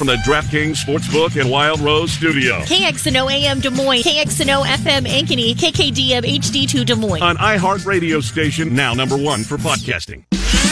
from 0.00 0.06
the 0.06 0.16
DraftKings 0.16 0.82
Sportsbook 0.82 1.38
and 1.38 1.50
Wild 1.50 1.78
Rose 1.78 2.10
Studio. 2.10 2.60
KXNO 2.60 3.30
AM 3.30 3.60
Des 3.60 3.68
Moines, 3.68 4.02
KXNO 4.02 4.64
FM 4.64 5.04
Ankeny, 5.04 5.54
KKDM 5.54 6.22
HD2 6.22 6.86
Des 6.86 6.94
Moines. 6.94 7.22
On 7.22 7.36
iHeartRadio 7.36 8.22
station, 8.22 8.74
now 8.74 8.94
number 8.94 9.18
one 9.18 9.44
for 9.44 9.58
podcasting. 9.58 10.24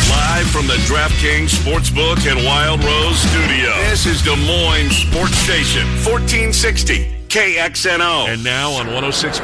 Live 0.08 0.46
from 0.46 0.66
the 0.66 0.80
DraftKings 0.88 1.50
Sportsbook 1.50 2.26
and 2.26 2.42
Wild 2.46 2.82
Rose 2.82 3.18
Studio. 3.18 3.76
This 3.90 4.06
is 4.06 4.22
Des 4.22 4.34
Moines 4.46 4.92
Sports 4.92 5.36
Station, 5.36 5.84
1460. 6.06 7.17
KXNO. 7.28 8.28
And 8.28 8.42
now 8.42 8.72
on 8.72 8.86
106.3 8.86 9.40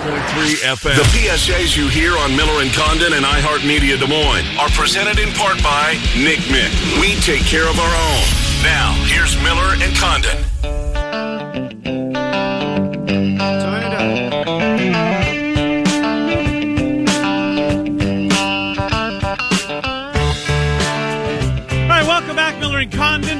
FM. 0.64 0.96
The 0.96 1.02
PSAs 1.12 1.76
you 1.76 1.88
hear 1.88 2.16
on 2.16 2.34
Miller 2.34 2.62
and 2.62 2.72
Condon 2.72 3.12
and 3.12 3.24
iHeartMedia 3.24 4.00
Des 4.00 4.06
Moines 4.06 4.46
are 4.58 4.70
presented 4.70 5.18
in 5.18 5.30
part 5.34 5.62
by 5.62 5.92
Nick 6.16 6.40
Mick. 6.48 6.72
We 7.00 7.14
take 7.20 7.42
care 7.42 7.68
of 7.68 7.78
our 7.78 7.94
own. 7.94 8.24
Now, 8.62 8.92
here's 9.04 9.36
Miller 9.42 9.76
and 9.76 9.94
Condon. 9.96 10.83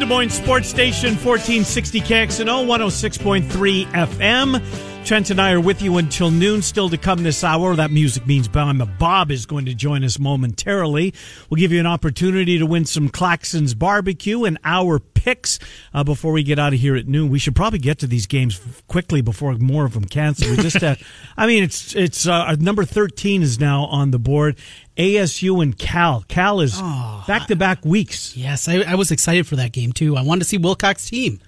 Des 0.05 0.09
Moines 0.09 0.29
Sports 0.29 0.69
Station, 0.69 1.17
1460 1.17 2.03
KXNO, 2.03 2.67
106.3 2.67 3.87
FM. 3.95 4.61
Trent 5.05 5.29
and 5.29 5.39
I 5.39 5.53
are 5.53 5.61
with 5.61 5.83
you 5.83 5.99
until 5.99 6.31
noon. 6.31 6.63
Still 6.63 6.89
to 6.89 6.97
come 6.97 7.23
this 7.25 7.45
hour. 7.45 7.77
That 7.77 7.91
music 7.91 8.27
means 8.27 8.49
Bob. 8.49 8.99
Bob 8.99 9.31
is 9.31 9.45
going 9.45 9.67
to 9.67 9.75
join 9.75 10.03
us 10.03 10.19
momentarily. 10.19 11.13
We'll 11.51 11.59
give 11.59 11.73
you 11.73 11.79
an 11.79 11.87
opportunity 11.87 12.59
to 12.59 12.65
win 12.65 12.87
some 12.87 13.11
Claxons 13.11 13.79
barbecue 13.79 14.45
and 14.45 14.57
our 14.65 14.99
picks 14.99 15.59
uh, 15.93 16.05
before 16.05 16.33
we 16.33 16.43
get 16.43 16.59
out 16.59 16.73
of 16.73 16.81
here 16.81 16.97
at 16.97 17.07
noon. 17.07 17.29
We 17.29 17.39
should 17.39 17.55
probably 17.55 17.81
get 17.81 17.99
to 17.99 18.07
these 18.07 18.25
games 18.27 18.59
quickly 18.89 19.21
before 19.21 19.53
more 19.57 19.85
of 19.85 19.93
them 19.93 20.07
cancel. 20.07 20.49
We 20.51 20.57
just, 20.57 20.83
uh, 20.83 20.95
I 21.37 21.47
mean, 21.47 21.65
it's 21.65 21.95
it's 21.95 22.27
uh, 22.27 22.57
number 22.59 22.87
thirteen 22.87 23.43
is 23.43 23.61
now 23.61 23.85
on 23.85 24.11
the 24.11 24.19
board. 24.19 24.57
ASU 24.97 25.63
and 25.63 25.77
Cal. 25.77 26.25
Cal 26.29 26.61
is 26.61 26.81
back 27.27 27.49
to 27.49 27.57
back 27.57 27.85
weeks. 27.85 28.35
Yes, 28.39 28.69
I, 28.69 28.81
I 28.81 28.95
was 28.95 29.11
excited 29.11 29.47
for 29.47 29.57
that 29.57 29.73
game 29.73 29.93
too. 29.93 30.17
I 30.17 30.23
wanted 30.23 30.41
to 30.41 30.45
see 30.47 30.57
Wilcox' 30.57 31.11
team. 31.11 31.41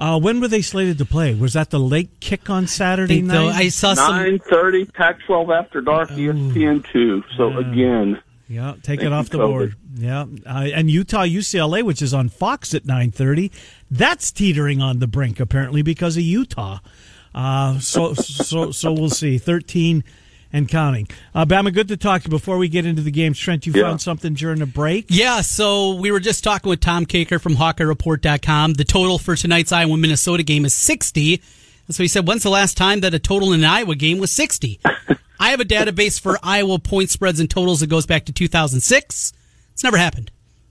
Uh, 0.00 0.18
when 0.18 0.40
were 0.40 0.48
they 0.48 0.62
slated 0.62 0.96
to 0.96 1.04
play? 1.04 1.34
Was 1.34 1.52
that 1.52 1.68
the 1.68 1.78
late 1.78 2.20
kick 2.20 2.48
on 2.48 2.66
Saturday 2.66 3.16
think, 3.16 3.26
night? 3.26 3.34
though, 3.34 3.48
I 3.48 3.68
saw 3.68 3.92
some. 3.92 4.16
Nine 4.16 4.38
thirty, 4.38 4.86
Pac-12 4.86 5.56
after 5.56 5.82
dark, 5.82 6.10
E 6.12 6.26
ESPN 6.28 6.84
two. 6.90 7.22
So 7.36 7.54
again, 7.58 8.18
Yeah, 8.48 8.76
take 8.82 9.02
it 9.02 9.12
off 9.12 9.28
the 9.28 9.36
COVID. 9.38 9.46
board. 9.46 9.76
Yeah, 9.94 10.24
uh, 10.46 10.68
and 10.74 10.90
Utah 10.90 11.24
UCLA, 11.24 11.82
which 11.82 12.00
is 12.00 12.14
on 12.14 12.30
Fox 12.30 12.72
at 12.74 12.86
nine 12.86 13.10
thirty, 13.10 13.52
that's 13.90 14.30
teetering 14.32 14.80
on 14.80 15.00
the 15.00 15.06
brink 15.06 15.38
apparently 15.38 15.82
because 15.82 16.16
of 16.16 16.22
Utah. 16.22 16.78
Uh, 17.34 17.78
so 17.78 18.14
so 18.14 18.70
so 18.70 18.92
we'll 18.92 19.10
see. 19.10 19.36
Thirteen 19.36 20.02
and 20.52 20.68
counting. 20.68 21.08
Uh, 21.34 21.44
Bama, 21.44 21.72
good 21.72 21.88
to 21.88 21.96
talk 21.96 22.22
to 22.22 22.28
you. 22.28 22.30
Before 22.30 22.58
we 22.58 22.68
get 22.68 22.84
into 22.86 23.02
the 23.02 23.10
games, 23.10 23.38
Trent, 23.38 23.66
you 23.66 23.72
Yeah. 23.72 23.82
found 23.82 24.00
something 24.00 24.34
during 24.34 24.58
the 24.58 24.66
break. 24.66 25.06
Yeah, 25.08 25.40
so 25.42 25.94
we 25.94 26.10
were 26.10 26.20
just 26.20 26.42
talking 26.44 26.68
with 26.68 26.80
Tom 26.80 27.06
Kakert 27.06 27.40
from 27.40 27.56
HawkeyeReport.com. 27.56 28.74
The 28.74 28.84
total 28.84 29.18
for 29.18 29.36
tonight's 29.36 29.72
Iowa 29.72 29.96
Minnesota 29.96 30.42
game 30.42 30.64
is 30.64 30.74
60. 30.74 31.40
And 31.86 31.94
so 31.94 32.02
he 32.02 32.08
said, 32.08 32.26
when's 32.26 32.42
the 32.42 32.50
last 32.50 32.76
time 32.76 33.00
that 33.00 33.14
a 33.14 33.18
total 33.18 33.52
in 33.52 33.60
an 33.60 33.66
Iowa 33.70 33.94
game 33.94 34.18
was 34.18 34.30
60? 34.32 34.80
I 35.40 35.50
have 35.50 35.60
a 35.60 35.64
database 35.64 36.20
for 36.20 36.38
Iowa 36.42 36.78
point 36.78 37.10
spreads 37.10 37.40
and 37.40 37.48
totals 37.48 37.80
that 37.80 37.86
goes 37.88 38.06
back 38.06 38.26
to 38.26 38.32
2006. 38.32 39.32
It's 39.72 39.82
never 39.84 39.96
happened. 39.96 40.30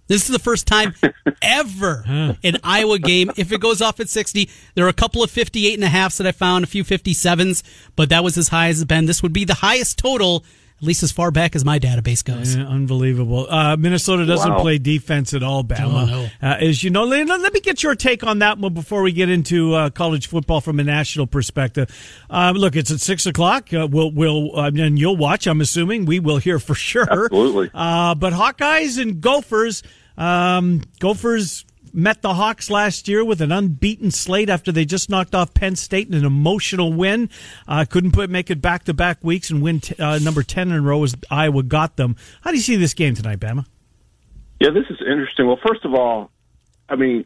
This 0.10 0.24
is 0.24 0.28
the 0.28 0.40
first 0.40 0.68
time 0.68 0.94
ever 1.42 2.04
an 2.44 2.58
Iowa 2.64 3.00
game. 3.00 3.32
If 3.38 3.52
it 3.54 3.62
goes 3.62 3.82
off 3.82 4.00
at 4.02 4.10
60, 4.10 4.50
there 4.76 4.86
are 4.86 4.90
a 4.90 4.94
couple 4.94 5.24
of 5.24 5.32
58 5.32 5.76
and 5.76 5.84
a 5.84 5.88
halfs 5.88 6.18
that 6.18 6.28
I 6.28 6.32
found, 6.34 6.66
a 6.66 6.68
few 6.68 6.84
57s, 6.84 7.64
but 7.96 8.10
that 8.10 8.24
was 8.24 8.38
as 8.38 8.50
high 8.50 8.68
as 8.70 8.82
it's 8.82 8.88
been. 8.88 9.06
This 9.06 9.24
would 9.24 9.34
be 9.34 9.46
the 9.46 9.54
highest 9.54 9.98
total, 10.00 10.44
at 10.80 10.84
least 10.84 11.04
as 11.04 11.12
far 11.12 11.30
back 11.30 11.56
as 11.56 11.64
my 11.64 11.78
database 11.78 12.24
goes. 12.24 12.56
Yeah, 12.56 12.66
unbelievable. 12.68 13.46
Uh, 13.50 13.76
Minnesota 13.78 14.26
doesn't 14.26 14.50
Wow. 14.52 14.62
play 14.62 14.78
defense 14.80 15.34
at 15.34 15.44
all, 15.44 15.64
Bama. 15.64 16.04
Oh, 16.04 16.06
no. 16.06 16.30
uh, 16.42 16.56
as 16.60 16.84
you 16.84 16.90
know, 16.90 17.04
let, 17.04 17.28
let 17.28 17.54
me 17.54 17.60
get 17.60 17.84
your 17.84 17.96
take 17.96 18.24
on 18.24 18.40
that 18.40 18.58
one 18.58 18.74
before 18.74 19.02
we 19.04 19.12
get 19.12 19.30
into 19.30 19.74
uh, 19.76 19.90
college 19.92 20.28
football 20.28 20.60
from 20.62 20.80
a 20.80 20.84
national 20.84 21.28
perspective. 21.28 21.90
Um, 22.30 22.56
look, 22.56 22.76
it's 22.76 22.90
at 22.92 23.00
six 23.02 23.26
o'clock. 23.26 23.72
Uh, 23.74 23.88
we'll, 23.92 24.10
we'll 24.12 24.58
uh, 24.58 24.72
and 24.74 24.98
you'll 24.98 25.18
watch. 25.18 25.46
I'm 25.48 25.62
assuming 25.62 26.06
we 26.06 26.20
will 26.20 26.38
hear 26.38 26.58
for 26.60 26.74
sure. 26.76 27.04
Absolutely. 27.12 27.70
Uh, 27.74 28.16
but 28.16 28.34
Hawkeyes 28.34 29.00
and 29.00 29.22
Gophers. 29.22 29.84
Um, 30.20 30.84
Gophers 31.00 31.66
met 31.92 32.22
the 32.22 32.36
Hawks 32.36 32.70
last 32.70 33.08
year 33.08 33.26
with 33.26 33.42
an 33.42 33.52
unbeaten 33.52 34.12
slate 34.12 34.50
after 34.50 34.72
they 34.72 34.86
just 34.86 35.10
knocked 35.10 35.34
off 35.34 35.56
Penn 35.56 35.76
State 35.76 36.08
in 36.08 36.14
an 36.14 36.26
emotional 36.26 36.94
win. 36.94 37.30
Uh, 37.68 37.86
couldn't 37.90 38.12
put 38.12 38.30
make 38.30 38.52
it 38.52 38.62
back 38.62 38.84
to 38.84 38.94
back 38.94 39.24
weeks 39.24 39.50
and 39.50 39.62
win 39.64 39.80
t- 39.80 39.96
uh, 39.98 40.20
number 40.20 40.44
ten 40.44 40.70
in 40.70 40.76
a 40.76 40.82
row 40.82 41.04
as 41.04 41.16
Iowa 41.32 41.64
got 41.64 41.96
them. 41.96 42.16
How 42.42 42.52
do 42.52 42.58
you 42.58 42.64
see 42.64 42.76
this 42.76 42.94
game 42.94 43.16
tonight, 43.16 43.40
Bama? 43.40 43.66
yeah, 44.60 44.72
this 44.72 44.86
is 44.90 44.98
interesting. 45.00 45.48
Well, 45.48 45.60
first 45.66 45.86
of 45.86 45.94
all, 45.94 46.32
I 46.90 46.96
mean, 46.96 47.26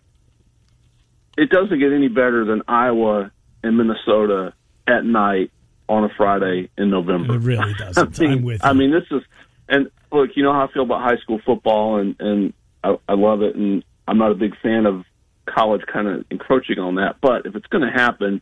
it 1.37 1.49
doesn't 1.49 1.79
get 1.79 1.91
any 1.91 2.07
better 2.07 2.45
than 2.45 2.61
Iowa 2.67 3.31
and 3.63 3.77
Minnesota 3.77 4.53
at 4.87 5.03
night 5.03 5.51
on 5.89 6.03
a 6.03 6.09
Friday 6.15 6.69
in 6.77 6.89
November. 6.91 7.35
It 7.35 7.39
really 7.39 7.73
doesn't. 7.73 8.19
I'm 8.21 8.43
with 8.43 8.63
you. 8.63 8.69
I 8.69 8.73
mean, 8.73 8.91
this 8.91 9.05
is, 9.09 9.23
and 9.67 9.89
look, 10.11 10.31
you 10.35 10.43
know 10.43 10.53
how 10.53 10.67
I 10.67 10.71
feel 10.71 10.83
about 10.83 11.01
high 11.01 11.17
school 11.17 11.41
football, 11.43 11.97
and 11.97 12.15
and 12.19 12.53
I, 12.83 12.97
I 13.07 13.13
love 13.13 13.41
it, 13.41 13.55
and 13.55 13.83
I'm 14.07 14.17
not 14.17 14.31
a 14.31 14.35
big 14.35 14.55
fan 14.61 14.85
of 14.85 15.05
college 15.45 15.81
kind 15.91 16.07
of 16.07 16.25
encroaching 16.31 16.79
on 16.79 16.95
that. 16.95 17.17
But 17.21 17.45
if 17.45 17.55
it's 17.55 17.67
going 17.67 17.83
to 17.83 17.91
happen, 17.91 18.41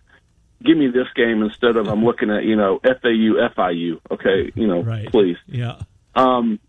give 0.64 0.78
me 0.78 0.88
this 0.88 1.08
game 1.16 1.42
instead 1.44 1.76
of 1.78 1.88
I'm 1.88 2.04
looking 2.04 2.30
at 2.30 2.44
you 2.44 2.56
know 2.56 2.80
FAU 2.84 3.50
FIU. 3.56 4.00
Okay, 4.12 4.52
you 4.56 4.68
know, 4.68 4.82
Right. 4.84 5.08
please. 5.10 5.38
Yeah. 5.48 5.82
Um, 6.16 6.60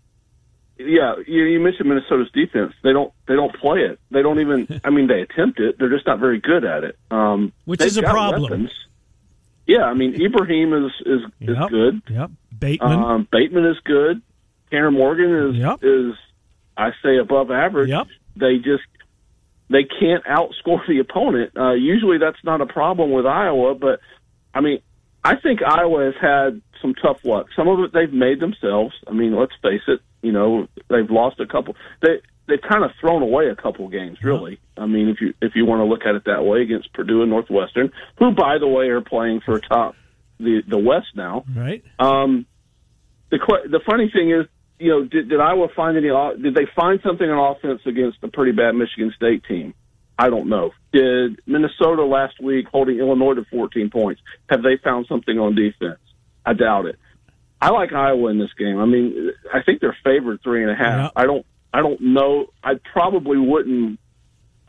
yeah, 0.78 1.14
you, 1.26 1.44
you 1.44 1.60
mentioned 1.60 1.88
Minnesota's 1.88 2.30
defense. 2.32 2.72
They 2.82 2.92
don't 2.92 3.12
they 3.26 3.34
don't 3.34 3.54
play 3.56 3.80
it. 3.80 4.00
They 4.10 4.22
don't 4.22 4.40
even. 4.40 4.80
I 4.84 4.90
mean, 4.90 5.06
they 5.06 5.20
attempt 5.20 5.60
it. 5.60 5.78
They're 5.78 5.90
just 5.90 6.06
not 6.06 6.18
very 6.18 6.40
good 6.40 6.64
at 6.64 6.82
it. 6.84 6.96
Um, 7.10 7.52
Which 7.66 7.82
is 7.82 7.96
a 7.98 8.02
problem. 8.02 8.42
weapons. 8.42 8.70
Yeah, 9.66 9.84
I 9.84 9.94
mean, 9.94 10.20
Ibrahim 10.20 10.72
is 10.72 10.92
is 11.06 11.20
is 11.40 11.56
good. 11.70 12.02
Yep. 12.10 12.30
Bateman. 12.58 12.92
Um, 12.98 13.28
Bateman 13.30 13.66
is 13.66 13.78
good. 13.84 14.22
Tanner 14.70 14.90
Morgan 14.90 15.50
is 15.50 15.56
Yep. 15.56 15.78
is 15.82 16.14
I 16.76 16.90
say 17.02 17.18
above 17.18 17.50
average. 17.50 17.90
Yep. 17.90 18.06
They 18.36 18.56
just 18.56 18.84
they 19.68 19.84
can't 19.84 20.24
outscore 20.24 20.86
the 20.86 20.98
opponent. 21.00 21.52
Uh, 21.56 21.72
usually 21.72 22.18
that's 22.18 22.42
not 22.44 22.60
a 22.60 22.66
problem 22.66 23.10
with 23.10 23.26
Iowa, 23.26 23.74
but 23.74 24.00
I 24.54 24.60
mean, 24.60 24.80
I 25.24 25.36
think 25.36 25.60
Iowa 25.62 26.04
has 26.06 26.14
had 26.20 26.60
some 26.80 26.94
tough 26.94 27.24
luck. 27.24 27.46
Some 27.56 27.68
of 27.68 27.80
it 27.80 27.92
they've 27.92 28.12
made 28.12 28.40
themselves. 28.40 28.94
I 29.06 29.12
mean, 29.12 29.36
let's 29.36 29.52
face 29.62 29.82
it. 29.86 30.00
You 30.20 30.32
know, 30.32 30.68
they've 30.88 31.10
lost 31.10 31.40
a 31.40 31.46
couple. 31.46 31.76
They 32.00 32.20
they've 32.48 32.60
kind 32.60 32.84
of 32.84 32.90
thrown 33.00 33.22
away 33.22 33.48
a 33.48 33.56
couple 33.56 33.88
games. 33.88 34.18
Really, 34.22 34.60
I 34.76 34.86
mean, 34.86 35.08
if 35.08 35.20
you 35.20 35.34
if 35.40 35.54
you 35.54 35.64
want 35.64 35.80
to 35.80 35.84
look 35.84 36.02
at 36.06 36.14
it 36.14 36.24
that 36.26 36.44
way, 36.44 36.62
against 36.62 36.92
Purdue 36.92 37.22
and 37.22 37.30
Northwestern, 37.30 37.92
who 38.18 38.32
by 38.32 38.58
the 38.58 38.68
way 38.68 38.88
are 38.88 39.00
playing 39.00 39.40
for 39.44 39.58
top 39.60 39.94
the 40.38 40.62
the 40.66 40.78
West 40.78 41.08
now. 41.14 41.44
right. 41.54 41.82
Um, 41.98 42.46
the 43.30 43.38
the 43.70 43.80
funny 43.86 44.10
thing 44.12 44.30
is, 44.30 44.46
you 44.78 44.88
know, 44.90 45.04
did, 45.04 45.28
did 45.28 45.40
Iowa 45.40 45.68
find 45.74 45.96
any? 45.96 46.08
Did 46.42 46.54
they 46.54 46.66
find 46.74 47.00
something 47.04 47.28
on 47.28 47.56
offense 47.56 47.82
against 47.86 48.18
a 48.22 48.28
pretty 48.28 48.52
bad 48.52 48.72
Michigan 48.74 49.12
State 49.16 49.44
team? 49.44 49.74
I 50.18 50.28
don't 50.28 50.48
know. 50.48 50.70
Did 50.92 51.40
Minnesota 51.46 52.04
last 52.04 52.40
week 52.40 52.66
holding 52.70 52.98
Illinois 52.98 53.34
to 53.34 53.44
14 53.50 53.90
points? 53.90 54.20
Have 54.50 54.62
they 54.62 54.76
found 54.82 55.06
something 55.08 55.38
on 55.38 55.54
defense? 55.54 55.98
I 56.44 56.52
doubt 56.52 56.86
it. 56.86 56.98
I 57.60 57.70
like 57.70 57.92
Iowa 57.92 58.30
in 58.30 58.38
this 58.38 58.52
game. 58.58 58.78
I 58.78 58.86
mean, 58.86 59.30
I 59.52 59.62
think 59.62 59.80
they're 59.80 59.96
favored 60.04 60.42
three 60.42 60.62
and 60.62 60.70
a 60.70 60.74
half. 60.74 61.12
Yeah. 61.14 61.22
I 61.22 61.26
don't. 61.26 61.46
I 61.74 61.80
don't 61.80 62.00
know. 62.00 62.46
I 62.62 62.72
probably 62.92 63.38
wouldn't 63.38 63.98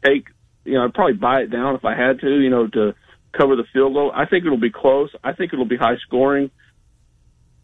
take. 0.06 0.28
You 0.63 0.74
know, 0.74 0.86
I'd 0.86 0.94
probably 0.94 1.16
buy 1.16 1.42
it 1.42 1.48
down 1.48 1.75
if 1.75 1.83
I 1.83 1.95
had 1.95 2.19
to. 2.22 2.30
You 2.30 2.50
know, 2.50 2.68
to 2.68 2.94
cover 3.36 3.56
the 3.56 3.66
field 3.74 3.94
goal. 3.94 4.12
I 4.13 4.25
think 4.25 4.45
it'll 4.45 4.57
be 4.60 4.72
close. 4.72 5.10
I 5.24 5.33
think 5.33 5.54
it'll 5.54 5.66
be 5.66 5.77
high 5.77 5.98
scoring 6.06 6.51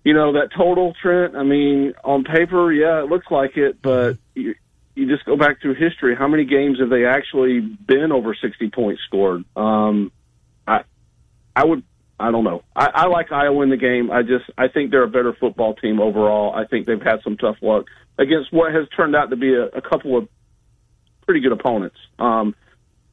you 0.04 0.14
know 0.14 0.34
that 0.34 0.50
total 0.56 0.94
Trent. 1.02 1.36
I 1.36 1.44
mean, 1.44 1.94
on 2.04 2.24
paper, 2.24 2.72
yeah, 2.72 3.04
it 3.04 3.10
looks 3.10 3.28
like 3.30 3.58
it, 3.58 3.82
but 3.82 4.18
you, 4.36 4.56
you 4.96 5.08
just 5.08 5.26
go 5.26 5.38
back 5.38 5.62
through 5.62 5.76
history. 5.76 6.16
How 6.16 6.28
many 6.28 6.46
games 6.46 6.80
have 6.80 6.90
they 6.90 7.06
actually 7.06 7.60
been 7.60 8.12
over 8.12 8.36
sixty 8.36 8.70
points 8.70 9.02
scored? 9.06 9.44
Um, 9.56 10.12
I, 10.68 10.84
I 11.56 11.66
would, 11.66 11.84
I 12.20 12.32
don't 12.32 12.44
know. 12.44 12.64
I, 12.76 12.90
I 12.94 13.08
like 13.08 13.32
Iowa 13.32 13.62
in 13.64 13.70
the 13.70 13.78
game. 13.78 14.12
I 14.12 14.24
just, 14.24 14.46
I 14.58 14.68
think 14.68 14.92
they're 14.92 15.04
a 15.04 15.10
better 15.10 15.34
football 15.40 15.76
team 15.76 16.00
overall. 16.00 16.54
I 16.54 16.66
think 16.66 16.86
they've 16.86 17.02
had 17.02 17.22
some 17.24 17.38
tough 17.38 17.58
luck 17.62 17.86
against 18.18 18.52
what 18.52 18.74
has 18.74 18.88
turned 18.96 19.16
out 19.16 19.30
to 19.30 19.36
be 19.36 19.54
a, 19.54 19.66
a 19.68 19.82
couple 19.82 20.18
of 20.18 20.28
pretty 21.26 21.42
good 21.42 21.52
opponents. 21.54 21.98
Um, 22.18 22.56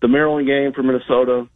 the 0.02 0.08
Maryland 0.08 0.46
game 0.46 0.72
for 0.72 0.82
Minnesota, 0.82 1.48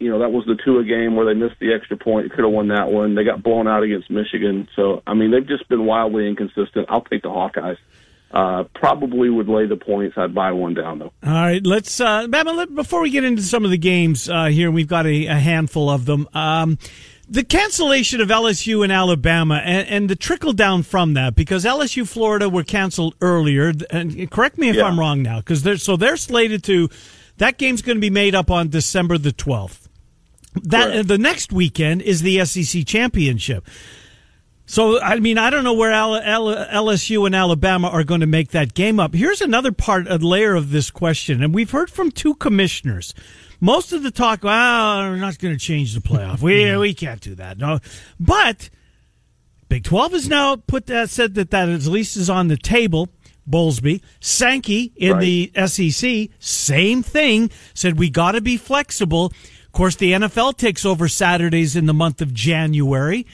you 0.00 0.10
know, 0.10 0.18
that 0.20 0.32
was 0.32 0.44
the 0.46 0.56
Tua 0.64 0.82
game 0.84 1.14
where 1.14 1.26
they 1.26 1.34
missed 1.38 1.60
the 1.60 1.72
extra 1.72 1.96
point. 1.96 2.30
Could 2.32 2.42
have 2.44 2.52
won 2.52 2.68
that 2.68 2.90
one. 2.90 3.14
They 3.14 3.22
got 3.22 3.42
blown 3.42 3.68
out 3.68 3.82
against 3.82 4.10
Michigan. 4.10 4.66
So, 4.74 5.02
I 5.06 5.14
mean, 5.14 5.30
they've 5.30 5.46
just 5.46 5.68
been 5.68 5.84
wildly 5.86 6.26
inconsistent. 6.26 6.86
I'll 6.88 7.02
take 7.02 7.22
the 7.22 7.28
Hawkeyes. 7.28 7.76
Uh, 8.32 8.62
probably 8.74 9.28
would 9.28 9.48
lay 9.48 9.66
the 9.66 9.76
points. 9.76 10.16
I'd 10.16 10.34
buy 10.34 10.52
one 10.52 10.72
down 10.74 11.00
though. 11.00 11.12
All 11.24 11.32
right, 11.32 11.64
let's 11.66 12.00
uh, 12.00 12.26
Bama, 12.28 12.54
let, 12.56 12.72
before 12.74 13.00
we 13.02 13.10
get 13.10 13.24
into 13.24 13.42
some 13.42 13.64
of 13.64 13.72
the 13.72 13.76
games 13.78 14.28
uh, 14.28 14.44
here, 14.46 14.70
we've 14.70 14.86
got 14.86 15.04
a, 15.04 15.26
a 15.26 15.34
handful 15.34 15.90
of 15.90 16.06
them. 16.06 16.28
Um, 16.32 16.78
the 17.28 17.42
cancellation 17.44 18.20
of 18.20 18.28
LSU 18.28 18.82
and 18.84 18.92
Alabama 18.92 19.60
and, 19.64 19.88
and 19.88 20.08
the 20.08 20.14
trickle 20.16 20.52
down 20.52 20.84
from 20.84 21.14
that 21.14 21.34
because 21.34 21.64
LSU 21.64 22.08
Florida 22.08 22.48
were 22.48 22.64
canceled 22.64 23.16
earlier. 23.20 23.72
And 23.90 24.30
correct 24.30 24.58
me 24.58 24.68
if 24.68 24.76
Yeah. 24.76 24.84
I'm 24.84 24.98
wrong 24.98 25.22
now, 25.22 25.40
because 25.40 25.62
they're 25.64 25.76
so 25.76 25.96
they're 25.96 26.16
slated 26.16 26.62
to. 26.64 26.88
That 27.38 27.58
game's 27.58 27.82
going 27.82 27.96
to 27.96 28.00
be 28.00 28.10
made 28.10 28.34
up 28.34 28.50
on 28.50 28.68
December 28.68 29.18
the 29.18 29.32
12th. 29.32 29.88
That 30.54 30.90
Correct. 30.90 31.08
the 31.08 31.18
next 31.18 31.52
weekend 31.52 32.02
is 32.02 32.22
the 32.22 32.44
SEC 32.44 32.84
championship. 32.86 33.66
So 34.66 35.00
I 35.00 35.18
mean, 35.18 35.36
I 35.36 35.50
don't 35.50 35.64
know 35.64 35.74
where 35.74 35.90
LSU 35.90 37.26
and 37.26 37.34
Alabama 37.34 37.88
are 37.88 38.04
going 38.04 38.20
to 38.20 38.26
make 38.26 38.50
that 38.50 38.74
game 38.74 39.00
up. 39.00 39.14
Here's 39.14 39.40
another 39.40 39.72
part, 39.72 40.08
a 40.08 40.16
layer 40.18 40.54
of 40.54 40.70
this 40.70 40.90
question, 40.90 41.42
and 41.42 41.52
we've 41.52 41.72
heard 41.72 41.90
from 41.90 42.12
two 42.12 42.34
commissioners. 42.36 43.12
Most 43.60 43.92
of 43.92 44.02
the 44.02 44.10
talk, 44.10 44.44
well, 44.44 45.10
we're 45.10 45.16
not 45.16 45.38
going 45.38 45.54
to 45.54 45.60
change 45.60 45.94
the 45.94 46.00
playoff. 46.00 46.40
We 46.40 46.62
mm-hmm. 46.62 46.80
we 46.80 46.94
can't 46.94 47.20
do 47.20 47.34
that. 47.34 47.58
No, 47.58 47.80
but 48.20 48.70
Big 49.68 49.84
Twelve 49.84 50.12
has 50.12 50.28
now 50.28 50.56
put 50.56 50.86
that 50.86 51.10
said 51.10 51.34
that 51.34 51.50
that 51.50 51.68
at 51.68 51.84
least 51.86 52.16
is 52.16 52.30
on 52.30 52.48
the 52.48 52.56
table. 52.56 53.08
Bowlesby, 53.48 54.02
Sankey 54.20 54.92
in 54.94 55.18
the 55.18 55.50
SEC, 55.66 56.28
same 56.38 57.02
thing. 57.02 57.50
Said 57.74 57.98
we 57.98 58.08
got 58.08 58.32
to 58.32 58.40
be 58.40 58.56
flexible. 58.56 59.32
Of 59.70 59.72
course, 59.74 59.94
the 59.94 60.10
NFL 60.14 60.56
takes 60.56 60.84
over 60.84 61.06
Saturdays 61.06 61.76
in 61.76 61.86
the 61.86 61.94
month 61.94 62.20
of 62.20 62.34
January, 62.34 63.24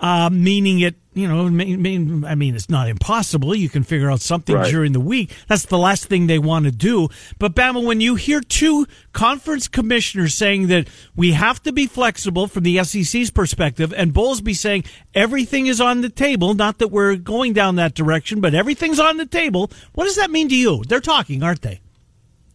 uh, 0.00 0.30
meaning 0.32 0.80
it. 0.80 0.94
You 1.12 1.28
know, 1.28 1.46
mean, 1.50 2.24
I 2.24 2.34
mean, 2.34 2.54
it's 2.56 2.70
not 2.70 2.88
impossible. 2.88 3.54
You 3.54 3.68
can 3.68 3.82
figure 3.84 4.10
out 4.10 4.22
something 4.22 4.56
Right. 4.56 4.70
during 4.70 4.92
the 4.92 4.98
week. 5.00 5.30
That's 5.46 5.66
the 5.66 5.76
last 5.76 6.06
thing 6.06 6.26
they 6.26 6.38
want 6.38 6.64
to 6.64 6.70
do. 6.72 7.08
But 7.38 7.54
Bama, 7.54 7.84
when 7.84 8.00
you 8.00 8.14
hear 8.14 8.40
two 8.40 8.86
conference 9.12 9.68
commissioners 9.68 10.32
saying 10.34 10.68
that 10.68 10.88
we 11.14 11.32
have 11.32 11.62
to 11.64 11.72
be 11.72 11.86
flexible 11.86 12.46
from 12.48 12.62
the 12.62 12.78
SEC's 12.82 13.30
perspective, 13.30 13.92
and 13.94 14.14
Bowlesby 14.14 14.56
saying 14.56 14.84
everything 15.14 15.66
is 15.66 15.82
on 15.82 16.00
the 16.00 16.08
table, 16.08 16.54
not 16.54 16.78
that 16.78 16.88
we're 16.88 17.14
going 17.16 17.52
down 17.52 17.76
that 17.76 17.92
direction, 17.94 18.40
but 18.40 18.54
everything's 18.54 18.98
on 18.98 19.18
the 19.18 19.26
table, 19.26 19.70
what 19.92 20.04
does 20.04 20.16
that 20.16 20.30
mean 20.30 20.48
to 20.48 20.56
you? 20.56 20.82
They're 20.88 20.98
talking, 20.98 21.42
aren't 21.42 21.60
they? 21.62 21.80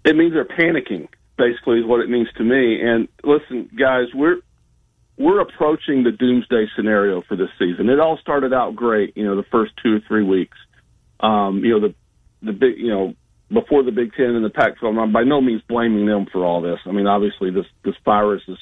It 0.03 0.17
means 0.17 0.33
they're 0.33 0.43
panicking. 0.45 1.07
Basically, 1.39 1.79
is 1.79 1.85
what 1.85 2.01
it 2.01 2.09
means 2.09 2.27
to 2.37 2.43
me. 2.43 2.81
And 2.81 3.07
listen, 3.23 3.69
guys, 3.79 4.07
we're 4.13 4.41
we're 5.17 5.39
approaching 5.39 6.03
the 6.03 6.11
doomsday 6.11 6.67
scenario 6.75 7.21
for 7.21 7.37
this 7.37 7.49
season. 7.57 7.89
It 7.89 7.99
all 7.99 8.17
started 8.21 8.53
out 8.53 8.75
great, 8.75 9.15
you 9.15 9.25
know, 9.25 9.37
the 9.37 9.47
first 9.49 9.71
two 9.81 9.95
or 9.95 9.99
three 10.05 10.23
weeks. 10.23 10.57
Um, 11.21 11.61
you 11.63 11.71
know, 11.71 11.87
the 11.87 11.95
the 12.41 12.51
big, 12.51 12.77
you 12.77 12.89
know, 12.89 13.13
before 13.51 13.83
the 13.83 13.91
Big 13.91 14.13
Ten 14.13 14.35
and 14.35 14.45
the 14.45 14.49
Pac-12. 14.49 15.01
I'm 15.01 15.13
by 15.13 15.23
no 15.23 15.41
means 15.41 15.61
blaming 15.67 16.05
them 16.05 16.25
for 16.31 16.45
all 16.45 16.61
this. 16.61 16.79
I 16.85 16.91
mean, 16.91 17.07
obviously, 17.07 17.51
this 17.51 17.65
this 17.83 17.95
virus 18.05 18.43
is 18.47 18.57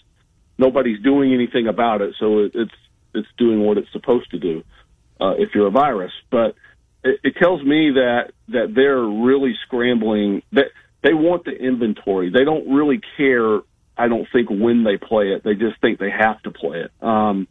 nobody's 0.58 1.02
doing 1.02 1.34
anything 1.34 1.68
about 1.68 2.02
it, 2.02 2.16
so 2.20 2.40
it, 2.40 2.52
it's 2.54 2.72
it's 3.14 3.28
doing 3.38 3.62
what 3.62 3.78
it's 3.78 3.92
supposed 3.92 4.30
to 4.32 4.40
do. 4.40 4.64
Uh, 5.20 5.34
if 5.38 5.50
you're 5.56 5.68
a 5.68 5.72
virus, 5.72 6.12
but 6.30 6.56
it, 7.04 7.20
it 7.24 7.36
tells 7.42 7.64
me 7.64 7.92
that 7.96 8.32
that 8.50 8.74
they're 8.76 9.02
really 9.02 9.56
scrambling. 9.66 10.42
That 10.52 10.68
they 11.04 11.14
want 11.14 11.46
the 11.46 11.52
inventory. 11.52 12.30
They 12.32 12.44
don't 12.44 12.74
really 12.74 13.02
care. 13.18 13.60
I 13.98 14.08
don't 14.08 14.28
think 14.32 14.50
when 14.50 14.84
they 14.84 14.98
play 14.98 15.34
it. 15.34 15.44
They 15.44 15.54
just 15.54 15.80
think 15.82 16.00
they 16.00 16.12
have 16.12 16.42
to 16.44 16.52
play 16.52 16.82
it. 16.82 16.92
Um, 17.02 17.48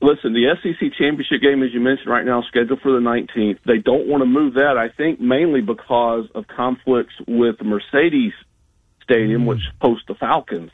listen, 0.00 0.32
the 0.32 0.54
SEC 0.62 0.92
championship 0.98 1.40
game, 1.42 1.62
as 1.62 1.72
you 1.72 1.80
mentioned, 1.80 2.08
right 2.08 2.24
now 2.24 2.42
scheduled 2.42 2.80
for 2.80 2.92
the 2.92 3.00
19th. 3.00 3.58
They 3.66 3.78
don't 3.78 4.08
want 4.08 4.22
to 4.22 4.26
move 4.26 4.54
that. 4.54 4.76
I 4.78 4.88
think 4.94 5.20
mainly 5.20 5.60
because 5.60 6.26
of 6.34 6.46
conflicts 6.46 7.14
with 7.26 7.56
Mercedes 7.62 8.32
Stadium, 9.02 9.46
which 9.46 9.62
hosts 9.80 10.04
the 10.06 10.14
Falcons 10.14 10.70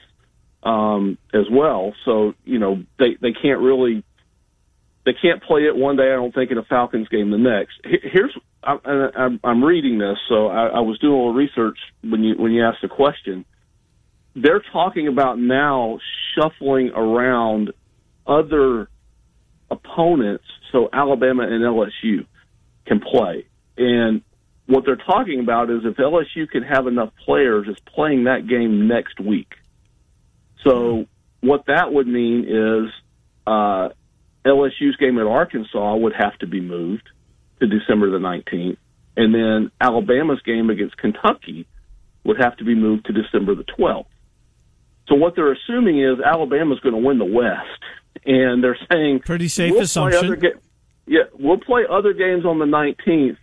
um, 0.65 1.19
as 1.33 1.45
well. 1.51 1.95
So 2.05 2.35
you 2.45 2.59
know 2.59 2.83
they 2.99 3.17
they 3.21 3.33
can't 3.33 3.61
really 3.61 4.03
they 5.05 5.13
can't 5.13 5.43
play 5.43 5.63
it 5.63 5.77
one 5.77 5.97
day. 5.97 6.13
I 6.13 6.17
don't 6.17 6.35
think 6.35 6.51
in 6.51 6.59
a 6.59 6.65
Falcons 6.65 7.09
game 7.09 7.31
the 7.31 7.39
next. 7.39 7.75
Here's 7.85 8.37
I'm, 8.67 8.81
I'm, 9.17 9.41
I'm 9.45 9.65
reading 9.65 9.99
this, 9.99 10.17
so 10.29 10.49
I, 10.49 10.67
I 10.67 10.81
was 10.81 10.99
doing 10.99 11.13
a 11.13 11.17
little 11.17 11.35
research 11.35 11.79
when 12.03 12.23
you 12.23 12.35
when 12.37 12.53
you 12.53 12.65
asked 12.65 12.83
the 12.83 12.89
question. 12.89 13.45
They're 14.35 14.63
talking 14.73 15.07
about 15.07 15.39
now 15.39 15.99
shuffling 16.35 16.91
around 16.91 17.73
other 18.27 18.89
opponents 19.71 20.45
so 20.75 20.89
Alabama 20.93 21.45
and 21.45 21.63
LSU 21.63 22.27
can 22.85 23.01
play. 23.01 23.47
And 23.79 24.23
what 24.67 24.85
they're 24.85 24.97
talking 24.97 25.41
about 25.41 25.71
is 25.71 25.83
if 25.85 25.97
LSU 25.97 26.49
can 26.51 26.65
have 26.65 26.87
enough 26.87 27.11
players 27.25 27.69
is 27.69 27.77
playing 27.95 28.25
that 28.25 28.49
game 28.49 28.89
next 28.89 29.21
week. 29.21 29.53
So 30.65 31.07
what 31.41 31.67
that 31.67 31.93
would 31.93 32.09
mean 32.09 32.45
is 32.45 32.91
uh, 33.47 33.91
LSU's 34.45 34.97
game 34.99 35.19
at 35.19 35.27
Arkansas 35.27 35.95
would 35.95 36.15
have 36.19 36.37
to 36.39 36.47
be 36.47 36.61
moved 36.61 37.09
to 37.61 37.67
December 37.67 38.11
the 38.11 38.19
19th, 38.19 38.77
and 39.17 39.35
then 39.35 39.71
Alabama's 39.81 40.41
game 40.45 40.71
against 40.71 40.97
Kentucky 40.97 41.67
would 42.25 42.39
have 42.41 42.57
to 42.57 42.65
be 42.65 42.75
moved 42.75 43.07
to 43.07 43.13
December 43.13 43.55
the 43.55 43.65
12th. 43.79 44.07
So 45.09 45.15
what 45.15 45.37
they're 45.37 45.53
assuming 45.53 46.01
is 46.03 46.19
Alabama's 46.25 46.81
going 46.81 46.95
to 46.95 47.07
win 47.07 47.19
the 47.19 47.25
West, 47.25 47.83
and 48.25 48.65
they're 48.65 48.79
saying 48.91 49.21
Pretty 49.21 49.49
safe 49.49 49.71
we'll 49.73 49.81
play 49.81 49.85
assumption. 49.85 50.25
other 50.25 50.37
ga- 50.37 50.59
yeah, 51.07 51.25
we'll 51.35 51.59
play 51.59 51.83
other 51.89 52.15
games 52.15 52.47
on 52.47 52.59
the 52.59 52.65
19th 52.65 53.37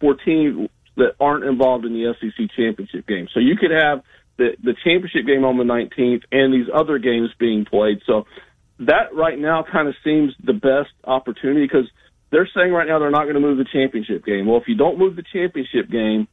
for 0.00 0.14
teams 0.14 0.68
that 0.96 1.14
aren't 1.18 1.44
involved 1.44 1.86
in 1.86 1.94
the 1.94 2.14
SEC 2.20 2.50
championship 2.54 3.06
game. 3.06 3.26
So 3.32 3.40
you 3.40 3.56
could 3.56 3.70
have 3.70 4.02
the 4.36 4.50
the 4.62 4.74
championship 4.84 5.26
game 5.26 5.44
on 5.44 5.56
the 5.56 5.64
19th 5.64 6.22
and 6.30 6.52
these 6.52 6.66
other 6.72 6.98
games 6.98 7.30
being 7.38 7.64
played. 7.64 8.02
So 8.06 8.26
that 8.80 9.14
right 9.14 9.38
now 9.38 9.62
kind 9.70 9.88
of 9.88 9.94
seems 10.04 10.34
the 10.44 10.52
best 10.52 10.90
opportunity 11.04 11.62
because 11.66 11.88
they're 12.32 12.48
saying 12.56 12.72
right 12.72 12.88
now 12.88 12.98
they're 12.98 13.10
not 13.10 13.24
going 13.24 13.34
to 13.34 13.40
move 13.40 13.58
the 13.58 13.66
championship 13.70 14.24
game. 14.24 14.46
Well, 14.46 14.58
if 14.58 14.66
you 14.66 14.74
don't 14.74 14.98
move 14.98 15.14
the 15.14 15.22
championship 15.22 15.88
game, 15.90 16.26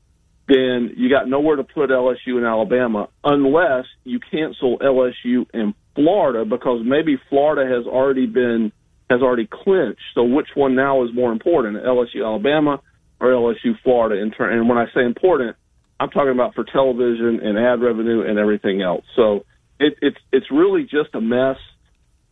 then 0.48 0.94
you 0.96 1.10
got 1.10 1.28
nowhere 1.28 1.58
to 1.58 1.64
put 1.64 1.92
LSU 1.92 2.38
and 2.38 2.46
Alabama 2.46 3.10
unless 3.24 3.86
you 4.06 4.20
cancel 4.32 4.80
LSU 4.80 5.46
and 5.54 5.76
Florida 5.94 6.46
because 6.46 6.82
maybe 6.84 7.20
Florida 7.30 7.70
has 7.76 7.86
already 7.86 8.26
been 8.26 8.72
has 9.10 9.22
already 9.22 9.48
clinched. 9.52 10.02
So 10.16 10.24
which 10.24 10.48
one 10.56 10.74
now 10.74 11.04
is 11.04 11.14
more 11.14 11.32
important, 11.32 11.78
LSU 11.84 12.26
Alabama 12.26 12.82
or 13.20 13.28
LSU 13.28 13.74
Florida? 13.84 14.22
In 14.22 14.32
turn, 14.32 14.58
and 14.58 14.70
when 14.70 14.78
I 14.78 14.86
say 14.96 15.04
important, 15.04 15.58
I'm 16.00 16.10
talking 16.10 16.32
about 16.32 16.56
for 16.56 16.64
television 16.64 17.42
and 17.44 17.58
ad 17.58 17.82
revenue 17.82 18.22
and 18.22 18.40
everything 18.40 18.82
else. 18.82 19.04
So 19.18 19.46
it, 19.80 19.96
it's 20.02 20.18
it's 20.32 20.50
really 20.50 20.84
just 20.84 21.14
a 21.14 21.22
mess. 21.22 21.58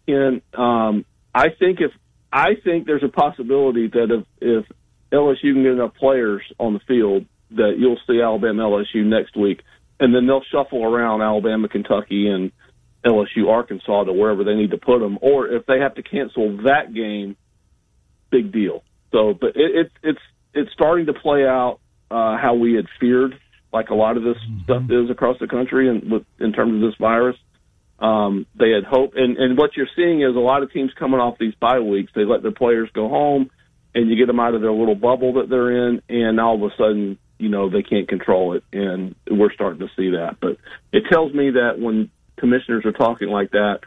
And 0.07 0.41
um, 0.57 1.05
I 1.35 1.49
think 1.49 1.81
if 1.81 1.91
I 2.31 2.55
think 2.63 2.85
there's 2.85 3.03
a 3.03 3.09
possibility 3.09 3.87
that 3.87 4.11
if 4.11 4.25
if 4.41 4.65
LSU 5.11 5.53
can 5.53 5.63
get 5.63 5.71
enough 5.73 5.95
players 5.95 6.41
on 6.59 6.73
the 6.73 6.79
field, 6.79 7.25
that 7.51 7.75
you'll 7.77 7.99
see 8.07 8.21
Alabama 8.21 8.63
LSU 8.63 9.05
next 9.05 9.37
week, 9.37 9.61
and 9.99 10.13
then 10.13 10.27
they'll 10.27 10.43
shuffle 10.51 10.83
around 10.83 11.21
Alabama, 11.21 11.69
Kentucky, 11.69 12.27
and 12.29 12.51
LSU 13.05 13.49
Arkansas 13.49 14.03
to 14.03 14.13
wherever 14.13 14.43
they 14.43 14.55
need 14.55 14.71
to 14.71 14.77
put 14.77 14.99
them. 14.99 15.17
Or 15.21 15.47
if 15.47 15.65
they 15.65 15.79
have 15.79 15.95
to 15.95 16.03
cancel 16.03 16.57
that 16.63 16.93
game, 16.93 17.37
big 18.29 18.51
deal. 18.51 18.83
So, 19.11 19.33
but 19.33 19.55
it, 19.55 19.75
it, 19.75 19.91
it's 20.03 20.19
it's 20.53 20.71
starting 20.73 21.05
to 21.05 21.13
play 21.13 21.45
out 21.45 21.79
uh, 22.11 22.37
how 22.37 22.55
we 22.55 22.73
had 22.73 22.85
feared, 22.99 23.39
like 23.71 23.89
a 23.89 23.95
lot 23.95 24.17
of 24.17 24.23
this 24.23 24.37
stuff 24.63 24.83
is 24.89 25.09
across 25.09 25.37
the 25.39 25.47
country, 25.47 25.89
and 25.89 26.11
with 26.11 26.25
in 26.39 26.51
terms 26.51 26.75
of 26.75 26.89
this 26.89 26.97
virus. 26.99 27.37
Um, 27.99 28.45
they 28.57 28.71
had 28.71 28.83
hope, 28.83 29.13
and 29.15 29.37
and 29.37 29.57
what 29.57 29.75
you're 29.75 29.87
seeing 29.95 30.21
is 30.21 30.35
a 30.35 30.39
lot 30.39 30.61
of 30.61 30.71
teams 30.71 30.91
coming 30.97 31.19
off 31.19 31.37
these 31.39 31.55
bye 31.55 31.79
weeks. 31.79 32.11
They 32.13 32.25
let 32.25 32.43
their 32.43 32.51
players 32.51 32.89
go 32.93 33.09
home, 33.09 33.49
and 33.95 34.09
you 34.09 34.15
get 34.15 34.27
them 34.27 34.39
out 34.39 34.53
of 34.53 34.61
their 34.61 34.71
little 34.71 34.95
bubble 34.95 35.33
that 35.33 35.49
they're 35.49 35.89
in, 35.89 36.01
and 36.07 36.39
all 36.39 36.55
of 36.55 36.71
a 36.71 36.75
sudden, 36.77 37.17
you 37.39 37.49
know, 37.49 37.69
they 37.69 37.81
can't 37.81 38.07
control 38.07 38.53
it, 38.53 38.63
and 38.71 39.15
we're 39.29 39.51
starting 39.51 39.79
to 39.79 39.89
see 39.95 40.11
that. 40.11 40.37
But 40.39 40.57
it 40.91 41.05
tells 41.11 41.33
me 41.33 41.51
that 41.51 41.79
when 41.79 42.11
commissioners 42.37 42.85
are 42.85 42.91
talking 42.91 43.29
like 43.29 43.51
that, 43.51 43.79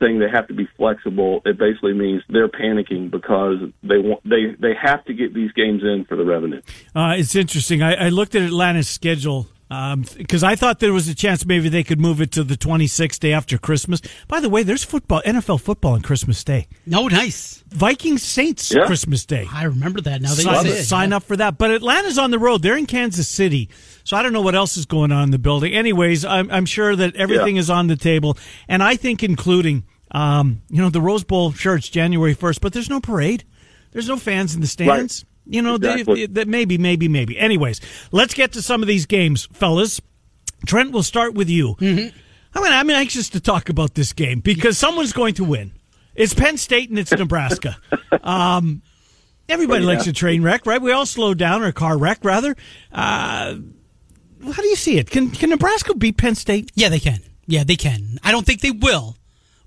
saying 0.00 0.18
they 0.18 0.30
have 0.30 0.48
to 0.48 0.54
be 0.54 0.68
flexible, 0.76 1.40
it 1.44 1.56
basically 1.56 1.94
means 1.94 2.22
they're 2.28 2.48
panicking 2.48 3.10
because 3.10 3.58
they 3.82 3.98
want 3.98 4.22
they 4.24 4.56
they 4.58 4.74
have 4.80 5.04
to 5.04 5.14
get 5.14 5.34
these 5.34 5.52
games 5.52 5.82
in 5.82 6.04
for 6.08 6.16
the 6.16 6.24
revenue. 6.24 6.60
Uh, 6.94 7.14
it's 7.16 7.34
interesting. 7.34 7.82
I, 7.82 8.06
I 8.06 8.08
looked 8.08 8.34
at 8.34 8.42
Atlanta's 8.42 8.88
schedule 8.88 9.46
because 9.68 10.44
I 10.44 10.54
thought 10.54 10.78
there 10.78 10.92
was 10.92 11.08
a 11.08 11.14
chance 11.14 11.44
maybe 11.44 11.68
they 11.68 11.82
could 11.82 12.00
move 12.00 12.20
it 12.20 12.30
to 12.32 12.44
the 12.44 12.54
26th 12.56 13.18
day 13.18 13.32
after 13.32 13.58
Christmas. 13.58 14.00
By 14.28 14.40
the 14.40 14.48
way, 14.48 14.62
there's 14.62 14.84
football, 14.84 15.22
NFL 15.26 15.60
football 15.60 15.94
on 15.94 16.02
Christmas 16.02 16.44
Day. 16.44 16.68
No, 16.86 17.08
nice. 17.08 17.64
Vikings 17.68 18.22
Saints 18.22 18.70
Yeah. 18.72 18.86
Christmas 18.86 19.26
Day. 19.26 19.46
I 19.52 19.64
remember 19.64 20.00
that 20.02 20.22
now. 20.22 20.34
They 20.34 20.44
sign, 20.44 20.66
it. 20.66 20.84
sign 20.84 21.12
up 21.12 21.24
for 21.24 21.36
that. 21.36 21.58
But 21.58 21.72
Atlanta's 21.72 22.16
on 22.18 22.30
the 22.30 22.38
road. 22.38 22.62
They're 22.62 22.76
in 22.76 22.86
Kansas 22.86 23.26
City. 23.26 23.68
So 24.04 24.16
I 24.16 24.22
don't 24.22 24.32
know 24.32 24.42
what 24.42 24.54
else 24.54 24.76
is 24.76 24.86
going 24.86 25.10
on 25.10 25.24
in 25.24 25.30
the 25.32 25.38
building. 25.38 25.72
Anyways, 25.74 26.24
I'm, 26.24 26.48
I'm 26.50 26.66
sure 26.66 26.94
that 26.94 27.16
everything 27.16 27.56
Yeah. 27.56 27.60
is 27.60 27.70
on 27.70 27.88
the 27.88 27.96
table. 27.96 28.38
And 28.68 28.82
I 28.84 28.94
think 28.94 29.24
including, 29.24 29.84
um, 30.12 30.62
you 30.70 30.80
know, 30.80 30.90
the 30.90 31.00
Rose 31.00 31.24
Bowl, 31.24 31.50
sure, 31.50 31.74
it's 31.74 31.88
January 31.88 32.36
1st, 32.36 32.60
but 32.60 32.72
there's 32.72 32.88
no 32.88 33.00
parade. 33.00 33.42
There's 33.90 34.08
no 34.08 34.16
fans 34.16 34.54
in 34.54 34.60
the 34.60 34.66
stands. 34.68 35.24
You 35.48 35.62
know, 35.62 35.76
Exactly. 35.76 36.26
they, 36.26 36.32
they, 36.32 36.44
maybe, 36.44 36.76
maybe, 36.78 37.08
maybe. 37.08 37.38
Anyways, 37.38 37.80
let's 38.12 38.34
get 38.34 38.52
to 38.52 38.62
some 38.62 38.82
of 38.82 38.88
these 38.88 39.06
games, 39.06 39.46
fellas. 39.52 40.00
Trent, 40.66 40.90
we'll 40.92 41.02
start 41.04 41.34
with 41.34 41.48
you. 41.48 41.76
Mm-hmm. 41.76 42.16
I 42.58 42.62
mean, 42.62 42.72
I'm 42.72 42.90
anxious 42.90 43.28
to 43.30 43.40
talk 43.40 43.68
about 43.68 43.94
this 43.94 44.12
game 44.12 44.40
because 44.40 44.76
someone's 44.78 45.12
going 45.12 45.34
to 45.34 45.44
win. 45.44 45.72
It's 46.14 46.32
Penn 46.34 46.56
State 46.56 46.88
and 46.90 46.98
it's 46.98 47.12
Nebraska. 47.12 47.76
Um, 48.22 48.82
everybody 49.48 49.84
Yeah. 49.84 49.90
likes 49.92 50.06
a 50.08 50.12
train 50.12 50.42
wreck, 50.42 50.66
right? 50.66 50.80
We 50.82 50.90
all 50.90 51.06
slow 51.06 51.32
down 51.34 51.62
or 51.62 51.66
a 51.66 51.72
car 51.72 51.96
wreck, 51.96 52.24
rather. 52.24 52.56
Uh, 52.90 53.54
how 54.44 54.62
do 54.62 54.66
you 54.66 54.74
see 54.74 54.98
it? 54.98 55.10
Can 55.10 55.30
can 55.30 55.50
Nebraska 55.50 55.94
beat 55.94 56.16
Penn 56.16 56.34
State? 56.34 56.72
Yeah, 56.74 56.88
they 56.88 56.98
can. 56.98 57.20
Yeah, 57.46 57.62
they 57.62 57.76
can. 57.76 58.18
I 58.24 58.32
don't 58.32 58.44
think 58.44 58.62
they 58.62 58.72
will, 58.72 59.16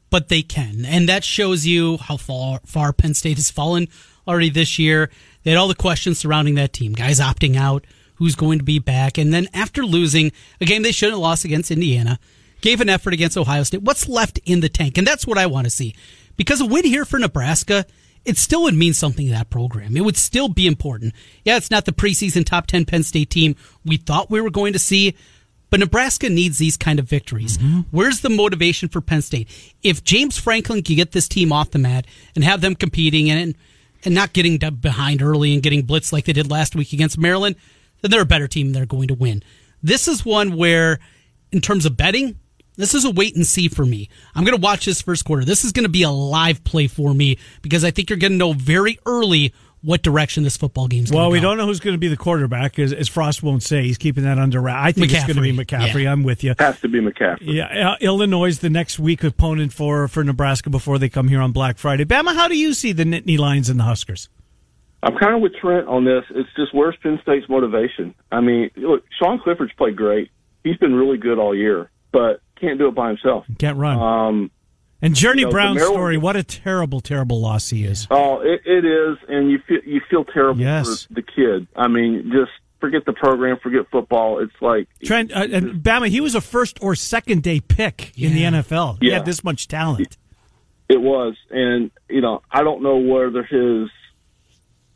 but 0.10 0.28
they 0.28 0.42
can. 0.42 0.84
And 0.86 1.08
that 1.08 1.24
shows 1.24 1.66
you 1.66 1.98
how 1.98 2.18
far, 2.18 2.60
far 2.66 2.92
Penn 2.92 3.14
State 3.14 3.38
has 3.38 3.50
fallen 3.50 3.88
already 4.28 4.50
this 4.50 4.78
year. 4.78 5.10
They 5.44 5.52
had 5.52 5.58
all 5.58 5.68
the 5.68 5.76
questions 5.76 6.20
surrounding 6.20 6.56
that 6.56 6.74
team. 6.74 6.94
Guys 6.94 7.20
opting 7.20 7.56
out, 7.56 7.86
who's 8.16 8.36
going 8.36 8.60
to 8.60 8.66
be 8.66 8.80
back. 8.80 9.18
And 9.18 9.34
then 9.34 9.48
after 9.54 9.86
losing 9.86 10.32
a 10.60 10.66
game 10.66 10.84
they 10.84 10.92
shouldn't 10.92 11.16
have 11.16 11.22
lost 11.22 11.46
against 11.46 11.72
Indiana, 11.72 12.20
gave 12.62 12.82
an 12.82 12.90
effort 12.90 13.14
against 13.14 13.38
Ohio 13.38 13.64
State. 13.64 13.84
What's 13.84 14.08
left 14.08 14.40
in 14.46 14.60
the 14.60 14.70
tank? 14.70 14.98
And 14.98 15.08
that's 15.08 15.26
what 15.26 15.38
I 15.38 15.46
want 15.46 15.66
to 15.66 15.72
see. 15.72 15.96
Because 16.36 16.62
a 16.62 16.66
win 16.66 16.86
here 16.86 17.06
for 17.06 17.20
Nebraska, 17.20 17.86
it 18.26 18.38
still 18.38 18.64
would 18.64 18.76
mean 18.76 18.94
something 18.94 19.28
to 19.28 19.34
that 19.34 19.50
program. 19.50 19.96
It 19.96 20.04
would 20.04 20.18
still 20.18 20.50
be 20.50 20.68
important. 20.68 21.14
Yeah, 21.44 21.58
it's 21.58 21.72
not 21.72 21.86
the 21.86 21.92
preseason 21.92 22.46
top 22.46 22.68
10 22.68 22.86
Penn 22.86 23.04
State 23.04 23.30
team 23.30 23.56
we 23.86 23.98
thought 23.98 24.30
we 24.30 24.42
were 24.42 24.50
going 24.50 24.74
to 24.74 24.80
see, 24.80 25.16
but 25.70 25.80
Nebraska 25.80 26.30
needs 26.30 26.58
these 26.58 26.78
kind 26.78 27.00
of 27.00 27.08
victories. 27.08 27.58
Mm-hmm. 27.58 27.82
Where's 27.92 28.22
the 28.22 28.30
motivation 28.30 28.90
for 28.90 29.02
Penn 29.02 29.22
State? 29.22 29.48
If 29.84 30.04
James 30.04 30.38
Franklin 30.38 30.84
can 30.84 30.96
get 30.96 31.12
this 31.12 31.28
team 31.28 31.54
off 31.54 31.72
the 31.72 31.80
mat 31.80 32.06
and 32.36 32.44
have 32.44 32.62
them 32.62 32.76
competing 32.76 33.28
in 33.28 33.38
it 33.38 33.44
and 33.44 33.56
and 34.06 34.16
not 34.16 34.34
getting 34.34 34.58
behind 34.58 35.22
early 35.22 35.54
and 35.54 35.64
getting 35.64 35.86
blitzed 35.86 36.14
like 36.14 36.26
they 36.26 36.34
did 36.34 36.50
last 36.50 36.76
week 36.76 36.94
against 36.94 37.18
Maryland, 37.18 37.56
then 38.02 38.12
they're 38.12 38.22
a 38.22 38.26
better 38.26 38.48
team 38.48 38.72
they're 38.72 38.86
going 38.86 39.08
to 39.08 39.14
win. 39.14 39.44
This 39.84 40.08
is 40.08 40.26
one 40.26 40.56
where, 40.58 41.00
in 41.52 41.62
terms 41.62 41.86
of 41.86 41.98
betting, 41.98 42.38
this 42.76 42.94
is 42.94 43.04
a 43.04 43.12
wait 43.12 43.36
and 43.36 43.46
see 43.46 43.68
for 43.68 43.86
me. 43.86 44.10
I'm 44.34 44.46
going 44.46 44.56
to 44.56 44.62
watch 44.62 44.86
this 44.86 45.02
first 45.02 45.26
quarter. 45.26 45.44
This 45.44 45.66
is 45.66 45.74
going 45.74 45.84
to 45.84 45.90
be 45.90 46.04
a 46.04 46.10
live 46.10 46.64
play 46.64 46.88
for 46.88 47.14
me 47.14 47.38
because 47.62 47.84
I 47.84 47.92
think 47.92 48.10
you're 48.10 48.20
going 48.20 48.32
to 48.32 48.38
know 48.38 48.54
very 48.54 48.98
early 49.06 49.54
what 49.82 50.02
direction 50.02 50.44
this 50.44 50.58
football 50.58 50.88
game's 50.88 51.10
going 51.12 51.20
Well, 51.22 51.30
to 51.30 51.32
we 51.34 51.40
go. 51.40 51.44
don't 51.50 51.58
know 51.58 51.66
who's 51.66 51.80
going 51.80 51.94
to 51.94 52.00
be 52.00 52.10
the 52.10 52.18
quarterback, 52.18 52.78
as, 52.80 52.92
as 52.92 53.08
Frost 53.08 53.42
won't 53.44 53.64
say. 53.64 53.84
He's 53.84 53.98
keeping 53.98 54.24
that 54.26 54.38
under 54.38 54.60
wrap. 54.62 54.78
I 54.84 54.92
think 54.92 55.12
it's 55.14 55.24
going 55.26 55.36
to 55.38 55.42
be 55.42 55.54
McCaffrey. 55.54 55.90
McCaffrey. 55.90 56.04
Yeah. 56.04 56.12
I'm 56.12 56.24
with 56.24 56.44
you. 56.44 56.54
Has 56.60 56.80
to 56.82 56.88
be 56.90 57.00
McCaffrey. 57.00 57.38
Yeah, 57.54 57.92
uh, 57.92 57.96
Illinois 58.02 58.48
is 58.50 58.60
the 58.60 58.70
next 58.70 59.00
week 59.00 59.24
opponent 59.24 59.72
for 59.74 60.08
for 60.08 60.24
Nebraska 60.24 60.70
before 60.70 60.98
they 61.00 61.08
come 61.10 61.28
here 61.30 61.42
on 61.42 61.52
Black 61.52 61.78
Friday. 61.78 62.06
Bama, 62.06 62.34
how 62.36 62.48
do 62.48 62.58
you 62.58 62.74
see 62.74 62.92
the 62.92 63.04
Nittany 63.06 63.38
Lions 63.38 63.70
and 63.70 63.80
the 63.80 63.84
Huskers? 63.86 64.28
I'm 65.02 65.16
kind 65.18 65.34
of 65.34 65.42
with 65.42 65.54
Trent 65.56 65.88
on 65.88 66.04
this. 66.04 66.26
It's 66.32 66.50
just 66.58 66.74
where's 66.74 66.96
Penn 67.02 67.20
State's 67.22 67.48
motivation? 67.48 68.14
I 68.34 68.42
mean, 68.42 68.70
look, 68.76 69.06
Sean 69.18 69.40
Clifford's 69.40 69.72
played 69.78 69.96
great. 69.96 70.30
He's 70.66 70.76
been 70.76 70.94
really 70.94 71.18
good 71.18 71.40
all 71.40 71.56
year, 71.56 71.90
but 72.12 72.42
can't 72.60 72.78
do 72.78 72.90
it 72.90 72.96
by 72.96 73.08
himself. 73.08 73.46
Can't 73.60 73.78
run. 73.78 73.98
Um, 73.98 74.52
and 75.02 75.16
Journey 75.16 75.42
you 75.42 75.46
know, 75.48 75.52
Brown's 75.52 75.76
Maryland- 75.78 75.96
story. 75.96 76.18
What 76.18 76.36
a 76.36 76.44
terrible, 76.44 77.00
terrible 77.02 77.40
loss 77.42 77.70
he 77.70 77.86
is. 77.86 78.08
oh, 78.12 78.42
it, 78.42 78.62
it 78.66 78.86
is, 78.86 79.18
and 79.28 79.50
you 79.52 79.60
feel 79.68 79.80
you 79.86 80.02
feel 80.10 80.26
terrible 80.26 80.62
Yes. 80.62 81.06
for 81.06 81.14
the 81.14 81.22
kid. 81.22 81.68
I 81.76 81.88
mean, 81.88 82.32
just 82.32 82.52
forget 82.80 83.06
the 83.06 83.14
program, 83.14 83.58
forget 83.62 83.86
football. 83.92 84.40
It's 84.40 84.54
like 84.62 84.88
Trent 85.04 85.32
uh, 85.34 85.48
and 85.52 85.82
Bama, 85.84 86.08
he 86.10 86.22
was 86.22 86.36
a 86.36 86.42
first 86.42 86.78
or 86.82 86.96
second 86.96 87.44
day 87.44 87.60
pick 87.60 88.14
in 88.18 88.34
the 88.34 88.40
Yeah. 88.42 88.52
NFL. 88.52 88.98
He 89.02 89.10
had 89.12 89.26
this 89.26 89.44
much 89.44 89.68
talent. 89.68 90.18
It 90.88 91.02
was, 91.02 91.36
and 91.52 91.92
you 92.10 92.22
know, 92.22 92.42
I 92.52 92.64
don't 92.64 92.82
know 92.82 92.98
whether 92.98 93.44
his, 93.44 93.90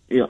you 0.10 0.20
know, 0.22 0.30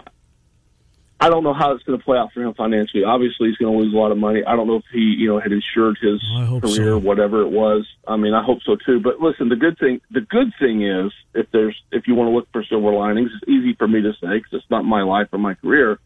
I 1.19 1.29
don't 1.29 1.43
know 1.43 1.53
how 1.53 1.71
it's 1.71 1.83
going 1.83 1.97
to 1.97 2.03
play 2.03 2.17
out 2.17 2.33
for 2.33 2.41
him 2.41 2.53
financially. 2.53 3.03
Obviously, 3.05 3.47
he's 3.47 3.57
going 3.57 3.71
to 3.71 3.83
lose 3.83 3.93
a 3.93 3.97
lot 3.97 4.11
of 4.11 4.17
money. 4.17 4.43
I 4.45 4.55
don't 4.55 4.67
know 4.67 4.77
if 4.77 4.83
he, 4.91 4.99
you 4.99 5.29
know, 5.29 5.39
had 5.39 5.53
insured 5.53 5.97
his 6.01 6.21
career, 6.59 6.91
so. 6.91 6.97
whatever 6.97 7.41
it 7.43 7.49
was. 7.49 7.87
I 8.05 8.17
mean, 8.17 8.33
I 8.33 8.43
hope 8.43 8.59
so 8.65 8.75
too. 8.75 8.99
But 8.99 9.21
listen, 9.21 9.47
the 9.47 9.55
good 9.55 9.77
thing, 9.79 10.01
the 10.11 10.21
good 10.21 10.51
thing 10.59 10.83
is, 10.83 11.13
if 11.33 11.49
there's, 11.51 11.81
if 11.91 12.07
you 12.07 12.15
want 12.15 12.29
to 12.29 12.35
look 12.35 12.51
for 12.51 12.63
silver 12.65 12.91
linings, 12.91 13.31
it's 13.35 13.49
easy 13.49 13.73
for 13.73 13.87
me 13.87 14.01
to 14.01 14.11
say 14.13 14.37
because 14.37 14.53
it's 14.53 14.69
not 14.69 14.83
my 14.83 15.03
life 15.03 15.27
or 15.31 15.39
my 15.39 15.53
career. 15.53 15.99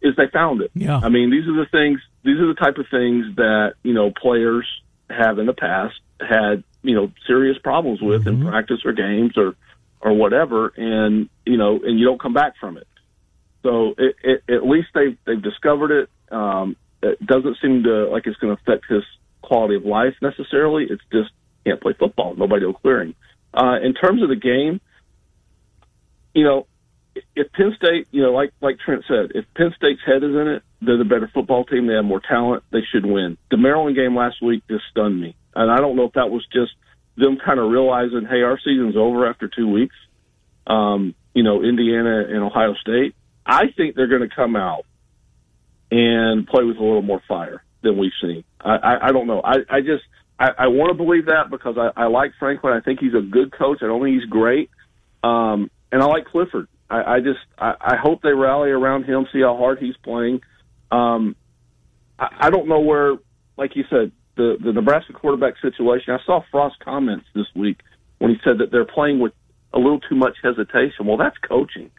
Is 0.00 0.14
they 0.16 0.28
found 0.32 0.60
it. 0.62 0.70
Yeah. 0.74 0.98
I 1.02 1.08
mean, 1.08 1.30
these 1.30 1.46
are 1.48 1.54
the 1.56 1.66
things. 1.70 2.00
These 2.24 2.38
are 2.38 2.46
the 2.46 2.54
type 2.54 2.78
of 2.78 2.86
things 2.90 3.34
that 3.36 3.74
you 3.82 3.94
know 3.94 4.10
players 4.10 4.66
have 5.10 5.38
in 5.38 5.46
the 5.46 5.52
past 5.54 5.94
had 6.20 6.62
you 6.82 6.94
know 6.94 7.10
serious 7.26 7.58
problems 7.58 8.00
with 8.00 8.24
Mm-hmm. 8.24 8.42
in 8.42 8.48
practice 8.48 8.80
or 8.84 8.92
games 8.92 9.36
or 9.36 9.54
or 10.00 10.12
whatever, 10.12 10.68
and 10.76 11.28
you 11.44 11.56
know, 11.56 11.80
and 11.82 11.98
you 11.98 12.04
don't 12.06 12.20
come 12.20 12.32
back 12.32 12.54
from 12.60 12.76
it. 12.76 12.86
So 13.62 13.94
it, 13.98 14.16
it, 14.22 14.42
at 14.48 14.66
least 14.66 14.88
they've 14.94 15.16
they've 15.26 15.42
discovered 15.42 15.90
it. 15.90 16.34
Um, 16.34 16.76
it 17.02 17.24
doesn't 17.24 17.58
seem 17.62 17.84
to 17.84 18.08
like 18.10 18.26
it's 18.26 18.36
going 18.38 18.54
to 18.56 18.62
affect 18.62 18.86
his 18.88 19.02
quality 19.42 19.76
of 19.76 19.84
life 19.84 20.14
necessarily. 20.20 20.86
It's 20.88 21.02
just 21.12 21.30
can't 21.64 21.80
play 21.80 21.94
football. 21.98 22.34
Nobody 22.36 22.66
will 22.66 22.74
clear 22.74 23.02
him. 23.02 23.14
Uh, 23.52 23.76
in 23.82 23.94
terms 23.94 24.22
of 24.22 24.28
the 24.28 24.36
game, 24.36 24.80
you 26.34 26.44
know, 26.44 26.66
if 27.34 27.50
Penn 27.52 27.74
State, 27.76 28.06
you 28.10 28.22
know, 28.22 28.32
like 28.32 28.52
like 28.60 28.78
Trent 28.78 29.04
said, 29.08 29.32
if 29.34 29.44
Penn 29.56 29.74
State's 29.76 30.00
head 30.06 30.22
is 30.22 30.34
in 30.34 30.48
it, 30.48 30.62
they're 30.80 30.98
the 30.98 31.04
better 31.04 31.30
football 31.32 31.64
team. 31.64 31.86
They 31.86 31.94
have 31.94 32.04
more 32.04 32.20
talent. 32.20 32.62
They 32.70 32.82
should 32.92 33.04
win. 33.04 33.36
The 33.50 33.56
Maryland 33.56 33.96
game 33.96 34.14
last 34.14 34.42
week 34.42 34.62
just 34.68 34.84
stunned 34.90 35.20
me, 35.20 35.36
and 35.54 35.70
I 35.70 35.78
don't 35.78 35.96
know 35.96 36.04
if 36.04 36.12
that 36.12 36.30
was 36.30 36.46
just 36.52 36.72
them 37.16 37.38
kind 37.44 37.58
of 37.58 37.70
realizing, 37.70 38.26
hey, 38.28 38.42
our 38.42 38.58
season's 38.58 38.96
over 38.96 39.28
after 39.28 39.48
two 39.48 39.68
weeks. 39.68 39.96
Um, 40.66 41.14
you 41.34 41.42
know, 41.42 41.62
Indiana 41.62 42.24
and 42.28 42.42
Ohio 42.44 42.74
State. 42.74 43.14
I 43.48 43.72
think 43.76 43.96
they're 43.96 44.08
going 44.08 44.28
to 44.28 44.34
come 44.34 44.54
out 44.54 44.84
and 45.90 46.46
play 46.46 46.64
with 46.64 46.76
a 46.76 46.82
little 46.84 47.02
more 47.02 47.22
fire 47.26 47.64
than 47.82 47.96
we've 47.96 48.12
seen. 48.20 48.44
I, 48.60 48.76
I, 48.76 49.08
I 49.08 49.12
don't 49.12 49.26
know. 49.26 49.40
I, 49.42 49.56
I 49.70 49.80
just 49.80 50.04
I, 50.38 50.50
I 50.58 50.66
want 50.68 50.90
to 50.90 50.94
believe 50.94 51.26
that 51.26 51.50
because 51.50 51.76
I, 51.78 51.90
I 52.02 52.06
like 52.06 52.32
Franklin. 52.38 52.74
I 52.74 52.80
think 52.80 53.00
he's 53.00 53.14
a 53.14 53.22
good 53.22 53.52
coach. 53.52 53.78
I 53.82 53.86
don't 53.86 54.02
think 54.02 54.20
he's 54.20 54.28
great. 54.28 54.70
Um, 55.24 55.70
and 55.90 56.02
I 56.02 56.06
like 56.06 56.26
Clifford. 56.26 56.68
I, 56.90 57.14
I 57.14 57.20
just 57.20 57.40
I, 57.58 57.74
I 57.80 57.96
hope 57.96 58.22
they 58.22 58.32
rally 58.32 58.70
around 58.70 59.04
him, 59.04 59.26
see 59.32 59.40
how 59.40 59.56
hard 59.56 59.78
he's 59.78 59.96
playing. 59.96 60.42
Um, 60.90 61.34
I, 62.18 62.28
I 62.40 62.50
don't 62.50 62.68
know 62.68 62.80
where, 62.80 63.16
like 63.56 63.76
you 63.76 63.84
said, 63.88 64.12
the 64.36 64.56
the 64.62 64.72
Nebraska 64.72 65.14
quarterback 65.14 65.54
situation. 65.60 66.12
I 66.12 66.18
saw 66.26 66.42
Frost 66.50 66.76
comments 66.84 67.26
this 67.34 67.46
week 67.54 67.80
when 68.18 68.30
he 68.30 68.36
said 68.44 68.58
that 68.58 68.70
they're 68.70 68.84
playing 68.84 69.20
with 69.20 69.32
a 69.72 69.78
little 69.78 70.00
too 70.00 70.16
much 70.16 70.36
hesitation. 70.42 71.06
Well, 71.06 71.16
that's 71.16 71.36
coaching. 71.38 71.90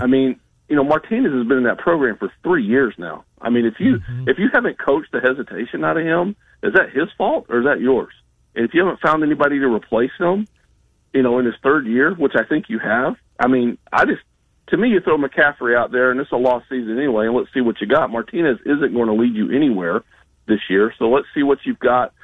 I 0.00 0.06
mean, 0.06 0.40
you 0.72 0.76
know, 0.76 0.84
Martinez 0.84 1.34
has 1.34 1.46
been 1.46 1.58
in 1.58 1.64
that 1.64 1.76
program 1.76 2.16
for 2.16 2.32
three 2.42 2.64
years 2.64 2.94
now. 2.96 3.26
I 3.42 3.50
mean, 3.50 3.66
if 3.66 3.74
you 3.78 3.96
mm-hmm. 3.98 4.26
if 4.26 4.38
you 4.38 4.48
haven't 4.54 4.78
coached 4.78 5.12
the 5.12 5.20
hesitation 5.20 5.84
out 5.84 5.98
of 5.98 6.06
him, 6.06 6.34
is 6.62 6.72
that 6.72 6.88
his 6.94 7.10
fault 7.18 7.44
or 7.50 7.58
is 7.58 7.66
that 7.66 7.78
yours? 7.78 8.14
And 8.54 8.64
if 8.64 8.72
you 8.72 8.80
haven't 8.80 9.00
found 9.00 9.22
anybody 9.22 9.58
to 9.58 9.66
replace 9.66 10.12
him, 10.18 10.48
you 11.12 11.22
know, 11.22 11.38
in 11.38 11.44
his 11.44 11.56
third 11.62 11.86
year, 11.86 12.14
which 12.14 12.32
I 12.36 12.44
think 12.44 12.70
you 12.70 12.78
have, 12.78 13.16
I 13.38 13.48
mean, 13.48 13.76
I 13.92 14.06
just 14.06 14.22
to 14.68 14.78
me, 14.78 14.88
you 14.88 15.00
throw 15.00 15.18
McCaffrey 15.18 15.76
out 15.76 15.92
there, 15.92 16.10
and 16.10 16.18
it's 16.18 16.32
a 16.32 16.36
lost 16.36 16.70
season 16.70 16.96
anyway, 16.96 17.26
and 17.26 17.36
let's 17.36 17.52
see 17.52 17.60
what 17.60 17.78
you 17.82 17.86
got. 17.86 18.08
Martinez 18.08 18.56
isn't 18.64 18.94
going 18.94 19.08
to 19.08 19.12
lead 19.12 19.34
you 19.34 19.54
anywhere 19.54 20.02
this 20.48 20.60
year, 20.70 20.94
so 20.98 21.10
let's 21.10 21.26
see 21.34 21.42
what 21.42 21.58
you've 21.66 21.80
got 21.80 22.14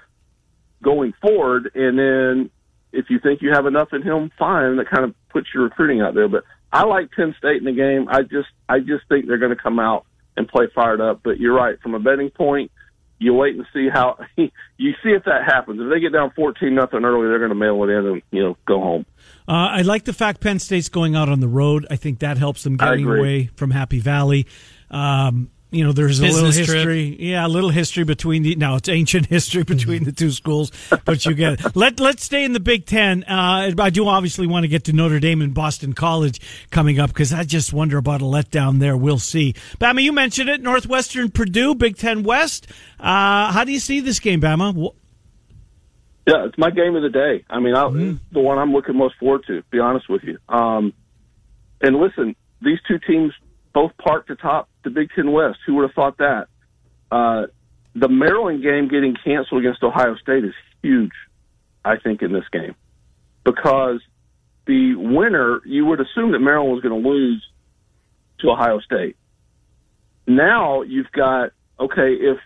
going 0.83 1.13
forward, 1.21 1.71
and 1.75 1.99
then 1.99 2.51
if 2.93 3.11
you 3.11 3.19
think 3.19 3.43
you 3.43 3.51
have 3.53 3.67
enough 3.67 3.93
in 3.93 4.03
him, 4.03 4.31
fine. 4.39 4.77
That 4.77 4.89
kind 4.89 5.05
of 5.05 5.15
puts 5.29 5.49
your 5.53 5.65
recruiting 5.65 6.01
out 6.01 6.15
there. 6.15 6.29
But 6.29 6.45
I 6.73 6.85
like 6.85 7.11
Penn 7.13 7.35
State 7.39 7.57
in 7.57 7.65
the 7.65 7.73
game. 7.73 8.09
I 8.09 8.23
just, 8.23 8.49
I 8.69 8.81
just 8.81 9.09
think 9.09 9.27
they're 9.27 9.39
going 9.39 9.57
to 9.57 9.63
come 9.63 9.79
out 9.79 10.05
and 10.37 10.47
play 10.49 10.67
fired 10.75 11.01
up. 11.01 11.21
But 11.23 11.39
you're 11.39 11.55
right, 11.55 11.81
from 11.81 11.95
a 11.95 12.01
betting 12.01 12.31
point, 12.31 12.71
you 13.19 13.35
wait 13.35 13.57
and 13.57 13.67
see 13.73 13.89
how 13.93 14.19
you 14.37 14.93
see 15.03 15.11
if 15.11 15.25
that 15.25 15.45
happens. 15.45 15.81
If 15.81 15.91
they 15.91 16.01
get 16.01 16.13
down 16.13 16.33
fourteen 16.35 16.75
nothing 16.75 17.05
early, 17.05 17.29
they're 17.29 17.39
going 17.39 17.51
to 17.51 17.55
mail 17.55 17.83
it 17.85 17.91
in 17.91 18.07
and 18.07 18.23
you 18.31 18.43
know 18.43 18.57
go 18.67 18.81
home. 18.81 19.07
Uh, 19.47 19.53
I 19.53 19.83
like 19.83 20.05
the 20.05 20.13
fact 20.13 20.41
Penn 20.41 20.59
State's 20.59 20.89
going 20.89 21.17
out 21.17 21.29
on 21.29 21.41
the 21.41 21.49
road. 21.49 21.87
I 21.91 21.97
think 21.97 22.21
that 22.21 22.39
helps 22.39 22.63
them 22.63 22.77
getting 22.77 23.07
away 23.07 23.51
from 23.57 23.71
Happy 23.71 23.99
Valley. 23.99 24.47
Um, 24.91 25.51
you 25.71 25.85
know, 25.85 25.93
there's 25.93 26.19
a 26.21 26.23
little 26.23 26.47
Business 26.47 26.67
trip. 26.67 26.77
history. 26.77 27.17
Yeah, 27.31 27.47
a 27.47 27.49
little 27.49 27.69
history 27.71 28.05
between 28.05 28.43
the. 28.43 28.55
Now 28.57 28.77
it's 28.77 28.89
ancient 28.89 29.27
history 29.37 29.65
between 29.65 30.05
the 30.05 30.13
two 30.13 30.31
schools, 30.31 30.73
but 31.05 31.27
you 31.27 31.35
get 31.35 31.61
it. 31.61 31.61
Let 31.77 32.01
Let's 32.01 32.25
stay 32.25 32.45
in 32.45 32.53
the 32.55 32.61
Big 32.61 32.87
Ten. 32.87 33.25
Uh, 33.25 33.73
I 33.79 33.91
do 33.91 34.07
obviously 34.09 34.47
want 34.47 34.65
to 34.65 34.69
get 34.69 34.85
to 34.85 34.93
Notre 34.93 35.21
Dame 35.21 35.43
and 35.43 35.53
Boston 35.53 35.93
College 35.93 36.41
coming 36.71 36.99
up 36.99 37.11
because 37.11 37.33
I 37.33 37.45
just 37.45 37.73
wonder 37.73 37.99
about 37.99 38.23
a 38.23 38.25
letdown 38.25 38.79
there. 38.79 38.97
We'll 38.97 39.19
see. 39.19 39.53
Bama, 39.79 40.03
you 40.03 40.13
mentioned 40.13 40.49
it. 40.49 40.63
Northwestern, 40.63 41.31
Purdue, 41.31 41.75
Big 41.75 41.97
Ten 41.99 42.23
West. 42.23 42.67
Uh, 42.99 43.53
how 43.53 43.65
do 43.65 43.73
you 43.73 43.81
see 43.81 44.01
this 44.01 44.21
game, 44.21 44.41
Bama? 44.41 44.73
Wh- 44.75 44.97
Yeah, 46.27 46.47
it's 46.47 46.57
my 46.59 46.71
game 46.71 46.97
of 46.97 47.03
the 47.03 47.11
day. 47.11 47.45
I 47.51 47.61
mean, 47.61 47.75
I, 47.75 47.89
it's 47.89 48.21
the 48.33 48.41
one 48.41 48.59
I'm 48.59 48.73
looking 48.73 48.97
most 48.97 49.17
forward 49.17 49.45
to. 49.49 49.61
To 49.63 49.69
be 49.71 49.79
honest 49.81 50.09
with 50.09 50.23
you. 50.25 50.39
Um, 50.49 50.93
and 51.81 51.97
listen, 51.97 52.37
these 52.63 52.79
two 52.89 52.99
teams 52.99 53.33
both 53.79 53.97
parked 53.97 54.29
atop 54.29 54.69
the 54.83 54.91
Big 54.91 55.09
Ten 55.15 55.31
West. 55.31 55.61
Who 55.65 55.77
would 55.77 55.83
have 55.83 55.95
thought 55.95 56.19
that? 56.19 56.49
Uh, 57.13 57.47
the 57.95 58.09
Maryland 58.09 58.61
game 58.61 58.89
getting 58.89 59.15
canceled 59.25 59.61
against 59.61 59.85
Ohio 59.85 60.17
State 60.17 60.45
is 60.45 60.55
huge. 60.83 61.13
I 61.85 61.97
think 61.97 62.21
in 62.21 62.33
this 62.33 62.43
game 62.51 62.75
because 63.45 64.01
the 64.67 64.97
winner, 64.97 65.61
you 65.65 65.87
would 65.87 66.01
assume 66.01 66.33
that 66.33 66.41
Maryland 66.41 66.73
was 66.73 66.83
going 66.83 67.01
to 67.01 67.09
lose 67.09 67.41
to 68.41 68.51
Ohio 68.51 68.81
State. 68.81 69.17
Now 70.27 70.83
you've 70.83 71.13
got 71.13 71.53
okay 71.79 72.15
if 72.15 72.39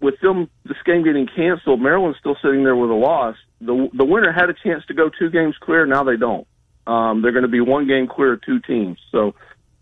with 0.00 0.20
them 0.20 0.48
this 0.64 0.78
game 0.86 1.02
getting 1.02 1.26
canceled, 1.26 1.80
Maryland's 1.80 2.20
still 2.20 2.36
sitting 2.40 2.62
there 2.62 2.76
with 2.76 2.90
a 2.90 2.94
loss. 2.94 3.34
The 3.60 3.90
the 3.92 4.04
winner 4.04 4.30
had 4.30 4.48
a 4.48 4.54
chance 4.54 4.86
to 4.86 4.94
go 4.94 5.10
two 5.10 5.28
games 5.28 5.56
clear. 5.60 5.86
Now 5.86 6.04
they 6.04 6.16
don't. 6.16 6.46
Um, 6.86 7.20
they're 7.20 7.32
going 7.32 7.42
to 7.42 7.48
be 7.48 7.60
one 7.60 7.88
game 7.88 8.06
clear 8.06 8.34
of 8.34 8.42
two 8.42 8.60
teams. 8.60 8.98
So 9.10 9.34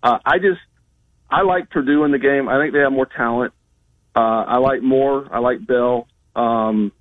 uh, 0.03 0.19
I 0.25 0.39
just 0.39 0.61
I 1.31 1.43
like 1.43 1.71
Purdue 1.71 2.05
in 2.05 2.11
the 2.11 2.19
game. 2.19 2.49
I 2.49 2.61
think 2.61 2.73
they 2.73 2.81
have 2.81 2.93
more 2.93 3.07
talent. 3.07 3.53
Uh, 4.15 4.45
I 4.47 4.57
like 4.59 4.83
Moore. 4.83 5.29
I 5.31 5.39
like 5.39 5.65
Bell. 5.65 6.09
Um, 6.35 6.93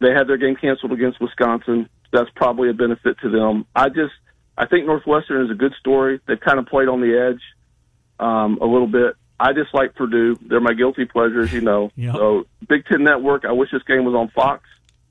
they 0.00 0.12
had 0.12 0.28
their 0.28 0.36
game 0.36 0.56
canceled 0.56 0.92
against 0.92 1.20
Wisconsin. 1.20 1.88
That's 2.12 2.30
probably 2.34 2.70
a 2.70 2.74
benefit 2.74 3.18
to 3.22 3.30
them. 3.30 3.66
I 3.74 3.88
just 3.88 4.14
I 4.56 4.66
think 4.66 4.86
Northwestern 4.86 5.44
is 5.44 5.50
a 5.50 5.54
good 5.54 5.74
story. 5.78 6.20
They've 6.26 6.40
kind 6.40 6.58
of 6.58 6.66
played 6.66 6.88
on 6.88 7.00
the 7.00 7.16
edge 7.16 7.40
um, 8.18 8.58
a 8.60 8.66
little 8.66 8.88
bit. 8.88 9.14
I 9.38 9.52
just 9.52 9.72
like 9.72 9.94
Purdue. 9.94 10.36
They're 10.42 10.60
my 10.60 10.74
guilty 10.74 11.04
pleasures, 11.04 11.52
you 11.52 11.60
know. 11.60 11.92
Yep. 11.94 12.14
So 12.16 12.46
Big 12.68 12.84
Ten 12.86 13.04
Network. 13.04 13.44
I 13.44 13.52
wish 13.52 13.70
this 13.70 13.84
game 13.84 14.04
was 14.04 14.14
on 14.14 14.30
Fox, 14.30 14.64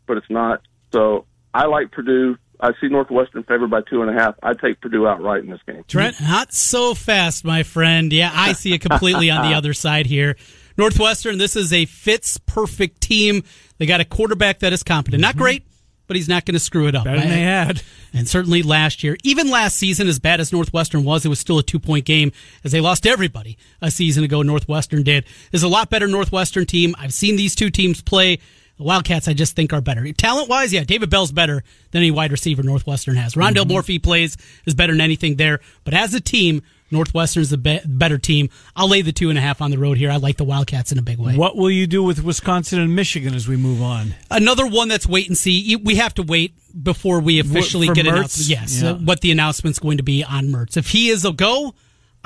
but 0.06 0.18
it's 0.18 0.30
not. 0.30 0.62
So 0.92 1.26
I 1.54 1.68
like 1.68 1.92
Purdue. 1.92 2.38
I 2.60 2.72
see 2.82 2.88
Northwestern 2.88 3.44
favored 3.44 3.70
by 3.70 3.82
two 3.82 4.02
and 4.02 4.10
a 4.10 4.14
half. 4.14 4.36
I'd 4.42 4.60
take 4.60 4.82
Purdue 4.82 5.08
outright 5.08 5.44
in 5.44 5.50
this 5.50 5.62
game. 5.68 5.84
Trent? 5.88 6.20
Not 6.20 6.54
so 6.54 6.94
fast, 6.94 7.46
my 7.46 7.64
friend. 7.64 8.12
Yeah, 8.12 8.32
I 8.34 8.54
see 8.54 8.74
it 8.74 8.82
completely 8.82 9.30
on 9.30 9.48
the 9.50 9.56
other 9.58 9.74
side 9.74 10.08
here. 10.08 10.36
Northwestern, 10.78 11.38
this 11.38 11.56
is 11.56 11.74
a 11.74 11.86
fits 11.86 12.38
perfect 12.38 13.02
team. 13.02 13.44
They 13.78 13.86
got 13.86 14.02
a 14.02 14.06
quarterback 14.06 14.60
that 14.60 14.74
is 14.74 14.84
competent. 14.84 15.22
Not 15.22 15.32
mm-hmm. 15.32 15.40
great, 15.40 15.68
but 16.08 16.16
he's 16.16 16.30
not 16.30 16.46
going 16.46 16.54
to 16.54 16.60
screw 16.60 16.88
it 16.88 16.96
up. 16.96 17.04
Better 17.04 17.20
than 17.20 17.30
they 17.30 17.42
had. 17.42 17.82
And 18.14 18.28
certainly 18.28 18.64
last 18.64 19.04
year, 19.04 19.18
even 19.24 19.50
last 19.50 19.76
season, 19.76 20.08
as 20.08 20.18
bad 20.20 20.40
as 20.40 20.52
Northwestern 20.52 21.04
was, 21.04 21.26
it 21.26 21.30
was 21.30 21.40
still 21.40 21.60
a 21.60 21.64
two 21.64 21.80
point 21.80 22.06
game 22.06 22.32
as 22.64 22.72
they 22.72 22.82
lost 22.82 23.06
everybody 23.06 23.58
a 23.82 23.92
season 23.92 24.24
ago. 24.24 24.42
Northwestern 24.42 25.04
did. 25.04 25.26
There's 25.52 25.64
a 25.64 25.68
lot 25.68 25.90
better 25.90 26.08
Northwestern 26.08 26.66
team. 26.66 26.96
I've 26.98 27.14
seen 27.14 27.36
these 27.36 27.56
two 27.56 27.70
teams 27.70 28.02
play. 28.02 28.40
The 28.78 28.84
Wildcats, 28.84 29.28
I 29.28 29.34
just 29.34 29.56
think, 29.56 29.74
are 29.74 29.82
better. 29.82 30.12
Talent 30.14 30.50
wise, 30.50 30.72
yeah, 30.72 30.84
David 30.84 31.10
Bell's 31.10 31.32
better 31.32 31.64
than 31.92 32.02
any 32.02 32.12
wide 32.12 32.32
receiver 32.32 32.62
Northwestern 32.64 33.16
has. 33.16 33.34
Rondale 33.34 33.64
Mm-hmm. 33.64 33.72
Morphy 33.72 34.00
plays 34.00 34.38
is 34.66 34.76
better 34.76 34.94
than 34.94 35.02
anything 35.02 35.36
there. 35.38 35.60
But 35.84 35.96
as 35.96 36.14
a 36.14 36.22
team, 36.22 36.62
Northwestern's 36.92 37.50
the 37.50 37.58
be- 37.58 37.82
better 37.86 38.18
team. 38.20 38.50
I'll 38.76 38.88
lay 38.88 39.02
the 39.02 39.12
two 39.12 39.30
and 39.30 39.38
a 39.38 39.42
half 39.42 39.62
on 39.64 39.72
the 39.72 39.80
road 39.80 39.98
here. 39.98 40.12
I 40.12 40.18
like 40.18 40.38
the 40.38 40.44
Wildcats 40.44 40.92
in 40.92 41.00
a 41.00 41.02
big 41.02 41.18
way. 41.18 41.36
What 41.36 41.58
will 41.58 41.72
you 41.72 41.88
do 41.88 42.04
with 42.04 42.24
Wisconsin 42.24 42.80
and 42.80 42.96
Michigan 42.96 43.34
as 43.34 43.48
we 43.48 43.58
move 43.58 43.82
on? 43.82 44.14
Another 44.30 44.68
one 44.68 44.88
that's 44.90 45.08
wait 45.08 45.28
and 45.28 45.36
see. 45.38 45.76
We 45.76 45.96
have 45.96 46.14
to 46.14 46.24
wait 46.24 46.54
before 46.84 47.20
we 47.20 47.40
officially 47.40 47.88
for 47.88 47.96
get 47.96 48.06
announced. 48.08 48.48
Yes, 48.48 48.82
Yeah. 48.82 48.94
what 48.94 49.22
the 49.22 49.32
announcement's 49.32 49.80
going 49.80 49.98
to 49.98 50.04
be 50.04 50.24
on 50.24 50.50
Mertz. 50.50 50.78
If 50.78 50.92
he 50.92 51.10
is 51.10 51.26
a 51.26 51.32
go, 51.34 51.74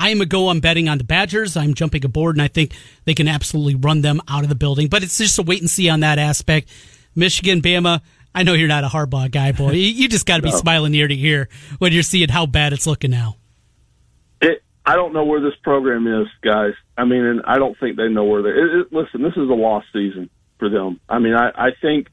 I 0.02 0.10
am 0.10 0.20
a 0.20 0.26
go. 0.26 0.50
I'm 0.50 0.62
betting 0.62 0.90
on 0.90 0.98
the 0.98 1.04
Badgers. 1.04 1.56
I'm 1.56 1.76
jumping 1.76 2.04
aboard, 2.04 2.36
and 2.36 2.42
I 2.42 2.48
think 2.48 2.74
they 3.06 3.14
can 3.14 3.28
absolutely 3.28 3.76
run 3.76 4.02
them 4.02 4.20
out 4.28 4.42
of 4.42 4.50
the 4.50 4.56
building. 4.56 4.88
But 4.88 5.04
it's 5.04 5.20
just 5.20 5.38
a 5.38 5.44
wait 5.44 5.62
and 5.62 5.70
see 5.70 5.90
on 5.90 6.00
that 6.00 6.18
aspect. 6.18 6.70
Michigan, 7.16 7.62
Bama. 7.62 8.02
I 8.34 8.42
know 8.42 8.54
you're 8.54 8.68
not 8.68 8.84
a 8.84 8.88
Harbaugh 8.88 9.30
guy, 9.30 9.52
boy. 9.52 9.74
You, 9.74 10.10
just 10.10 10.26
got 10.26 10.38
to 10.38 10.42
be 10.42 10.52
smiling 10.54 10.96
ear 10.96 11.08
to 11.08 11.16
ear 11.16 11.50
when 11.78 11.94
you're 11.94 12.02
seeing 12.02 12.30
how 12.30 12.48
bad 12.48 12.74
it's 12.74 12.88
looking 12.88 13.12
now. 13.12 13.36
It, 14.42 14.64
I 14.84 14.96
don't 14.96 15.14
know 15.14 15.24
where 15.24 15.40
this 15.40 15.54
program 15.62 16.08
is, 16.08 16.28
guys. 16.42 16.74
I 16.98 17.06
mean, 17.06 17.24
and 17.24 17.42
I 17.46 17.60
don't 17.60 17.78
think 17.80 17.96
they 17.96 18.08
know 18.08 18.24
where 18.24 18.42
they. 18.42 18.50
It, 18.50 18.80
it, 18.80 18.94
listen, 18.94 19.22
this 19.22 19.34
is 19.34 19.50
a 19.50 19.54
lost 19.54 19.86
season 19.94 20.32
for 20.58 20.70
them. 20.70 21.00
I 21.08 21.20
mean, 21.20 21.36
I, 21.36 21.50
I 21.50 21.70
think, 21.80 22.08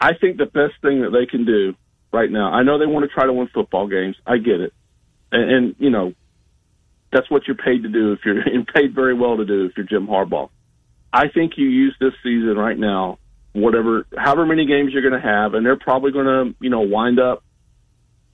I 0.00 0.14
think 0.14 0.38
the 0.38 0.46
best 0.46 0.74
thing 0.82 1.02
that 1.02 1.10
they 1.10 1.26
can 1.26 1.44
do 1.44 1.76
right 2.12 2.30
now. 2.30 2.50
I 2.50 2.64
know 2.64 2.78
they 2.78 2.86
want 2.86 3.08
to 3.08 3.14
try 3.14 3.26
to 3.26 3.32
win 3.32 3.46
football 3.54 3.86
games. 3.86 4.16
I 4.26 4.38
get 4.38 4.60
it, 4.60 4.72
and, 5.30 5.50
and 5.52 5.76
you 5.78 5.90
know, 5.90 6.14
that's 7.12 7.30
what 7.30 7.46
you're 7.46 7.56
paid 7.56 7.82
to 7.82 7.88
do. 7.88 8.12
If 8.12 8.20
you're 8.24 8.64
paid 8.74 8.94
very 8.94 9.14
well 9.14 9.36
to 9.36 9.44
do, 9.44 9.66
if 9.66 9.76
you're 9.76 9.86
Jim 9.86 10.06
Harbaugh, 10.06 10.50
I 11.12 11.28
think 11.28 11.52
you 11.56 11.68
use 11.68 11.96
this 12.00 12.12
season 12.22 12.56
right 12.56 12.78
now, 12.78 13.18
whatever, 13.52 14.06
however 14.16 14.44
many 14.44 14.66
games 14.66 14.92
you're 14.92 15.08
going 15.08 15.20
to 15.20 15.26
have, 15.26 15.54
and 15.54 15.64
they're 15.64 15.76
probably 15.76 16.12
going 16.12 16.26
to, 16.26 16.54
you 16.60 16.70
know, 16.70 16.80
wind 16.80 17.18
up, 17.18 17.42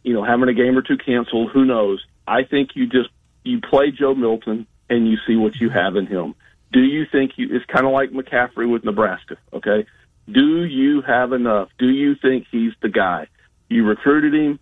you 0.03 0.13
know, 0.13 0.25
having 0.25 0.49
a 0.49 0.55
game 0.55 0.77
or 0.77 0.83
two 0.83 0.99
canceled. 0.99 1.51
Who 1.53 1.65
knows? 1.65 2.05
I 2.27 2.45
think 2.45 2.71
you 2.75 2.87
just 2.87 3.11
you 3.45 3.61
play 3.61 3.91
Joe 3.91 4.15
Milton 4.15 4.67
and 4.89 5.09
you 5.09 5.19
see 5.27 5.37
what 5.37 5.57
you 5.57 5.71
have 5.71 5.97
in 5.97 6.07
him. 6.07 6.35
Do 6.73 6.81
you 6.81 7.07
think 7.11 7.33
you? 7.37 7.49
It's 7.51 7.65
kind 7.67 7.87
of 7.87 7.93
like 7.93 8.11
McCaffrey 8.11 8.71
with 8.71 8.85
Nebraska. 8.85 9.37
Okay, 9.53 9.87
do 10.31 10.65
you 10.65 11.03
have 11.03 11.33
enough? 11.33 11.69
Do 11.79 11.89
you 11.89 12.17
think 12.17 12.47
he's 12.51 12.73
the 12.83 12.89
guy? 12.89 13.29
You 13.69 13.87
recruited 13.87 14.35
him. 14.35 14.59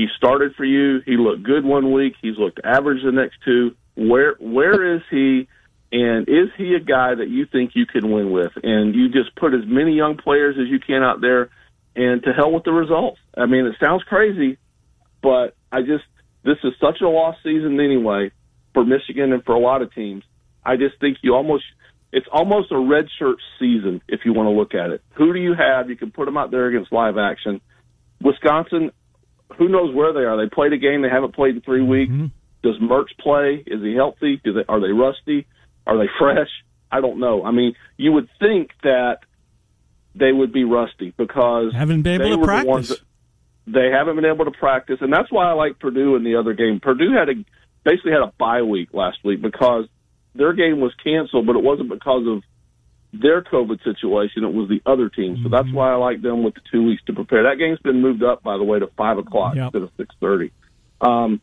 He 0.00 0.06
started 0.16 0.54
for 0.54 0.64
you. 0.64 1.02
He 1.04 1.18
looked 1.18 1.42
good 1.42 1.62
one 1.62 1.92
week. 1.92 2.14
He's 2.22 2.38
looked 2.38 2.58
average 2.64 3.04
the 3.04 3.12
next 3.12 3.36
two. 3.44 3.76
Where 3.96 4.34
where 4.40 4.96
is 4.96 5.02
he? 5.10 5.46
And 5.92 6.26
is 6.26 6.48
he 6.56 6.74
a 6.74 6.80
guy 6.80 7.14
that 7.16 7.28
you 7.28 7.44
think 7.44 7.72
you 7.74 7.84
can 7.84 8.10
win 8.10 8.30
with? 8.30 8.52
And 8.62 8.94
you 8.94 9.10
just 9.10 9.36
put 9.36 9.52
as 9.52 9.60
many 9.66 9.92
young 9.92 10.16
players 10.16 10.56
as 10.58 10.68
you 10.68 10.78
can 10.80 11.02
out 11.02 11.20
there, 11.20 11.50
and 11.94 12.22
to 12.22 12.32
hell 12.32 12.50
with 12.50 12.64
the 12.64 12.72
results. 12.72 13.18
I 13.36 13.44
mean, 13.44 13.66
it 13.66 13.74
sounds 13.78 14.02
crazy, 14.04 14.56
but 15.22 15.54
I 15.70 15.82
just 15.82 16.04
this 16.44 16.56
is 16.64 16.72
such 16.80 17.02
a 17.02 17.08
lost 17.08 17.40
season 17.42 17.78
anyway 17.78 18.30
for 18.72 18.86
Michigan 18.86 19.34
and 19.34 19.44
for 19.44 19.54
a 19.54 19.60
lot 19.60 19.82
of 19.82 19.92
teams. 19.92 20.24
I 20.64 20.76
just 20.76 20.98
think 20.98 21.18
you 21.20 21.34
almost 21.34 21.64
it's 22.10 22.28
almost 22.32 22.72
a 22.72 22.78
red 22.78 23.08
shirt 23.18 23.36
season 23.58 24.00
if 24.08 24.20
you 24.24 24.32
want 24.32 24.46
to 24.46 24.58
look 24.58 24.72
at 24.72 24.92
it. 24.92 25.02
Who 25.16 25.34
do 25.34 25.40
you 25.40 25.52
have? 25.52 25.90
You 25.90 25.96
can 25.96 26.10
put 26.10 26.24
them 26.24 26.38
out 26.38 26.50
there 26.50 26.68
against 26.68 26.90
live 26.90 27.18
action. 27.18 27.60
Wisconsin, 28.22 28.92
who 29.58 29.68
knows 29.68 29.94
where 29.94 30.12
they 30.12 30.20
are? 30.20 30.36
They 30.36 30.48
played 30.48 30.72
a 30.72 30.78
game 30.78 31.02
they 31.02 31.08
haven't 31.08 31.34
played 31.34 31.56
in 31.56 31.60
3 31.60 31.80
mm-hmm. 31.80 31.90
weeks. 31.90 32.34
Does 32.62 32.76
Mertz 32.78 33.16
play? 33.18 33.62
Is 33.66 33.82
he 33.82 33.94
healthy? 33.94 34.40
Do 34.42 34.52
they 34.52 34.64
are 34.68 34.80
they 34.80 34.92
rusty? 34.92 35.46
Are 35.86 35.96
they 35.96 36.10
fresh? 36.18 36.48
I 36.92 37.00
don't 37.00 37.20
know. 37.20 37.44
I 37.44 37.52
mean, 37.52 37.74
you 37.96 38.12
would 38.12 38.28
think 38.38 38.70
that 38.82 39.18
they 40.14 40.32
would 40.32 40.52
be 40.52 40.64
rusty 40.64 41.14
because 41.16 41.72
Haven't 41.72 42.02
been 42.02 42.20
able 42.20 42.36
to 42.36 42.40
the 42.40 42.46
practice. 42.46 42.88
that- 42.88 43.00
they 43.66 43.90
haven't 43.90 44.16
been 44.16 44.24
able 44.24 44.46
to 44.46 44.50
practice, 44.50 44.98
and 45.00 45.12
that's 45.12 45.30
why 45.30 45.48
I 45.48 45.52
like 45.52 45.78
Purdue 45.78 46.16
in 46.16 46.24
the 46.24 46.36
other 46.36 46.54
game. 46.54 46.80
Purdue 46.80 47.12
had 47.12 47.28
a 47.28 47.34
basically 47.84 48.12
had 48.12 48.22
a 48.22 48.32
bye 48.38 48.62
week 48.62 48.88
last 48.92 49.18
week 49.24 49.40
because 49.40 49.86
their 50.34 50.52
game 50.52 50.80
was 50.80 50.92
canceled, 51.04 51.46
but 51.46 51.56
it 51.56 51.62
wasn't 51.62 51.88
because 51.88 52.26
of 52.26 52.42
their 53.12 53.42
COVID 53.42 53.82
situation. 53.82 54.44
It 54.44 54.52
was 54.54 54.68
the 54.68 54.80
other 54.86 55.08
team, 55.08 55.36
so 55.36 55.42
Mm-hmm. 55.48 55.50
that's 55.50 55.72
why 55.72 55.90
I 55.92 55.96
like 55.96 56.22
them 56.22 56.42
with 56.42 56.54
the 56.54 56.60
two 56.70 56.84
weeks 56.84 57.02
to 57.06 57.12
prepare. 57.12 57.42
That 57.44 57.58
game's 57.58 57.80
been 57.80 58.00
moved 58.00 58.22
up, 58.22 58.42
by 58.42 58.56
the 58.56 58.64
way, 58.64 58.78
to 58.78 58.86
five 58.96 59.18
o'clock 59.18 59.56
Yep. 59.56 59.64
instead 59.66 59.82
of 59.82 59.90
six 59.96 60.14
thirty. 60.20 60.52
Um, 61.00 61.40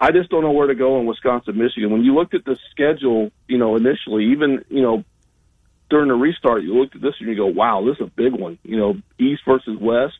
I 0.00 0.10
just 0.10 0.28
don't 0.30 0.42
know 0.42 0.50
where 0.50 0.66
to 0.66 0.74
go 0.74 0.98
in 1.00 1.06
Wisconsin, 1.06 1.56
Michigan. 1.56 1.90
When 1.90 2.02
you 2.04 2.14
looked 2.14 2.34
at 2.34 2.44
the 2.44 2.58
schedule, 2.70 3.30
you 3.48 3.56
know, 3.58 3.76
initially, 3.76 4.26
even 4.32 4.64
you 4.68 4.82
know 4.82 5.04
during 5.88 6.08
the 6.08 6.14
restart, 6.14 6.62
you 6.64 6.74
looked 6.78 6.96
at 6.96 7.02
this 7.02 7.14
and 7.20 7.28
you 7.28 7.36
go, 7.36 7.46
"Wow, 7.46 7.84
this 7.86 7.96
is 7.96 8.08
a 8.08 8.10
big 8.10 8.32
one." 8.32 8.58
You 8.64 8.76
know, 8.76 8.94
East 9.18 9.42
versus 9.46 9.78
West, 9.80 10.14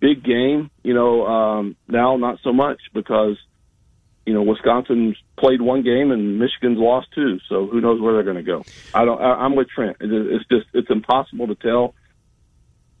big 0.00 0.22
game. 0.22 0.70
You 0.84 0.94
know, 0.94 1.26
um, 1.26 1.76
now 1.88 2.16
not 2.18 2.38
so 2.44 2.52
much 2.52 2.78
because 2.92 3.36
you 4.26 4.34
know 4.34 4.42
Wisconsin's 4.42 5.16
played 5.38 5.60
one 5.60 5.82
game 5.82 6.10
and 6.10 6.38
Michigan's 6.38 6.78
lost 6.78 7.08
two. 7.14 7.38
So 7.48 7.66
who 7.66 7.80
knows 7.80 8.00
where 8.00 8.14
they're 8.14 8.22
going 8.22 8.36
to 8.36 8.42
go? 8.42 8.64
I 8.94 9.04
don't. 9.04 9.20
I, 9.20 9.32
I'm 9.44 9.56
with 9.56 9.68
Trent. 9.68 9.96
It, 10.00 10.10
it's 10.12 10.44
just 10.50 10.66
it's 10.72 10.90
impossible 10.90 11.48
to 11.48 11.54
tell. 11.54 11.94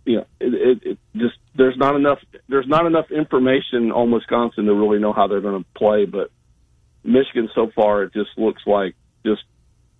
You 0.04 0.16
know, 0.16 0.26
it, 0.40 0.54
it, 0.54 0.90
it 0.90 0.98
just 1.16 1.36
there's 1.54 1.76
not 1.76 1.94
enough 1.94 2.18
there's 2.48 2.66
not 2.66 2.86
enough 2.86 3.10
information 3.10 3.92
on 3.92 4.10
Wisconsin 4.10 4.66
to 4.66 4.74
really 4.74 4.98
know 4.98 5.12
how 5.12 5.26
they're 5.26 5.40
going 5.40 5.62
to 5.62 5.68
play. 5.78 6.06
But 6.06 6.30
Michigan 7.04 7.48
so 7.54 7.70
far, 7.74 8.04
it 8.04 8.12
just 8.12 8.30
looks 8.36 8.62
like 8.66 8.94
just 9.24 9.42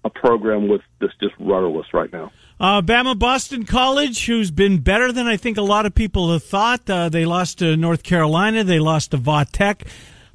a 0.05 0.11
program 0.11 0.69
with 0.69 0.81
that's 1.01 1.13
just 1.21 1.35
rudderless 1.39 1.93
right 1.93 2.13
now. 2.13 2.33
Uh, 2.59 2.83
Bama 2.83 3.19
Boston 3.19 3.65
College, 3.65 4.27
who's 4.27 4.51
been 4.51 4.79
better 4.79 5.13
than 5.13 5.27
I 5.27 5.39
think 5.39 5.57
a 5.57 5.63
lot 5.63 5.87
of 5.87 5.95
people 5.95 6.31
have 6.33 6.45
thought. 6.45 6.89
Uh, 6.89 7.09
they 7.09 7.25
lost 7.25 7.59
to 7.61 7.77
North 7.77 8.03
Carolina. 8.03 8.65
They 8.65 8.79
lost 8.79 9.13
to 9.13 9.17
Va 9.17 9.47
Tech. 9.51 9.85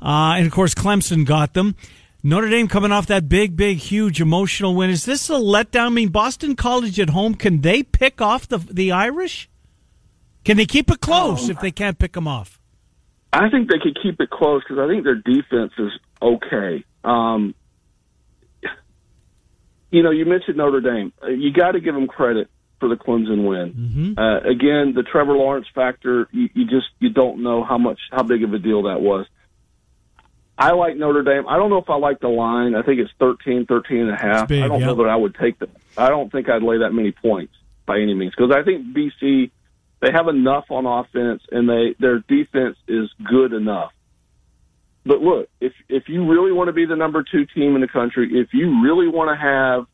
Uh, 0.02 0.36
and 0.38 0.46
of 0.46 0.52
course, 0.52 0.74
Clemson 0.74 1.26
got 1.26 1.54
them. 1.54 1.76
Notre 2.24 2.50
Dame 2.50 2.68
coming 2.68 2.92
off 2.92 3.06
that 3.08 3.30
big, 3.30 3.56
big, 3.56 3.78
huge 3.78 4.20
emotional 4.20 4.74
win. 4.76 4.90
Is 4.90 5.06
this 5.06 5.30
a 5.30 5.34
letdown? 5.34 5.86
I 5.86 5.90
mean, 5.90 6.10
Boston 6.10 6.56
College 6.56 7.00
at 7.00 7.10
home, 7.10 7.36
can 7.36 7.62
they 7.62 7.84
pick 7.84 8.20
off 8.20 8.48
the, 8.48 8.58
the 8.58 8.92
Irish? 8.92 9.48
Can 10.44 10.58
they 10.58 10.66
keep 10.66 10.90
it 10.90 11.02
close 11.02 11.50
if 11.50 11.60
they 11.60 11.72
can't 11.72 12.00
pick 12.00 12.14
them 12.14 12.28
off? 12.28 12.60
I 13.32 13.50
think 13.50 13.70
they 13.70 13.80
could 13.80 13.98
keep 14.02 14.20
it 14.20 14.30
close 14.30 14.64
because 14.64 14.80
I 14.80 14.88
think 14.88 15.04
their 15.04 15.16
defense 15.16 15.74
is 15.78 15.92
okay. 16.22 16.84
Um, 17.04 17.54
you 19.92 20.04
know, 20.04 20.12
you 20.12 20.26
mentioned 20.26 20.58
Notre 20.58 20.82
Dame. 20.82 21.14
Uh, 21.22 21.28
You 21.28 21.52
got 21.52 21.72
to 21.72 21.80
give 21.80 21.94
them 21.94 22.08
credit 22.08 22.50
for 22.80 22.90
the 22.90 22.96
Clemson 22.96 23.48
win. 23.48 24.16
Uh, 24.18 24.40
again, 24.50 24.94
the 24.96 25.04
Trevor 25.04 25.34
Lawrence 25.34 25.68
factor. 25.74 26.28
You, 26.32 26.50
you 26.54 26.66
just 26.66 26.88
you 27.00 27.10
don't 27.10 27.44
know 27.44 27.64
how 27.64 27.78
much 27.78 28.00
how 28.12 28.24
big 28.24 28.44
of 28.44 28.54
a 28.54 28.60
deal 28.60 28.84
that 28.84 29.02
was. 29.02 29.26
I 30.58 30.72
like 30.72 30.96
Notre 30.96 31.24
Dame. 31.24 31.48
I 31.48 31.58
don't 31.58 31.70
know 31.70 31.80
if 31.80 31.89
I 31.89 31.98
like 31.98 32.20
the 32.20 32.30
line. 32.30 32.76
I 32.76 32.82
think 32.82 33.00
it's 33.00 33.12
13, 33.20 33.65
13 33.65 33.98
and 33.98 34.12
a 34.12 34.15
half. 34.15 34.48
big, 34.48 34.63
I 34.63 34.68
don't 34.68 34.80
yeah. 34.80 34.88
know 34.88 34.96
that 34.96 35.10
I 35.10 35.15
would 35.15 35.36
take 35.36 35.60
the. 35.60 35.68
I 35.98 36.10
don't 36.10 36.32
think 36.32 36.50
I'd 36.50 36.63
lay 36.63 36.80
that 36.80 36.91
many 36.91 37.12
points 37.12 37.54
by 37.86 38.00
any 38.00 38.13
means 38.13 38.34
because 38.36 38.56
I 38.56 38.63
think 38.63 38.96
BC 38.96 39.52
they 40.02 40.12
have 40.12 40.28
enough 40.28 40.65
on 40.70 40.86
offense 40.86 41.41
and 41.52 41.70
they 41.70 41.96
their 42.00 42.20
defense 42.20 42.78
is 42.88 43.10
good 43.24 43.54
enough 43.54 43.91
but 45.06 45.22
look, 45.22 45.50
if 45.62 45.74
if 45.88 46.10
you 46.10 46.30
really 46.30 46.52
want 46.52 46.68
to 46.68 46.74
be 46.74 46.86
the 46.86 46.96
number 46.96 47.24
two 47.24 47.46
team 47.46 47.76
in 47.76 47.82
the 47.82 47.88
country, 47.88 48.28
if 48.34 48.54
you 48.54 48.82
really 48.82 49.08
want 49.08 49.30
to 49.30 49.39
have, 49.39 49.86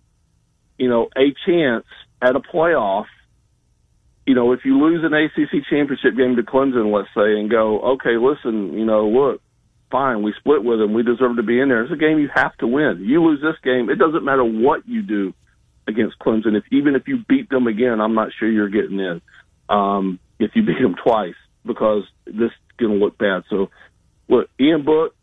you 0.78 0.88
know, 0.88 1.10
a 1.18 1.34
chance 1.46 1.86
at 2.22 2.36
a 2.36 2.40
playoff, 2.40 3.08
you 4.26 4.34
know, 4.34 4.54
if 4.54 4.62
you 4.64 4.80
lose 4.80 5.04
an 5.04 5.14
ACC 5.14 5.66
championship 5.70 6.16
game 6.16 6.38
to 6.38 6.44
Clemson, 6.44 6.96
let's 6.96 7.10
say, 7.14 7.38
and 7.38 7.50
go, 7.50 7.82
okay, 7.94 8.16
listen, 8.18 8.74
you 8.74 8.86
know, 8.86 9.10
look, 9.10 9.42
fine, 9.92 10.24
we 10.24 10.34
split 10.40 10.64
with 10.64 10.80
them, 10.80 10.94
we 10.94 11.04
deserve 11.04 11.36
to 11.36 11.44
be 11.44 11.60
in 11.60 11.70
there. 11.70 11.84
It's 11.84 11.92
a 11.92 11.98
game 11.98 12.20
you 12.20 12.30
have 12.34 12.56
to 12.58 12.68
win. 12.68 13.04
You 13.06 13.24
lose 13.24 13.42
this 13.42 13.58
game, 13.64 13.90
it 13.90 13.96
doesn't 13.96 14.24
matter 14.24 14.44
what 14.44 14.88
you 14.88 15.02
do 15.02 15.34
against 15.88 16.18
Clemson. 16.20 16.58
If 16.58 16.64
even 16.72 16.96
if 16.96 17.08
you 17.08 17.24
beat 17.28 17.50
them 17.50 17.68
again, 17.68 18.00
I'm 18.00 18.16
not 18.16 18.30
sure 18.38 18.50
you're 18.50 18.70
getting 18.70 19.00
in. 19.00 19.22
Um, 19.70 20.20
if 20.40 20.52
you 20.56 20.64
beat 20.64 20.82
them 20.82 20.96
twice, 20.96 21.36
because 21.66 22.04
this 22.26 22.52
is 22.52 22.78
going 22.78 22.98
to 22.98 22.98
look 22.98 23.18
bad. 23.18 23.44
So, 23.50 23.70
look, 24.28 24.50
Ian 24.60 24.84
Book, 24.84 25.16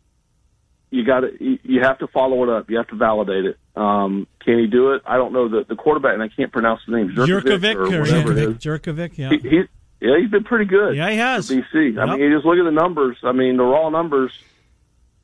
you 0.90 1.04
got 1.04 1.20
to 1.20 1.30
you 1.40 1.82
have 1.82 1.98
to 1.98 2.06
follow 2.06 2.42
it 2.44 2.48
up. 2.48 2.70
You 2.70 2.78
have 2.78 2.88
to 2.88 2.96
validate 2.96 3.44
it. 3.44 3.58
Um, 3.76 4.26
can 4.44 4.58
he 4.58 4.66
do 4.66 4.92
it? 4.92 5.02
I 5.06 5.16
don't 5.16 5.32
know 5.32 5.48
the 5.48 5.64
the 5.68 5.76
quarterback, 5.76 6.14
and 6.14 6.22
I 6.22 6.28
can't 6.28 6.52
pronounce 6.52 6.80
the 6.86 6.96
name. 6.96 7.10
Jurkovec 7.10 7.74
or 7.74 7.94
or 7.94 8.00
whatever 8.00 8.32
it 8.32 8.38
is. 8.38 8.56
Jurkovec, 8.56 9.18
yeah. 9.18 9.30
He, 9.30 9.38
he's 9.38 9.66
yeah, 10.00 10.16
he's 10.20 10.30
been 10.30 10.44
pretty 10.44 10.64
good. 10.64 10.96
Yeah, 10.96 11.10
he 11.10 11.16
has. 11.16 11.50
BC. 11.50 11.98
I 11.98 12.06
mean, 12.06 12.20
you 12.20 12.34
just 12.34 12.46
look 12.46 12.58
at 12.58 12.64
the 12.64 12.70
numbers. 12.70 13.16
I 13.22 13.32
mean, 13.32 13.56
the 13.56 13.64
raw 13.64 13.88
numbers: 13.90 14.32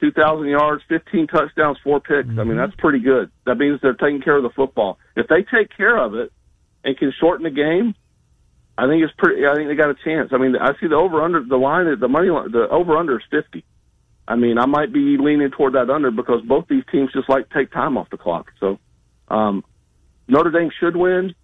two 0.04 0.12
thousand 0.12 0.48
yards, 0.48 0.82
fifteen 0.88 1.26
touchdowns, 1.26 1.78
four 1.82 2.00
picks. 2.00 2.28
I 2.28 2.32
Mm-hmm. 2.32 2.48
mean, 2.48 2.56
that's 2.58 2.74
pretty 2.76 2.98
good. 3.00 3.30
That 3.46 3.56
means 3.56 3.80
they're 3.80 3.94
taking 3.94 4.20
care 4.20 4.36
of 4.36 4.42
the 4.42 4.50
football. 4.50 4.98
If 5.16 5.28
they 5.28 5.42
take 5.42 5.74
care 5.76 5.96
of 5.96 6.14
it 6.14 6.32
and 6.84 6.96
can 6.98 7.12
shorten 7.18 7.44
the 7.44 7.50
game, 7.50 7.94
I 8.76 8.86
think 8.86 9.02
it's 9.02 9.14
pretty. 9.16 9.46
I 9.46 9.54
think 9.54 9.68
they 9.68 9.74
got 9.76 9.90
a 9.90 9.94
chance. 10.04 10.30
I 10.32 10.38
mean, 10.38 10.54
I 10.56 10.72
see 10.80 10.88
the 10.88 10.96
over 10.96 11.22
under 11.22 11.42
the 11.42 11.56
line. 11.56 11.86
The 11.98 12.08
money 12.08 12.28
line, 12.28 12.50
the 12.52 12.68
over 12.68 12.96
under 12.96 13.18
is 13.18 13.24
fifty. 13.30 13.64
I 14.26 14.36
mean, 14.36 14.58
I 14.58 14.66
might 14.66 14.92
be 14.92 15.16
leaning 15.18 15.50
toward 15.50 15.74
that 15.74 15.90
under 15.90 16.10
because 16.10 16.42
both 16.42 16.66
these 16.68 16.84
teams 16.90 17.12
just 17.12 17.28
like 17.28 17.48
to 17.48 17.54
take 17.54 17.70
time 17.72 17.96
off 17.98 18.08
the 18.10 18.16
clock. 18.16 18.50
So, 18.58 18.78
um, 19.28 19.62
Notre 20.28 20.50
Dame 20.50 20.70
should 20.80 20.96
win. 20.96 21.34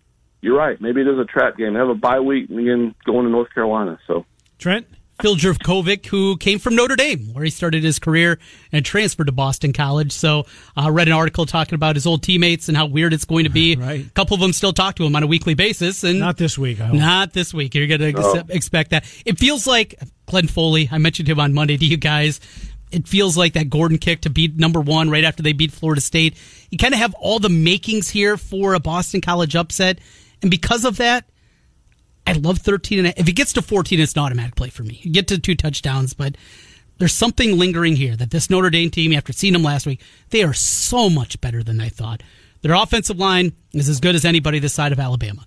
You're 0.40 0.57
right. 0.57 0.81
Maybe 0.81 1.03
it 1.03 1.07
is 1.07 1.18
a 1.18 1.25
trap 1.27 1.59
game. 1.59 1.75
They 1.75 1.79
have 1.79 1.90
a 1.90 1.94
bye 1.94 2.20
week 2.20 2.49
and 2.49 2.59
again 2.59 2.94
going 3.05 3.27
to 3.27 3.31
North 3.31 3.53
Carolina. 3.53 3.99
So. 4.07 4.25
Trent? 4.59 4.87
Phil 5.20 5.37
Jurkovec, 5.37 6.06
who 6.06 6.37
came 6.37 6.59
from 6.59 6.74
Notre 6.76 6.96
Dame, 6.96 7.33
where 7.33 7.44
he 7.44 7.50
started 7.50 7.83
his 7.85 7.98
career 7.98 8.38
and 8.72 8.85
transferred 8.85 9.26
to 9.26 9.33
Boston 9.33 9.72
College. 9.72 10.12
So 10.12 10.46
I 10.76 10.87
uh, 10.87 10.90
read 10.90 11.09
an 11.09 11.14
article 11.14 11.46
talking 11.46 11.74
about 11.74 11.96
his 11.96 12.06
old 12.06 12.22
teammates 12.22 12.68
and 12.68 12.76
how 12.76 12.87
weird 12.87 13.12
it's 13.12 13.24
going 13.24 13.44
to 13.44 13.50
be. 13.50 13.76
Right. 13.80 14.06
A 14.06 14.11
couple 14.11 14.35
of 14.35 14.40
them 14.40 14.52
still 14.52 14.72
talk 14.72 14.96
to 14.96 15.04
him 15.04 15.16
on 15.16 15.22
a 15.22 15.26
weekly 15.26 15.54
basis. 15.54 16.04
and 16.04 16.18
Not 16.20 16.37
this 16.37 16.59
week, 16.59 16.80
I. 16.80 16.90
Not 16.92 17.33
this 17.33 17.54
week. 17.54 17.74
You're 17.74 17.87
going 17.87 18.14
to 18.14 18.44
expect 18.48 18.90
that. 18.90 19.04
It 19.24 19.38
feels 19.38 19.66
like 19.66 19.94
Glenn 20.26 20.48
Foley, 20.48 20.88
I 20.92 20.98
mentioned 20.98 21.28
him 21.28 21.40
on 21.40 21.54
Monday 21.54 21.76
to 21.76 21.85
you 21.85 21.96
guys. 21.96 22.40
It 22.92 23.09
feels 23.09 23.37
like 23.37 23.54
that 23.54 23.70
Gordon 23.70 23.98
kick 23.98 24.22
to 24.22 24.30
beat 24.30 24.56
number 24.56 24.80
one 24.80 25.09
right 25.11 25.24
after 25.24 25.42
they 25.42 25.52
beat 25.52 25.72
Florida 25.72 26.00
State. 26.00 26.37
You 26.70 26.78
kind 26.78 26.92
of 26.92 27.00
have 27.00 27.14
all 27.14 27.38
the 27.38 27.48
makings 27.48 28.09
here 28.11 28.37
for 28.37 28.74
a 28.74 28.80
Boston 28.80 29.20
College 29.20 29.56
upset. 29.56 29.98
And 30.42 30.50
because 30.50 30.85
of 30.85 30.96
that, 30.98 31.24
I 32.30 32.34
love 32.34 32.58
13 32.58 32.98
and 33.00 33.08
a, 33.08 33.20
if 33.20 33.26
he 33.26 33.32
gets 33.32 33.52
to 33.54 33.62
14 33.62 34.00
it's 34.00 34.12
an 34.14 34.20
automatic 34.22 34.54
play 34.56 34.70
for 34.70 34.82
me. 34.82 35.00
You 35.02 35.12
get 35.12 35.28
to 35.28 35.38
two 35.38 35.54
touchdowns, 35.54 36.14
but 36.14 36.36
there's 36.98 37.12
something 37.12 37.58
lingering 37.58 37.96
here 37.96 38.14
that 38.16 38.30
this 38.30 38.50
Notre 38.50 38.70
Dame 38.70 38.90
team 38.90 39.12
after 39.12 39.32
seeing 39.32 39.52
them 39.54 39.62
last 39.62 39.86
week, 39.86 40.00
they 40.30 40.42
are 40.42 40.52
so 40.54 41.08
much 41.10 41.40
better 41.40 41.62
than 41.62 41.80
I 41.80 41.88
thought. 41.88 42.22
Their 42.62 42.74
offensive 42.74 43.18
line 43.18 43.52
is 43.72 43.88
as 43.88 44.00
good 44.00 44.14
as 44.14 44.24
anybody 44.24 44.58
this 44.58 44.74
side 44.74 44.92
of 44.92 45.00
Alabama. 45.00 45.46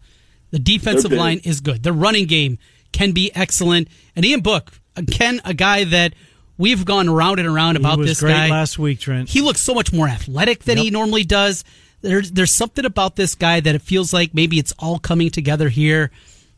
The 0.51 0.59
defensive 0.59 1.11
Okay. 1.11 1.19
line 1.19 1.41
is 1.43 1.61
good. 1.61 1.83
The 1.83 1.93
running 1.93 2.25
game 2.25 2.57
can 2.91 3.11
be 3.11 3.31
excellent. 3.35 3.87
And 4.15 4.25
Ian 4.25 4.41
Book, 4.41 4.71
again, 4.95 5.41
a 5.45 5.53
guy 5.53 5.83
that 5.83 6.13
we've 6.57 6.85
gone 6.85 7.07
around 7.09 7.39
and 7.39 7.47
around 7.47 7.75
about 7.77 7.95
he 7.95 8.01
was 8.01 8.09
this 8.09 8.19
great 8.19 8.33
guy. 8.33 8.49
last 8.49 8.77
week, 8.79 8.99
Trent. 8.99 9.29
He 9.29 9.41
looks 9.41 9.61
so 9.61 9.73
much 9.73 9.93
more 9.93 10.07
athletic 10.07 10.63
than 10.63 10.77
he 10.77 10.89
normally 10.89 11.23
does. 11.23 11.63
There's 12.01 12.31
there's 12.31 12.51
something 12.51 12.83
about 12.85 13.15
this 13.15 13.33
guy 13.35 13.59
that 13.61 13.75
it 13.75 13.81
feels 13.81 14.11
like 14.13 14.33
maybe 14.33 14.59
it's 14.59 14.73
all 14.79 14.99
coming 14.99 15.29
together 15.29 15.69
here. 15.69 16.11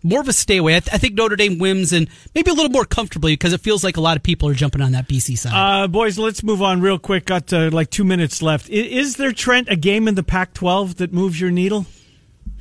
More 0.08 0.22
of 0.22 0.28
a 0.28 0.34
stay 0.34 0.58
away. 0.58 0.76
I, 0.76 0.80
th- 0.82 0.94
I 0.94 0.98
think 1.00 1.16
Notre 1.16 1.36
Dame 1.36 1.58
wins 1.58 1.92
and 1.92 2.08
maybe 2.36 2.52
a 2.52 2.54
little 2.54 2.70
more 2.72 2.86
comfortably 2.86 3.34
because 3.34 3.54
it 3.54 3.62
feels 3.62 3.84
like 3.84 3.98
a 3.98 4.02
lot 4.02 4.18
of 4.18 4.24
people 4.24 4.48
are 4.50 4.54
jumping 4.54 4.82
on 4.82 4.92
that 4.92 5.08
BC 5.08 5.38
side. 5.38 5.54
Uh, 5.84 5.88
boys, 5.88 6.20
let's 6.20 6.44
move 6.44 6.62
on 6.62 6.80
real 6.80 7.00
quick. 7.00 7.26
Got 7.26 7.52
uh, 7.52 7.70
like 7.74 7.90
two 7.90 8.04
minutes 8.04 8.42
left. 8.44 8.70
I- 8.70 8.74
Is 8.74 9.16
there, 9.18 9.32
Trent, 9.32 9.68
a 9.70 9.76
game 9.76 10.08
in 10.08 10.14
the 10.14 10.22
Pac 10.24 10.54
12 10.54 10.98
that 10.98 11.12
moves 11.12 11.42
your 11.42 11.50
needle? 11.52 11.88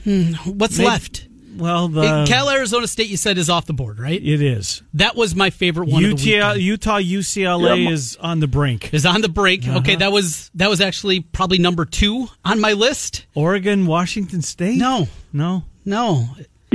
What's 0.04 0.78
maybe- 0.78 0.88
left? 0.88 1.28
Well, 1.56 1.86
the. 1.86 2.24
Cal 2.26 2.50
Arizona 2.50 2.88
State, 2.88 3.06
you 3.08 3.16
said 3.16 3.38
is 3.38 3.48
off 3.48 3.66
the 3.66 3.72
board, 3.74 4.00
right? 4.00 4.20
it 4.20 4.42
is. 4.42 4.82
That 4.94 5.14
was 5.14 5.36
my 5.36 5.50
favorite 5.50 5.88
one. 5.88 6.04
of 6.04 6.18
the 6.20 6.56
Utah 6.58 6.98
UCLA 6.98 7.84
Yeah, 7.84 7.90
is 7.92 8.16
on 8.16 8.40
the 8.40 8.48
brink. 8.48 8.92
is 8.92 9.06
on 9.06 9.20
the 9.20 9.28
brink. 9.28 9.62
Uh-huh. 9.68 9.78
Okay, 9.78 9.94
that 9.94 10.10
was 10.10 10.50
that 10.56 10.68
was 10.68 10.80
actually 10.80 11.20
probably 11.20 11.58
number 11.58 11.84
two 11.84 12.26
on 12.44 12.58
my 12.58 12.72
list. 12.72 13.26
Oregon, 13.36 13.86
Washington 13.86 14.42
State? 14.42 14.78
No, 14.78 15.06
No. 15.32 15.62
no. 15.84 16.26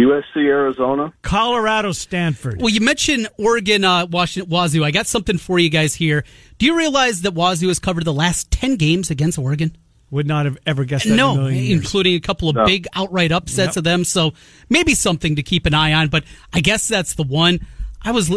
USC, 0.05 0.37
Arizona. 0.37 1.13
Colorado, 1.21 1.91
Stanford. 1.91 2.59
Well, 2.61 2.69
you 2.69 2.81
mentioned 2.81 3.27
Oregon, 3.37 3.83
uh, 3.83 4.05
Washington, 4.07 4.49
Wazoo. 4.51 4.83
I 4.83 4.91
got 4.91 5.07
something 5.07 5.37
for 5.37 5.59
you 5.59 5.69
guys 5.69 5.95
here. 5.95 6.23
Do 6.57 6.65
you 6.65 6.77
realize 6.77 7.21
that 7.21 7.33
Wazoo 7.33 7.67
has 7.67 7.79
covered 7.79 8.05
the 8.05 8.13
last 8.13 8.51
ten 8.51 8.75
games 8.75 9.09
against 9.11 9.37
Oregon? 9.37 9.75
Would 10.11 10.25
not 10.27 10.45
have 10.45 10.57
ever 10.65 10.85
guessed 10.85 11.05
that 11.05 11.09
in 11.13 11.19
a 11.19 11.21
No, 11.21 11.35
million 11.35 11.63
years. 11.63 11.79
including 11.81 12.15
a 12.15 12.19
couple 12.19 12.49
of 12.49 12.55
No. 12.55 12.65
big 12.65 12.87
outright 12.95 13.31
upsets 13.31 13.75
Yep. 13.75 13.77
of 13.77 13.83
them. 13.83 14.03
So 14.03 14.33
maybe 14.69 14.95
something 14.95 15.35
to 15.35 15.43
keep 15.43 15.65
an 15.67 15.73
eye 15.75 15.93
on. 15.93 16.07
But 16.07 16.23
I 16.51 16.61
guess 16.61 16.87
that's 16.87 17.13
the 17.13 17.23
one. 17.23 17.59
I 18.01 18.11
was 18.11 18.31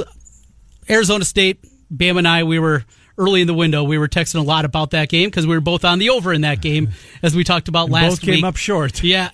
Arizona 0.91 1.25
State, 1.25 1.65
Bam 1.91 2.17
and 2.19 2.29
I. 2.29 2.43
We 2.45 2.59
were 2.59 2.85
early 3.19 3.41
in 3.41 3.47
the 3.47 3.55
window. 3.55 3.85
We 3.85 3.99
were 3.99 4.09
texting 4.09 4.37
a 4.41 4.43
lot 4.43 4.65
about 4.65 4.91
that 4.93 5.09
game 5.09 5.29
because 5.29 5.47
we 5.47 5.55
were 5.55 5.61
both 5.61 5.85
on 5.85 5.99
the 5.99 6.11
over 6.11 6.33
in 6.33 6.41
that 6.43 6.61
game, 6.61 6.91
as 7.23 7.35
we 7.35 7.45
talked 7.45 7.69
about 7.69 7.85
And 7.85 7.93
last 7.95 8.11
both 8.11 8.21
came 8.23 8.35
week. 8.37 8.45
up 8.45 8.57
short. 8.57 9.03
Yeah, 9.03 9.31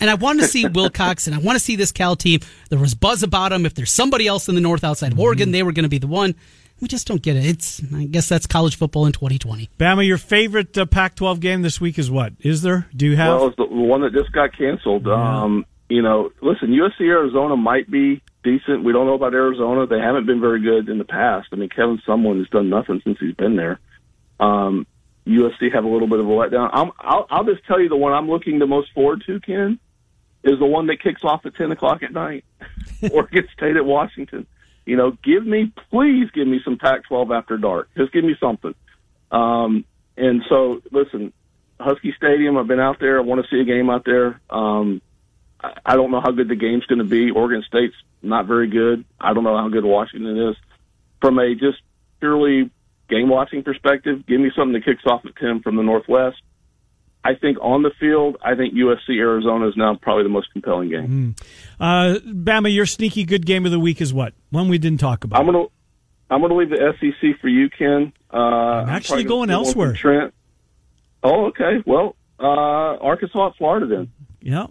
and 0.00 0.08
I 0.10 0.14
want 0.14 0.40
to 0.40 0.46
see 0.46 0.66
Wilcox, 0.72 1.26
and 1.26 1.34
I 1.36 1.38
want 1.38 1.56
to 1.56 1.64
see 1.64 1.76
this 1.76 1.92
Cal 1.92 2.16
team. 2.16 2.40
There 2.70 2.78
was 2.78 2.94
buzz 2.94 3.22
about 3.22 3.50
them. 3.50 3.66
If 3.66 3.74
there's 3.74 3.92
somebody 3.92 4.26
else 4.26 4.48
in 4.48 4.54
the 4.54 4.60
north 4.60 4.84
outside 4.84 5.12
of 5.12 5.18
Oregon, 5.20 5.52
they 5.52 5.62
were 5.62 5.72
going 5.72 5.84
to 5.84 5.88
be 5.88 5.98
the 5.98 6.06
one. 6.06 6.34
We 6.80 6.86
just 6.86 7.08
don't 7.08 7.20
get 7.20 7.34
it. 7.36 7.44
It's 7.44 7.82
I 7.92 8.04
guess 8.04 8.28
that's 8.28 8.46
college 8.46 8.76
football 8.76 9.04
in 9.06 9.12
2020. 9.12 9.68
Bama, 9.78 10.06
your 10.06 10.16
favorite 10.16 10.78
uh, 10.78 10.86
Pac 10.86 11.16
12 11.16 11.40
game 11.40 11.62
this 11.62 11.80
week 11.80 11.98
is 11.98 12.08
what? 12.08 12.34
Is 12.40 12.62
there? 12.62 12.86
Do 12.94 13.06
you 13.06 13.16
have? 13.16 13.34
Well, 13.40 13.46
it's 13.48 13.56
the 13.56 13.64
one 13.64 14.02
that 14.02 14.12
just 14.12 14.30
got 14.30 14.56
canceled. 14.56 15.08
Um, 15.08 15.66
you 15.88 16.02
know, 16.02 16.30
listen, 16.40 16.68
USC 16.68 17.00
Arizona 17.00 17.56
might 17.56 17.90
be 17.90 18.22
decent. 18.48 18.84
We 18.84 18.92
don't 18.92 19.06
know 19.06 19.14
about 19.14 19.34
Arizona. 19.34 19.86
They 19.86 19.98
haven't 19.98 20.26
been 20.26 20.40
very 20.40 20.60
good 20.60 20.88
in 20.88 20.98
the 20.98 21.04
past. 21.04 21.48
I 21.52 21.56
mean, 21.56 21.68
Kevin 21.68 22.00
Sumlin 22.06 22.38
has 22.38 22.48
done 22.48 22.70
nothing 22.70 23.00
since 23.04 23.18
he's 23.20 23.34
been 23.34 23.56
there. 23.56 23.78
Um, 24.40 24.86
USC 25.26 25.72
have 25.74 25.84
a 25.84 25.88
little 25.88 26.08
bit 26.08 26.20
of 26.20 26.26
a 26.26 26.30
letdown. 26.30 26.70
I'm, 26.72 26.92
I'll, 26.98 27.26
I'll 27.30 27.44
just 27.44 27.64
tell 27.66 27.80
you 27.80 27.88
the 27.88 27.96
one 27.96 28.12
I'm 28.12 28.28
looking 28.28 28.58
the 28.58 28.66
most 28.66 28.92
forward 28.92 29.22
to, 29.26 29.40
Ken, 29.40 29.78
is 30.42 30.58
the 30.58 30.66
one 30.66 30.86
that 30.86 31.02
kicks 31.02 31.22
off 31.24 31.44
at 31.44 31.54
10 31.54 31.72
o'clock 31.72 32.02
at 32.02 32.12
night. 32.12 32.44
Oregon 33.12 33.46
State 33.54 33.76
at 33.76 33.84
Washington. 33.84 34.46
You 34.86 34.96
know, 34.96 35.16
give 35.22 35.46
me, 35.46 35.72
please 35.90 36.30
give 36.32 36.48
me 36.48 36.60
some 36.64 36.78
Pac-12 36.78 37.36
after 37.36 37.58
dark. 37.58 37.90
Just 37.96 38.12
give 38.12 38.24
me 38.24 38.36
something. 38.40 38.74
Um, 39.30 39.84
and 40.16 40.42
so, 40.48 40.80
listen, 40.90 41.32
Husky 41.78 42.14
Stadium. 42.16 42.56
I've 42.56 42.66
been 42.66 42.80
out 42.80 42.98
there. 42.98 43.18
I 43.18 43.22
want 43.22 43.44
to 43.44 43.48
see 43.50 43.60
a 43.60 43.64
game 43.64 43.90
out 43.90 44.04
there. 44.06 44.40
Um, 44.48 45.02
I, 45.60 45.96
don't 45.96 46.10
know 46.10 46.20
how 46.20 46.30
good 46.30 46.48
the 46.48 46.54
game's 46.54 46.86
going 46.86 47.00
to 47.00 47.04
be. 47.04 47.30
Oregon 47.30 47.64
State's 47.66 47.96
not 48.22 48.46
very 48.46 48.68
good. 48.68 49.04
I 49.20 49.32
don't 49.32 49.44
know 49.44 49.56
how 49.56 49.68
good 49.68 49.84
Washington 49.84 50.50
is. 50.50 50.56
From 51.20 51.38
a 51.38 51.54
just 51.54 51.78
purely 52.20 52.70
game 53.08 53.28
watching 53.28 53.62
perspective, 53.62 54.24
give 54.26 54.40
me 54.40 54.50
something 54.54 54.74
that 54.74 54.84
kicks 54.84 55.02
off 55.06 55.24
at 55.24 55.34
ten 55.36 55.60
from 55.60 55.76
the 55.76 55.82
Northwest. 55.82 56.36
I 57.24 57.34
think 57.34 57.58
on 57.60 57.82
the 57.82 57.90
field, 57.98 58.36
I 58.42 58.54
think 58.54 58.74
USC 58.74 59.18
Arizona 59.18 59.68
is 59.68 59.76
now 59.76 59.96
probably 59.96 60.22
the 60.22 60.28
most 60.28 60.52
compelling 60.52 60.88
game. 60.88 61.34
Uh, 61.80 62.18
Bama, 62.24 62.72
your 62.72 62.86
sneaky 62.86 63.24
good 63.24 63.44
game 63.44 63.66
of 63.66 63.72
the 63.72 63.80
week 63.80 64.00
is 64.00 64.14
what? 64.14 64.34
One 64.50 64.68
we 64.68 64.78
didn't 64.78 65.00
talk 65.00 65.24
about. 65.24 65.40
I'm 65.40 65.46
gonna 65.46 65.66
I'm 66.30 66.40
gonna 66.40 66.54
leave 66.54 66.70
the 66.70 66.94
SEC 67.00 67.40
for 67.40 67.48
you, 67.48 67.68
Ken. 67.70 68.12
Uh, 68.32 68.36
I'm 68.36 68.88
actually 68.90 69.24
gonna 69.24 69.28
going 69.28 69.48
steal 69.48 69.58
one 69.58 69.64
from 69.64 69.66
elsewhere. 69.66 69.92
Trent. 69.94 70.34
Oh, 71.22 71.46
okay. 71.46 71.82
Well, 71.84 72.14
uh, 72.38 72.44
Arkansas 72.44 73.48
at 73.48 73.56
Florida 73.56 73.86
then. 73.86 74.12
yeah. 74.40 74.66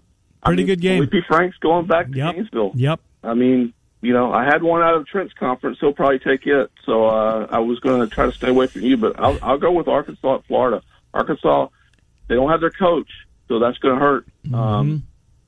I 0.48 0.50
Pretty 0.50 0.64
mean, 0.64 0.68
good 0.68 0.82
game. 0.82 1.04
Feleipe 1.06 1.26
Frank's 1.28 1.58
going 1.58 1.88
back 1.88 2.10
to 2.12 2.18
Yep. 2.18 2.36
Gainesville. 2.36 2.72
Yep. 2.76 3.00
I 3.24 3.34
mean, 3.34 3.74
you 4.02 4.14
know, 4.14 4.32
I 4.32 4.46
had 4.46 4.64
one 4.64 4.82
out 4.82 4.96
of 4.96 5.08
Trent's 5.08 5.34
conference. 5.34 5.78
He'll 5.80 5.94
probably 5.94 6.20
take 6.20 6.46
it. 6.46 6.72
So 6.86 7.06
uh, 7.08 7.48
I 7.50 7.60
was 7.60 7.80
going 7.80 8.00
to 8.02 8.08
try 8.08 8.26
to 8.26 8.32
stay 8.32 8.50
away 8.50 8.68
from 8.68 8.82
you, 8.84 8.96
but 8.98 9.20
I'll, 9.20 9.38
I'll 9.42 9.58
go 9.58 9.72
with 9.72 9.88
Arkansas 9.88 10.36
at 10.36 10.46
Florida. 10.46 10.82
Arkansas, 11.14 11.68
they 12.28 12.36
don't 12.36 12.50
have 12.50 12.62
their 12.62 12.70
coach, 12.72 13.10
so 13.48 13.60
that's 13.60 13.78
going 13.80 13.96
to 13.96 14.00
hurt. 14.00 14.26
Mm-hmm. 14.46 14.56
Um, 14.56 15.04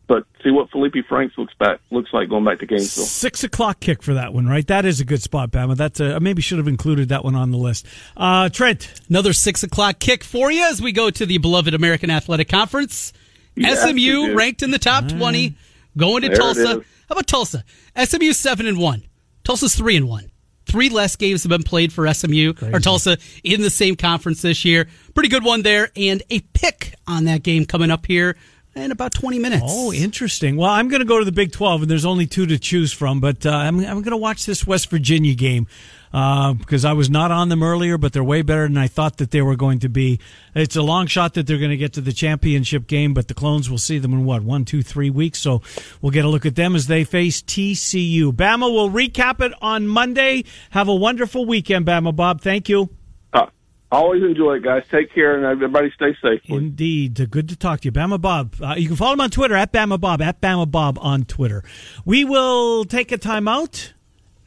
but 0.07 0.23
see 0.43 0.49
what 0.49 0.71
Feleipe 0.71 1.05
Franks 1.07 1.37
looks 1.37 1.53
back 1.59 1.79
looks 1.91 2.11
like 2.11 2.29
going 2.29 2.43
back 2.43 2.57
to 2.59 2.65
Gainesville. 2.65 3.05
Six 3.05 3.43
o'clock 3.43 3.79
kick 3.79 4.01
for 4.01 4.15
that 4.15 4.33
one, 4.33 4.47
right? 4.47 4.65
That 4.65 4.83
is 4.83 4.99
a 4.99 5.05
good 5.05 5.21
spot, 5.21 5.51
Bama. 5.51 5.77
That's 5.77 5.99
a, 5.99 6.15
I 6.15 6.19
maybe 6.19 6.41
should 6.41 6.57
have 6.57 6.67
included 6.67 7.09
that 7.09 7.23
one 7.23 7.35
on 7.35 7.51
the 7.51 7.57
list. 7.59 7.85
Uh, 8.17 8.49
Trent, 8.49 8.91
Another 9.07 9.33
six 9.33 9.61
o'clock 9.61 9.99
kick 9.99 10.23
for 10.23 10.51
you 10.51 10.63
as 10.65 10.81
we 10.81 10.91
go 10.91 11.11
to 11.11 11.25
the 11.27 11.37
beloved 11.37 11.75
American 11.75 12.09
Athletic 12.09 12.49
Conference. 12.49 13.13
Yes, 13.59 13.89
SMU 13.89 14.33
ranked 14.35 14.61
in 14.63 14.71
the 14.71 14.79
top 14.79 15.07
twenty, 15.07 15.55
going 15.97 16.21
to 16.23 16.29
There 16.29 16.37
Tulsa. 16.37 16.67
How 17.07 17.13
about 17.13 17.27
Tulsa? 17.27 17.63
SMU 17.95 18.33
seven 18.33 18.65
and 18.67 18.77
one. 18.77 19.03
Tulsa's 19.43 19.75
three 19.75 19.95
and 19.97 20.07
one. 20.07 20.31
Three 20.65 20.89
less 20.89 21.15
games 21.15 21.43
have 21.43 21.49
been 21.49 21.63
played 21.63 21.91
for 21.91 22.11
SMU 22.13 22.53
or 22.71 22.79
Tulsa 22.79 23.17
in 23.43 23.61
the 23.61 23.71
same 23.71 23.95
conference 23.95 24.43
this 24.43 24.63
year. 24.63 24.87
Pretty 25.15 25.29
good 25.29 25.43
one 25.43 25.63
there, 25.63 25.89
and 25.95 26.21
a 26.29 26.41
pick 26.53 26.93
on 27.07 27.25
that 27.25 27.41
game 27.41 27.65
coming 27.65 27.89
up 27.89 28.05
here 28.05 28.35
in 28.75 28.91
about 28.91 29.11
20 29.13 29.39
minutes. 29.39 29.63
Oh, 29.65 29.91
interesting. 29.91 30.55
Well, 30.57 30.69
I'm 30.69 30.87
going 30.87 30.99
to 30.99 31.05
go 31.05 31.17
to 31.17 31.25
the 31.25 31.31
Big 31.31 31.51
12, 31.51 31.81
and 31.81 31.91
there's 31.91 32.05
only 32.05 32.27
two 32.27 32.45
to 32.45 32.59
choose 32.59 32.93
from, 32.93 33.19
but 33.19 33.45
uh, 33.45 33.49
I'm, 33.49 33.79
I'm 33.79 34.01
going 34.01 34.11
to 34.11 34.17
watch 34.17 34.45
this 34.45 34.67
West 34.67 34.89
Virginia 34.91 35.33
game 35.33 35.67
uh, 36.13 36.53
because 36.53 36.85
I 36.85 36.93
was 36.93 37.09
not 37.09 37.31
on 37.31 37.49
them 37.49 37.61
earlier, 37.61 37.97
but 37.97 38.13
they're 38.13 38.23
way 38.23 38.41
better 38.41 38.63
than 38.63 38.77
I 38.77 38.87
thought 38.87 39.17
that 39.17 39.31
they 39.31 39.41
were 39.41 39.55
going 39.55 39.79
to 39.79 39.89
be. 39.89 40.19
It's 40.55 40.75
a 40.75 40.81
long 40.81 41.07
shot 41.07 41.35
that 41.35 41.47
they're 41.47 41.57
going 41.57 41.69
to 41.71 41.77
get 41.77 41.93
to 41.93 42.01
the 42.01 42.13
championship 42.13 42.87
game, 42.87 43.13
but 43.13 43.27
the 43.27 43.33
Clones 43.33 43.69
will 43.69 43.77
see 43.77 43.99
them 43.99 44.13
in 44.13 44.25
what, 44.25 44.43
one, 44.43 44.65
two, 44.65 44.81
three 44.81 45.09
weeks. 45.09 45.39
So 45.39 45.61
we'll 46.01 46.11
get 46.11 46.25
a 46.25 46.29
look 46.29 46.45
at 46.45 46.55
them 46.55 46.75
as 46.75 46.87
they 46.87 47.03
face 47.03 47.41
TCU. 47.41 48.31
Bama 48.31 48.71
will 48.71 48.89
recap 48.89 49.41
it 49.41 49.53
on 49.61 49.87
Monday. 49.87 50.45
Have 50.71 50.87
a 50.87 50.95
wonderful 50.95 51.45
weekend, 51.45 51.85
Bama 51.85 52.15
Bob. 52.15 52.41
Thank 52.41 52.69
you. 52.69 52.89
Uh, 53.31 53.45
always 53.91 54.23
enjoy 54.23 54.55
it, 54.55 54.63
guys. 54.63 54.83
Take 54.89 55.13
care, 55.13 55.35
and 55.35 55.45
everybody 55.45 55.91
stay 55.95 56.15
safe. 56.21 56.41
please. 56.43 56.57
Indeed. 56.57 57.29
Good 57.29 57.49
to 57.49 57.55
talk 57.55 57.81
to 57.81 57.85
you. 57.85 57.91
Bama 57.91 58.19
Bob. 58.19 58.55
Uh, 58.61 58.75
you 58.77 58.87
can 58.87 58.95
follow 58.95 59.13
him 59.13 59.21
on 59.21 59.29
Twitter 59.29 59.55
at 59.55 59.71
Bama 59.71 59.99
Bob, 59.99 60.21
at 60.21 60.41
Bama 60.41 60.69
Bob 60.69 60.97
on 61.01 61.25
Twitter. 61.25 61.63
We 62.03 62.25
will 62.25 62.85
take 62.85 63.11
a 63.11 63.17
timeout. 63.17 63.93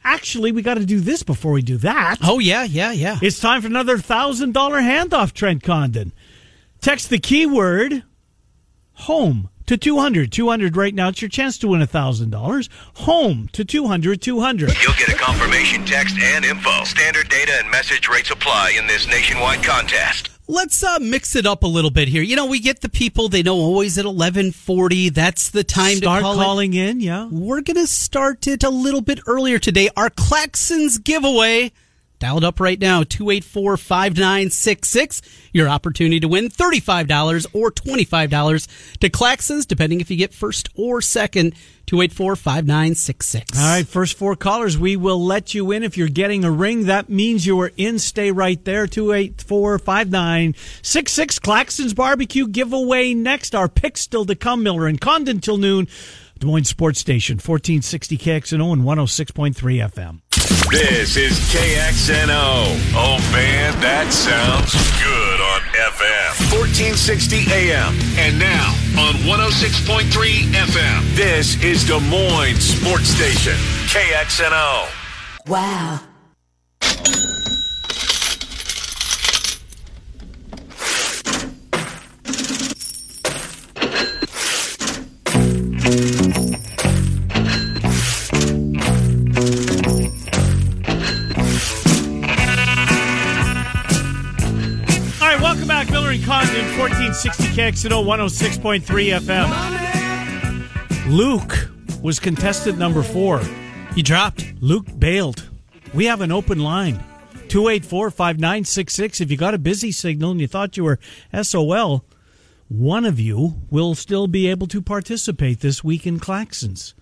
Actually, 0.03 0.51
we 0.51 0.61
got 0.61 0.75
to 0.75 0.85
do 0.85 0.99
this 0.99 1.23
before 1.23 1.53
we 1.53 1.61
do 1.61 1.77
that. 1.77 2.17
Oh, 2.21 2.39
yeah, 2.39 2.63
yeah, 2.63 2.91
yeah. 2.91 3.19
It's 3.21 3.39
time 3.39 3.61
for 3.61 3.67
another 3.67 3.97
$1,000 3.97 4.53
handoff, 4.53 5.31
Trent 5.33 5.63
Condon. 5.63 6.11
Text 6.81 7.09
the 7.09 7.19
keyword 7.19 8.03
home 8.93 9.49
to 9.67 9.77
200. 9.77 10.31
200 10.31 10.75
right 10.77 10.93
now. 10.93 11.09
It's 11.09 11.21
your 11.21 11.29
chance 11.29 11.57
to 11.59 11.67
win 11.67 11.81
$1,000. 11.81 12.69
Home 12.95 13.49
to 13.53 13.63
200, 13.65 14.21
200. 14.21 14.73
You'll 14.81 14.93
get 14.93 15.09
a 15.09 15.15
confirmation 15.15 15.85
text 15.85 16.17
and 16.19 16.45
info. 16.45 16.83
Standard 16.83 17.29
data 17.29 17.53
and 17.59 17.69
message 17.71 18.07
rates 18.07 18.31
apply 18.31 18.75
in 18.77 18.87
this 18.87 19.07
nationwide 19.07 19.63
contest. 19.63 20.29
Let's 20.47 20.83
uh, 20.83 20.99
mix 20.99 21.37
it 21.37 21.45
up 21.45 21.63
a 21.63 21.67
little 21.67 21.89
bit 21.89 22.09
here. 22.09 22.21
You 22.21 22.35
know, 22.35 22.45
we 22.45 22.59
get 22.59 22.81
the 22.81 22.89
people 22.89 23.29
they 23.29 23.43
know 23.43 23.55
always 23.55 23.97
at 23.97 24.03
eleven 24.03 24.51
forty. 24.51 25.07
That's 25.07 25.49
the 25.49 25.63
time 25.63 25.95
Start 25.97 26.19
to 26.19 26.23
call 26.23 26.33
it. 26.33 26.43
calling 26.43 26.73
in, 26.73 26.99
yeah. 26.99 27.29
We're 27.31 27.61
gonna 27.61 27.87
start 27.87 28.45
it 28.45 28.61
a 28.61 28.69
little 28.69 28.99
bit 28.99 29.21
earlier 29.25 29.57
today. 29.57 29.87
Our 29.95 30.09
Claxons 30.09 31.01
giveaway. 31.01 31.71
Dialed 32.23 32.45
up 32.45 32.61
right 32.61 32.79
now, 32.79 33.03
284-5966. 33.03 35.21
Your 35.51 35.67
opportunity 35.67 36.21
to 36.21 36.29
win 36.29 36.47
$35 36.47 37.47
or 37.51 37.69
$25 37.69 38.97
to 38.99 39.09
Claxons, 39.09 39.67
depending 39.67 39.99
if 39.99 40.09
you 40.09 40.15
get 40.15 40.33
first 40.33 40.69
or 40.73 41.01
second, 41.01 41.53
284-5966. 41.87 43.59
All 43.59 43.75
right, 43.75 43.85
first 43.85 44.17
four 44.17 44.37
callers, 44.37 44.77
we 44.77 44.95
will 44.95 45.21
let 45.21 45.53
you 45.53 45.69
in. 45.71 45.83
If 45.83 45.97
you're 45.97 46.07
getting 46.07 46.45
a 46.45 46.51
ring, 46.51 46.85
that 46.85 47.09
means 47.09 47.45
you 47.45 47.59
are 47.59 47.73
in. 47.75 47.99
Stay 47.99 48.31
right 48.31 48.63
there. 48.63 48.87
284 48.87 49.79
5966. 49.79 51.39
Claxton's 51.39 51.93
Barbecue 51.93 52.47
giveaway 52.47 53.13
next. 53.13 53.53
Our 53.53 53.67
picks 53.67 53.99
still 53.99 54.25
to 54.27 54.35
come. 54.35 54.63
Miller 54.63 54.87
and 54.87 55.01
Condon 55.01 55.41
till 55.41 55.57
noon. 55.57 55.89
Des 56.43 56.47
Moines 56.47 56.67
Sports 56.67 56.99
Station, 56.99 57.35
1460 57.35 58.17
KXNO 58.17 58.73
and 58.73 58.83
106.3 58.83 59.55
FM. 59.79 60.19
This 60.69 61.15
is 61.15 61.39
KXNO. 61.53 62.75
Oh 62.93 63.17
man, 63.31 63.79
that 63.79 64.11
sounds 64.11 64.73
good 64.99 65.39
on 65.39 65.61
FM. 65.71 66.51
1460 66.51 67.47
AM. 67.49 67.95
And 68.19 68.37
now 68.37 68.75
on 68.99 69.13
106.3 69.23 70.51
FM. 70.51 71.15
This 71.15 71.55
is 71.63 71.85
Des 71.85 72.01
Moines 72.09 72.59
Sports 72.59 73.07
Station. 73.07 73.55
KXNO. 73.87 74.89
Wow. 75.47 76.01
Condon, 96.19 96.77
1460 96.77 97.43
KXNO, 97.55 98.03
106.3 98.03 98.83
FM. 99.19 101.09
Luke 101.09 101.69
was 102.01 102.19
contestant 102.19 102.77
number 102.77 103.03
four. 103.03 103.41
He 103.95 104.01
dropped. 104.01 104.53
Luke 104.59 104.87
bailed. 104.99 105.49
We 105.93 106.05
have 106.05 106.21
an 106.21 106.31
open 106.31 106.59
line. 106.59 107.03
284 107.47 108.11
5966. 108.11 109.21
If 109.21 109.31
you 109.31 109.37
got 109.37 109.53
a 109.53 109.59
busy 109.59 109.91
signal 109.91 110.31
and 110.31 110.41
you 110.41 110.47
thought 110.47 110.77
you 110.77 110.83
were 110.83 110.99
SOL, 111.41 112.03
one 112.67 113.05
of 113.05 113.19
you 113.19 113.61
will 113.69 113.93
still 113.93 114.27
be 114.27 114.47
able 114.47 114.67
to 114.67 114.81
participate 114.81 115.59
this 115.59 115.83
week 115.83 116.07
in 116.07 116.19
Claxons. 116.19 116.93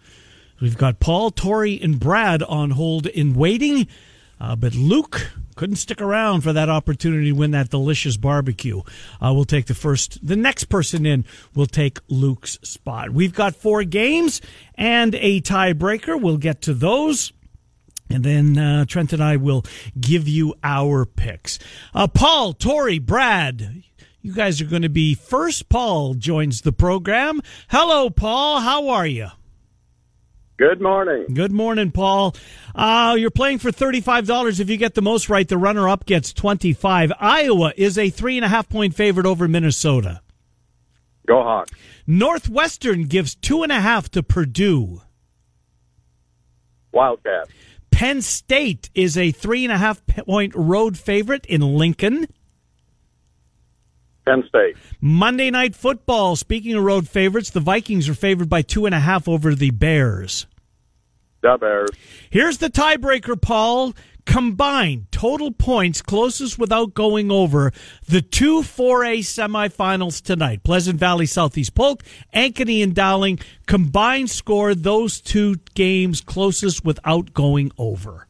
We've 0.60 0.78
got 0.78 1.00
Paul, 1.00 1.32
Tori, 1.32 1.82
and 1.82 2.00
Brad 2.00 2.43
on 2.43 2.71
hold 2.71 3.08
in 3.08 3.34
waiting, 3.34 3.88
uh, 4.41 4.56
but 4.56 4.73
Luke 4.73 5.32
couldn't 5.56 5.75
stick 5.75 6.01
around 6.01 6.41
for 6.41 6.51
that 6.51 6.67
opportunity 6.67 7.25
to 7.27 7.34
win 7.34 7.51
that 7.51 7.69
delicious 7.69 8.17
barbecue. 8.17 8.82
Uh, 9.21 9.32
we'll 9.36 9.45
take 9.45 9.67
the 9.67 9.75
first, 9.75 10.25
the 10.25 10.36
next 10.36 10.63
person 10.65 11.06
in 11.06 11.23
will 11.54 11.67
take 11.67 11.99
Luke's 12.08 12.58
spot. 12.63 13.12
We've 13.12 13.36
got 13.36 13.56
four 13.56 13.84
games 13.84 14.41
and 14.73 15.13
a 15.13 15.41
tiebreaker. 15.41 16.19
We'll 16.19 16.38
get 16.38 16.63
to 16.63 16.73
those. 16.73 17.32
And 18.10 18.23
then 18.23 18.58
uh, 18.58 18.86
Trent 18.86 19.13
and 19.13 19.23
I 19.23 19.36
will 19.38 19.63
give 19.99 20.27
you 20.27 20.56
our 20.63 21.06
picks. 21.06 21.60
Uh, 21.93 22.08
Paul, 22.08 22.54
Tori, 22.54 22.97
Brad, 22.97 23.84
you 24.21 24.34
guys 24.34 24.60
are 24.60 24.65
going 24.65 24.82
to 24.82 24.89
be 24.89 25.13
first. 25.13 25.69
Paul 25.69 26.15
joins 26.15 26.62
the 26.62 26.73
program. 26.73 27.41
Hello, 27.69 28.10
Paul. 28.10 28.60
How 28.62 28.89
are 28.89 29.08
you? 29.08 29.27
Good 30.62 30.80
morning. 30.80 31.26
Good 31.34 31.52
morning, 31.52 31.89
Paul. 31.91 32.36
Uh, 32.76 33.15
you're 33.17 33.32
playing 33.32 33.58
for 33.58 33.71
$35. 33.71 34.60
If 34.60 34.69
you 34.69 34.78
get 34.78 34.93
the 34.93 35.02
most 35.02 35.28
right, 35.28 35.47
the 35.47 35.58
runner 35.58 35.89
up 35.89 36.06
gets 36.06 36.32
25 36.34 37.12
Iowa 37.19 37.74
is 37.76 37.97
a 37.97 38.12
three 38.12 38.38
and 38.38 38.45
a 38.45 38.47
half 38.47 38.69
point 38.69 38.93
favorite 38.93 39.26
over 39.26 39.47
Minnesota. 39.47 40.21
Go 41.26 41.41
Hawks. 41.41 41.71
Northwestern 42.06 43.06
gives 43.06 43.34
two 43.34 43.63
and 43.63 43.71
a 43.71 43.80
half 43.80 44.12
to 44.12 44.21
Purdue. 44.21 45.02
Wildcat. 46.91 47.47
Penn 47.89 48.21
State 48.21 48.91
is 48.93 49.17
a 49.17 49.32
three 49.32 49.65
and 49.65 49.74
a 49.74 49.80
half 49.80 50.06
point 50.06 50.54
road 50.54 50.95
favorite 50.95 51.47
in 51.47 51.62
Lincoln. 51.62 52.28
Penn 54.28 54.43
State. 54.47 54.78
Monday 55.00 55.50
Night 55.50 55.76
Football. 55.76 56.36
Speaking 56.36 56.76
of 56.76 56.84
road 56.84 57.10
favorites, 57.10 57.50
the 57.50 57.60
Vikings 57.60 58.08
are 58.08 58.13
favored 58.13 58.47
by 58.47 58.62
two 58.62 58.86
and 58.86 58.93
a 58.93 59.00
half 59.00 59.28
over 59.28 59.56
the 59.56 59.71
Bears. 59.71 60.45
The 61.41 61.58
Bears. 61.60 61.89
Here's 62.30 62.58
the 62.60 62.69
tiebreaker, 62.69 63.39
Paul. 63.39 63.93
Combined 64.23 65.08
total 65.12 65.51
points 65.51 66.01
closest 66.04 66.60
without 66.60 66.93
going 66.93 67.32
over 67.32 67.71
the 68.08 68.21
two 68.21 68.62
4A 68.62 69.19
semifinals 69.19 70.21
tonight. 70.21 70.63
Pleasant 70.63 70.99
Valley 70.99 71.25
Southeast 71.25 71.73
Polk, 71.73 72.04
Ankeny 72.34 72.84
and 72.84 72.93
Dowling 72.93 73.39
combined 73.65 74.30
score 74.30 74.75
those 74.75 75.19
two 75.19 75.56
games 75.73 76.21
closest 76.21 76.86
without 76.86 77.34
going 77.34 77.71
over. 77.80 78.27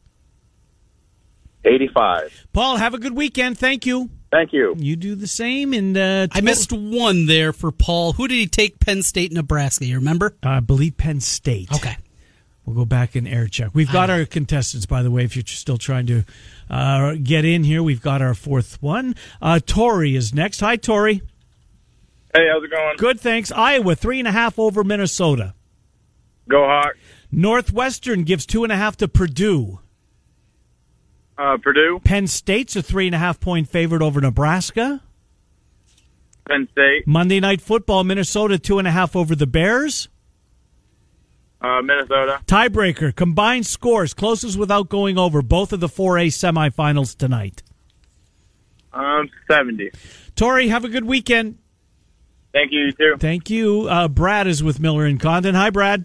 85. 1.64 2.46
Paul, 2.54 2.78
have 2.78 2.94
a 2.94 2.98
good 2.98 3.16
weekend. 3.16 3.58
Thank 3.58 3.84
you. 3.84 4.10
Thank 4.30 4.54
you. 4.54 4.74
You 4.78 4.96
do 4.96 5.14
the 5.14 5.26
same. 5.26 5.74
And 5.74 5.96
uh, 5.96 6.26
I 6.32 6.40
missed 6.40 6.72
one 6.72 7.26
there 7.26 7.52
for 7.52 7.70
Paul. 7.70 8.14
Who 8.14 8.26
did 8.26 8.36
he 8.36 8.46
take 8.46 8.80
Penn 8.80 9.02
State, 9.02 9.30
Nebraska? 9.30 9.84
You 9.84 9.96
remember? 9.96 10.34
I 10.42 10.60
believe 10.60 10.96
Penn 10.96 11.20
State. 11.20 11.70
Okay. 11.72 11.96
We'll 12.64 12.76
go 12.76 12.84
back 12.84 13.16
and 13.16 13.26
air 13.26 13.48
check. 13.48 13.70
We've 13.74 13.90
got 13.90 14.08
our 14.08 14.24
contestants, 14.24 14.86
by 14.86 15.02
the 15.02 15.10
way, 15.10 15.24
if 15.24 15.34
you're 15.34 15.44
still 15.44 15.78
trying 15.78 16.06
to 16.06 16.24
uh, 16.70 17.16
get 17.20 17.44
in 17.44 17.64
here. 17.64 17.82
We've 17.82 18.00
got 18.00 18.22
our 18.22 18.34
fourth 18.34 18.80
one. 18.80 19.16
Uh, 19.40 19.58
Tori 19.64 20.14
is 20.14 20.32
next. 20.32 20.60
Hi, 20.60 20.76
Tori. 20.76 21.22
Hey, 22.34 22.46
how's 22.50 22.62
it 22.62 22.70
going? 22.70 22.96
Good, 22.98 23.20
thanks. 23.20 23.50
Iowa, 23.50 23.96
three 23.96 24.20
and 24.20 24.28
a 24.28 24.32
half 24.32 24.58
over 24.60 24.84
Minnesota. 24.84 25.54
Go 26.48 26.64
Hawks. 26.64 26.98
Northwestern 27.32 28.22
gives 28.22 28.46
two 28.46 28.62
and 28.62 28.72
a 28.72 28.76
half 28.76 28.96
to 28.98 29.08
Purdue. 29.08 29.80
Uh, 31.36 31.56
Purdue. 31.56 32.00
Penn 32.04 32.26
State's 32.26 32.76
a 32.76 32.82
three 32.82 33.06
and 33.06 33.14
a 33.14 33.18
half 33.18 33.40
point 33.40 33.68
favorite 33.68 34.02
over 34.02 34.20
Nebraska. 34.20 35.02
Penn 36.48 36.68
State. 36.70 37.06
Monday 37.06 37.40
Night 37.40 37.60
Football, 37.60 38.04
Minnesota, 38.04 38.58
two 38.58 38.78
and 38.78 38.86
a 38.86 38.90
half 38.90 39.16
over 39.16 39.34
the 39.34 39.46
Bears. 39.46 40.08
Uh, 41.62 41.80
Minnesota. 41.80 42.40
Tiebreaker, 42.46 43.14
combined 43.14 43.66
scores, 43.66 44.14
closest 44.14 44.58
without 44.58 44.88
going 44.88 45.16
over 45.16 45.42
both 45.42 45.72
of 45.72 45.78
the 45.80 45.86
4A 45.88 46.26
semifinals 46.28 47.16
tonight. 47.16 47.62
Um, 48.92 49.30
70. 49.48 49.92
Tori, 50.34 50.68
have 50.68 50.84
a 50.84 50.88
good 50.88 51.04
weekend. 51.04 51.58
Thank 52.52 52.72
you, 52.72 52.80
you 52.86 52.92
too. 52.92 53.16
Thank 53.18 53.48
you. 53.48 53.86
Uh, 53.88 54.08
Brad 54.08 54.46
is 54.46 54.62
with 54.62 54.80
Miller 54.80 55.06
and 55.06 55.20
Condon. 55.20 55.54
Hi, 55.54 55.70
Brad. 55.70 56.04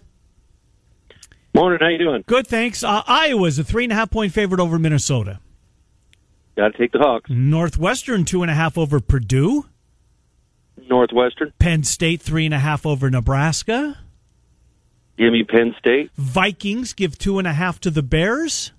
Morning, 1.54 1.78
how 1.80 1.88
you 1.88 1.98
doing? 1.98 2.22
Good, 2.26 2.46
thanks. 2.46 2.84
Uh, 2.84 3.02
Iowa's 3.06 3.58
a 3.58 3.64
three 3.64 3.84
and 3.84 3.92
a 3.92 3.96
half 3.96 4.10
point 4.10 4.32
favorite 4.32 4.60
over 4.60 4.78
Minnesota. 4.78 5.40
Got 6.56 6.72
to 6.72 6.78
take 6.78 6.92
the 6.92 6.98
Hawks. 6.98 7.28
Northwestern 7.30 8.24
two 8.24 8.42
and 8.42 8.50
a 8.50 8.54
half 8.54 8.78
over 8.78 9.00
Purdue. 9.00 9.66
Northwestern. 10.88 11.52
Penn 11.58 11.82
State 11.82 12.22
three 12.22 12.44
and 12.44 12.54
a 12.54 12.58
half 12.58 12.86
over 12.86 13.10
Nebraska. 13.10 13.98
Give 15.18 15.32
me 15.32 15.42
Penn 15.42 15.74
State. 15.78 16.10
Vikings 16.16 16.92
give 16.92 17.18
two 17.18 17.38
and 17.38 17.48
a 17.48 17.52
half 17.52 17.80
to 17.80 17.90
the 17.90 18.02
Bears. 18.02 18.72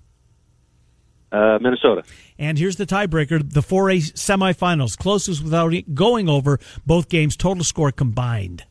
Uh, 1.30 1.58
Minnesota. 1.60 2.02
And 2.38 2.58
here's 2.58 2.76
the 2.76 2.86
tiebreaker: 2.86 3.38
the 3.52 3.60
4A 3.60 4.12
semifinals, 4.14 4.96
closest 4.96 5.44
without 5.44 5.72
going 5.94 6.28
over 6.28 6.58
both 6.86 7.08
games. 7.08 7.36
Total 7.36 7.62
score 7.62 7.92
combined. 7.92 8.64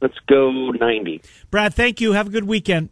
Let's 0.00 0.18
go 0.26 0.70
90. 0.70 1.22
Brad, 1.50 1.74
thank 1.74 2.00
you. 2.00 2.12
Have 2.12 2.28
a 2.28 2.30
good 2.30 2.44
weekend. 2.44 2.88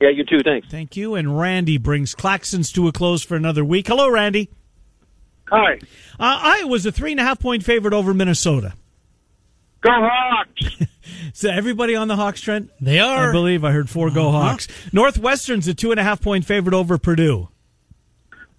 Yeah, 0.00 0.10
you 0.10 0.24
too. 0.24 0.40
Thanks. 0.42 0.68
Thank 0.70 0.96
you. 0.96 1.14
And 1.14 1.38
Randy 1.38 1.78
brings 1.78 2.14
Claxons 2.14 2.72
to 2.74 2.88
a 2.88 2.92
close 2.92 3.22
for 3.22 3.36
another 3.36 3.64
week. 3.64 3.86
Hello, 3.86 4.08
Randy. 4.10 4.50
Hi. 5.48 5.74
Uh, 6.18 6.58
Iowa's 6.62 6.86
a 6.86 6.92
three 6.92 7.10
and 7.10 7.20
a 7.20 7.24
half 7.24 7.38
point 7.38 7.62
favorite 7.64 7.92
over 7.92 8.14
Minnesota. 8.14 8.72
Go 9.82 9.90
Hawks! 9.92 10.86
So 11.32 11.50
everybody 11.50 11.94
on 11.94 12.08
the 12.08 12.16
Hawks, 12.16 12.40
Trent? 12.40 12.70
They 12.80 12.98
are. 12.98 13.28
I 13.30 13.32
believe 13.32 13.64
I 13.64 13.72
heard 13.72 13.88
4 13.88 14.10
go 14.10 14.30
Hawks. 14.30 14.68
Northwestern's 14.92 15.68
a 15.68 15.74
two 15.74 15.90
and 15.90 16.00
a 16.00 16.02
half 16.02 16.20
point 16.20 16.44
favorite 16.44 16.74
over 16.74 16.98
Purdue. 16.98 17.48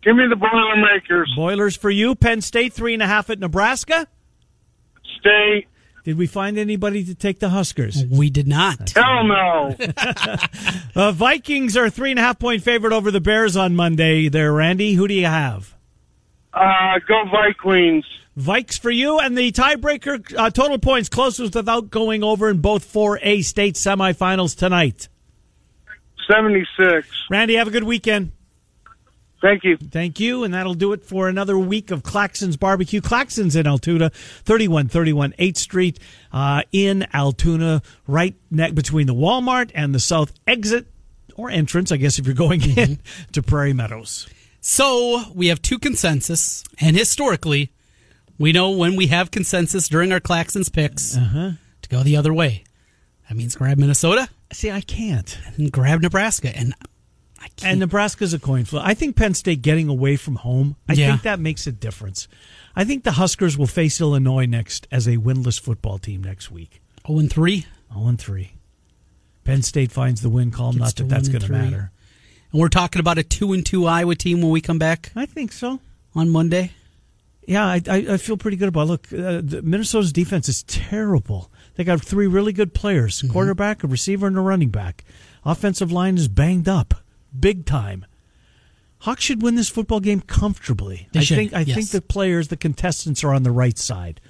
Give 0.04 0.16
me 0.16 0.24
the 0.30 0.36
Boilermakers. 0.36 1.32
Boilers 1.36 1.76
for 1.76 1.90
you. 1.92 2.16
Penn 2.16 2.42
State 2.42 2.74
three 2.74 2.94
and 2.94 3.04
a 3.04 3.08
half 3.08 3.30
at 3.30 3.40
Nebraska. 3.40 4.08
State. 5.20 5.68
Did 6.04 6.18
we 6.18 6.26
find 6.26 6.58
anybody 6.58 7.04
to 7.04 7.14
take 7.14 7.40
the 7.40 7.50
Huskers? 7.50 8.04
We 8.10 8.32
did 8.32 8.48
not. 8.48 8.90
Hell 8.92 9.24
no. 9.26 9.76
Uh, 10.94 11.10
Vikings 11.14 11.78
are 11.78 11.90
three 11.90 12.10
and 12.12 12.20
a 12.20 12.22
half 12.22 12.38
point 12.38 12.64
favorite 12.64 12.92
over 12.92 13.12
the 13.12 13.22
Bears 13.22 13.56
on 13.56 13.76
Monday. 13.78 14.28
There, 14.28 14.52
Randy. 14.52 14.94
Who 14.96 15.08
do 15.08 15.14
you 15.14 15.26
have? 15.28 15.74
Uh, 16.54 17.00
go 17.08 17.24
Vikings. 17.32 18.04
Vikes 18.38 18.80
for 18.80 18.92
you, 18.92 19.20
and 19.20 19.38
the 19.38 19.52
tiebreaker 19.52 20.34
uh, 20.38 20.50
total 20.50 20.80
points 20.80 21.10
closest 21.10 21.54
without 21.54 21.90
going 21.90 22.24
over 22.24 22.50
in 22.50 22.60
both 22.60 22.92
4A 22.92 23.44
state 23.44 23.76
semifinals 23.76 24.58
tonight. 24.58 25.10
76. 26.32 27.08
Randy, 27.30 27.56
have 27.56 27.68
a 27.68 27.72
good 27.72 27.84
weekend. 27.84 28.32
Thank 29.42 29.64
you. 29.64 29.76
Thank 29.78 30.20
you, 30.20 30.44
and 30.44 30.54
that'll 30.54 30.76
do 30.76 30.94
it 30.94 31.04
for 31.04 31.28
another 31.28 31.58
week 31.58 31.90
of 31.90 32.04
Claxon's 32.04 32.58
Barbecue. 32.58 33.02
Claxon's 33.02 33.56
in 33.56 33.66
Altoona, 33.66 34.12
3131 34.12 35.34
8th 35.40 35.58
Street 35.58 36.00
uh, 36.32 36.62
in 36.72 37.08
Altoona, 37.12 37.82
right 38.06 38.36
neck 38.52 38.76
between 38.76 39.08
the 39.08 39.16
Walmart 39.16 39.72
and 39.74 39.96
the 39.96 40.00
south 40.00 40.32
exit 40.46 40.86
or 41.36 41.50
entrance, 41.50 41.92
I 41.92 41.98
guess, 41.98 42.20
if 42.20 42.28
you're 42.28 42.36
going 42.36 42.62
in 42.78 43.00
to 43.32 43.42
Prairie 43.42 43.74
Meadows. 43.74 44.30
So 44.62 45.24
we 45.34 45.48
have 45.48 45.60
two 45.60 45.80
consensus, 45.80 46.64
and 46.80 46.96
historically, 46.96 47.72
we 48.42 48.52
know 48.52 48.72
when 48.72 48.96
we 48.96 49.08
have 49.08 49.32
consensus 49.32 49.88
during 49.88 50.12
our 50.12 50.20
Claxons 50.20 50.72
picks 50.72 51.16
Uh-huh. 51.18 51.52
to 51.82 51.90
go 51.90 52.04
the 52.04 52.18
other 52.18 52.34
way. 52.34 52.64
That 53.30 53.36
means 53.38 53.56
grab 53.56 53.78
Minnesota 53.78 54.28
See, 54.52 54.70
I 54.72 54.82
can't. 54.82 55.38
and 55.58 55.72
grab 55.72 56.02
Nebraska, 56.02 56.56
and 56.58 56.74
I 57.40 57.48
can't. 57.56 57.64
And 57.72 57.80
Nebraska's 57.80 58.34
a 58.34 58.40
coin 58.40 58.66
flip. 58.66 58.84
I 58.86 58.94
think 58.94 59.16
Penn 59.16 59.34
State 59.34 59.62
getting 59.62 59.88
away 59.88 60.16
from 60.18 60.36
home, 60.36 60.76
I 60.90 60.94
Yeah. 60.94 61.12
think 61.12 61.22
that 61.24 61.40
makes 61.40 61.66
a 61.68 61.72
difference. 61.72 62.28
I 62.76 62.84
think 62.84 63.04
the 63.04 63.14
Huskers 63.14 63.58
will 63.58 63.68
face 63.68 64.00
Illinois 64.02 64.46
next 64.46 64.88
as 64.92 65.08
a 65.08 65.18
winless 65.18 65.60
football 65.60 65.98
team 65.98 66.24
next 66.24 66.52
week. 66.52 66.82
0 67.08 67.20
and 67.20 67.30
3. 67.32 67.66
0 67.94 68.08
and 68.08 68.20
3. 68.20 68.52
Penn 69.44 69.62
State 69.64 69.92
finds 69.92 70.22
the 70.22 70.30
win 70.30 70.52
column. 70.52 70.78
Gets 70.78 70.80
Not 70.80 70.96
that 70.98 71.10
that's 71.10 71.28
going 71.30 71.42
to 71.42 71.52
matter. 71.52 71.92
And 72.52 72.62
we're 72.62 72.70
talking 72.70 73.00
about 73.00 73.18
a 73.18 73.24
2 73.24 73.54
and 73.54 73.66
2 73.66 73.86
Iowa 73.88 74.16
team 74.16 74.42
when 74.42 74.52
we 74.52 74.62
come 74.62 74.78
back 74.78 75.12
I 75.16 75.26
think 75.26 75.52
so. 75.52 75.80
on 76.14 76.30
Monday. 76.30 76.72
Yeah, 77.52 77.66
I, 77.66 77.82
I, 77.88 77.98
I 78.12 78.18
feel 78.18 78.38
pretty 78.38 78.58
good 78.58 78.70
about. 78.70 78.84
It. 78.84 78.86
Look, 78.86 79.08
uh, 79.14 79.42
the 79.44 79.62
Minnesota's 79.64 80.14
defense 80.14 80.48
is 80.48 80.64
terrible. 80.64 81.52
They 81.76 81.84
got 81.84 82.02
three 82.02 82.28
really 82.28 82.54
good 82.54 82.74
players: 82.74 83.18
Mm-hmm. 83.22 83.32
quarterback, 83.34 83.84
a 83.84 83.88
receiver, 83.88 84.28
and 84.28 84.38
a 84.38 84.42
running 84.42 84.70
back. 84.70 85.04
Offensive 85.44 85.92
line 85.92 86.18
is 86.18 86.28
banged 86.28 86.70
up, 86.70 86.94
big 87.38 87.66
time. 87.66 88.06
Hawks 89.00 89.24
should 89.24 89.42
win 89.42 89.56
this 89.56 89.70
football 89.70 90.00
game 90.00 90.22
comfortably. 90.22 91.08
They 91.12 91.22
I 91.22 91.24
should, 91.24 91.38
think. 91.38 91.54
I 91.54 91.62
yes. 91.62 91.76
think 91.76 91.90
the 91.90 92.02
players, 92.02 92.50
the 92.50 92.58
contestants, 92.58 93.24
are 93.24 93.34
on 93.34 93.44
the 93.44 93.52
right 93.52 93.78
side. 93.78 94.22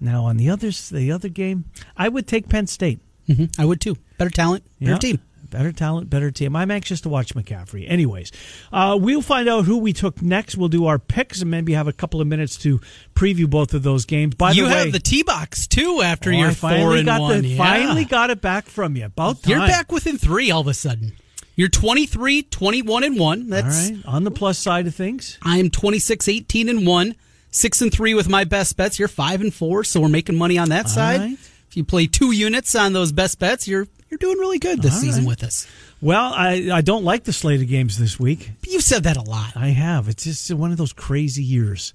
Now, 0.00 0.24
on 0.24 0.38
the 0.38 0.48
others, 0.48 0.88
the 0.88 1.12
other 1.12 1.28
game, 1.28 1.66
I 1.96 2.08
would 2.08 2.26
take 2.26 2.48
Penn 2.48 2.66
State. 2.66 3.00
hmm 3.26 3.44
I 3.58 3.64
would 3.66 3.80
too. 3.80 3.96
Better 4.18 4.30
talent, 4.30 4.64
better 4.80 4.92
Yeah. 4.92 4.98
team. 4.98 5.20
Better 5.50 5.72
talent, 5.72 6.08
better 6.08 6.30
team. 6.30 6.54
I'm 6.54 6.70
anxious 6.70 7.00
to 7.02 7.08
watch 7.08 7.34
McCaffrey. 7.34 7.90
Anyways, 7.90 8.30
uh, 8.72 8.96
we'll 9.00 9.22
find 9.22 9.48
out 9.48 9.64
who 9.64 9.78
we 9.78 9.92
took 9.92 10.22
next. 10.22 10.56
We'll 10.56 10.68
do 10.68 10.86
our 10.86 10.98
picks 10.98 11.42
and 11.42 11.50
maybe 11.50 11.72
have 11.72 11.88
a 11.88 11.92
couple 11.92 12.20
of 12.20 12.28
minutes 12.28 12.56
to 12.58 12.80
preview 13.14 13.50
both 13.50 13.74
of 13.74 13.82
those 13.82 14.04
games. 14.04 14.36
By 14.36 14.52
you 14.52 14.64
the 14.64 14.70
way, 14.70 14.78
have 14.78 14.92
the 14.92 15.00
T 15.00 15.22
box 15.22 15.66
too 15.66 16.00
after 16.02 16.30
oh, 16.30 16.34
your 16.34 16.48
I 16.48 16.54
finally 16.54 16.82
four 16.82 16.96
and 16.96 17.06
got 17.06 17.20
one. 17.20 17.42
The, 17.42 17.48
Yeah. 17.48 17.58
Finally 17.58 18.04
got 18.04 18.30
it 18.30 18.40
back 18.40 18.66
from 18.66 18.96
you. 18.96 19.06
About 19.06 19.42
time. 19.42 19.50
You're 19.50 19.66
back 19.66 19.90
within 19.90 20.18
three 20.18 20.50
all 20.50 20.60
of 20.60 20.68
a 20.68 20.74
sudden. 20.74 21.12
You're 21.56 21.68
23, 21.68 22.44
21 22.44 23.04
and 23.04 23.18
one. 23.18 23.50
That's 23.50 23.90
right. 23.90 24.02
On 24.06 24.24
the 24.24 24.30
plus 24.30 24.56
side 24.56 24.86
of 24.86 24.94
things. 24.94 25.36
I'm 25.42 25.68
26, 25.68 26.28
18 26.28 26.68
and 26.68 26.86
one, 26.86 27.16
six 27.50 27.82
and 27.82 27.92
three 27.92 28.14
with 28.14 28.28
my 28.28 28.44
best 28.44 28.76
bets. 28.76 28.98
You're 28.98 29.08
five 29.08 29.40
and 29.40 29.52
four, 29.52 29.84
so 29.84 30.00
we're 30.00 30.08
making 30.08 30.38
money 30.38 30.56
on 30.56 30.70
that 30.70 30.88
side. 30.88 31.20
right. 31.20 31.38
If 31.68 31.76
you 31.76 31.84
play 31.84 32.06
two 32.06 32.32
units 32.32 32.74
on 32.74 32.94
those 32.94 33.12
best 33.12 33.38
bets, 33.38 33.68
you're 33.68 33.86
you're 34.10 34.18
doing 34.18 34.38
really 34.38 34.58
good 34.58 34.82
this 34.82 34.94
All 34.94 35.00
season 35.00 35.24
right. 35.24 35.28
with 35.28 35.44
us. 35.44 35.66
Well, 36.00 36.32
I, 36.34 36.70
I 36.72 36.80
don't 36.80 37.04
like 37.04 37.24
the 37.24 37.32
slate 37.32 37.60
of 37.60 37.68
games 37.68 37.98
this 37.98 38.18
week. 38.18 38.50
You've 38.66 38.82
said 38.82 39.04
that 39.04 39.16
a 39.16 39.22
lot. 39.22 39.56
I 39.56 39.68
have. 39.68 40.08
It's 40.08 40.24
just 40.24 40.52
one 40.52 40.72
of 40.72 40.78
those 40.78 40.92
crazy 40.92 41.42
years. 41.44 41.92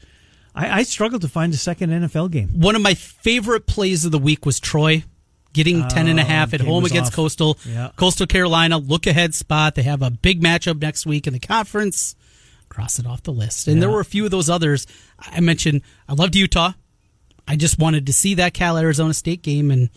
I, 0.56 0.80
I 0.80 0.84
struggled 0.84 1.22
to 1.24 1.28
find 1.28 1.54
a 1.54 1.58
second 1.58 1.90
NFL 1.90 2.32
game. 2.32 2.50
One 2.60 2.76
of 2.76 2.82
my 2.82 2.94
favorite 2.94 3.68
plays 3.68 4.06
of 4.06 4.12
the 4.12 4.20
week 4.20 4.46
was 4.46 4.60
Troy 4.60 5.04
getting 5.54 5.88
10 5.88 6.08
and 6.08 6.20
a 6.20 6.24
half 6.24 6.54
at 6.54 6.62
home 6.62 6.86
against 6.86 7.12
off. 7.12 7.16
Coastal. 7.16 7.58
Yeah. 7.66 7.90
Coastal 7.96 8.28
Carolina, 8.28 8.78
look 8.78 9.08
ahead 9.08 9.34
spot. 9.34 9.76
They 9.76 9.84
have 9.84 10.02
a 10.02 10.12
big 10.12 10.42
matchup 10.42 10.82
next 10.82 11.06
week 11.06 11.28
in 11.28 11.34
the 11.34 11.40
conference. 11.40 12.16
Cross 12.70 13.00
it 13.00 13.08
off 13.08 13.24
the 13.24 13.32
list. 13.32 13.68
And 13.68 13.82
there 13.82 13.90
were 13.90 14.02
a 14.02 14.06
few 14.06 14.26
of 14.26 14.32
those 14.32 14.50
others. 14.50 14.86
I 15.20 15.40
mentioned 15.40 15.82
I 16.10 16.14
loved 16.14 16.36
Utah. 16.36 16.74
I 17.48 17.56
just 17.56 17.80
wanted 17.80 18.08
to 18.08 18.14
see 18.14 18.34
that 18.36 18.54
Cal 18.54 18.78
Arizona 18.78 19.14
State 19.14 19.44
game 19.44 19.72
and 19.72 19.90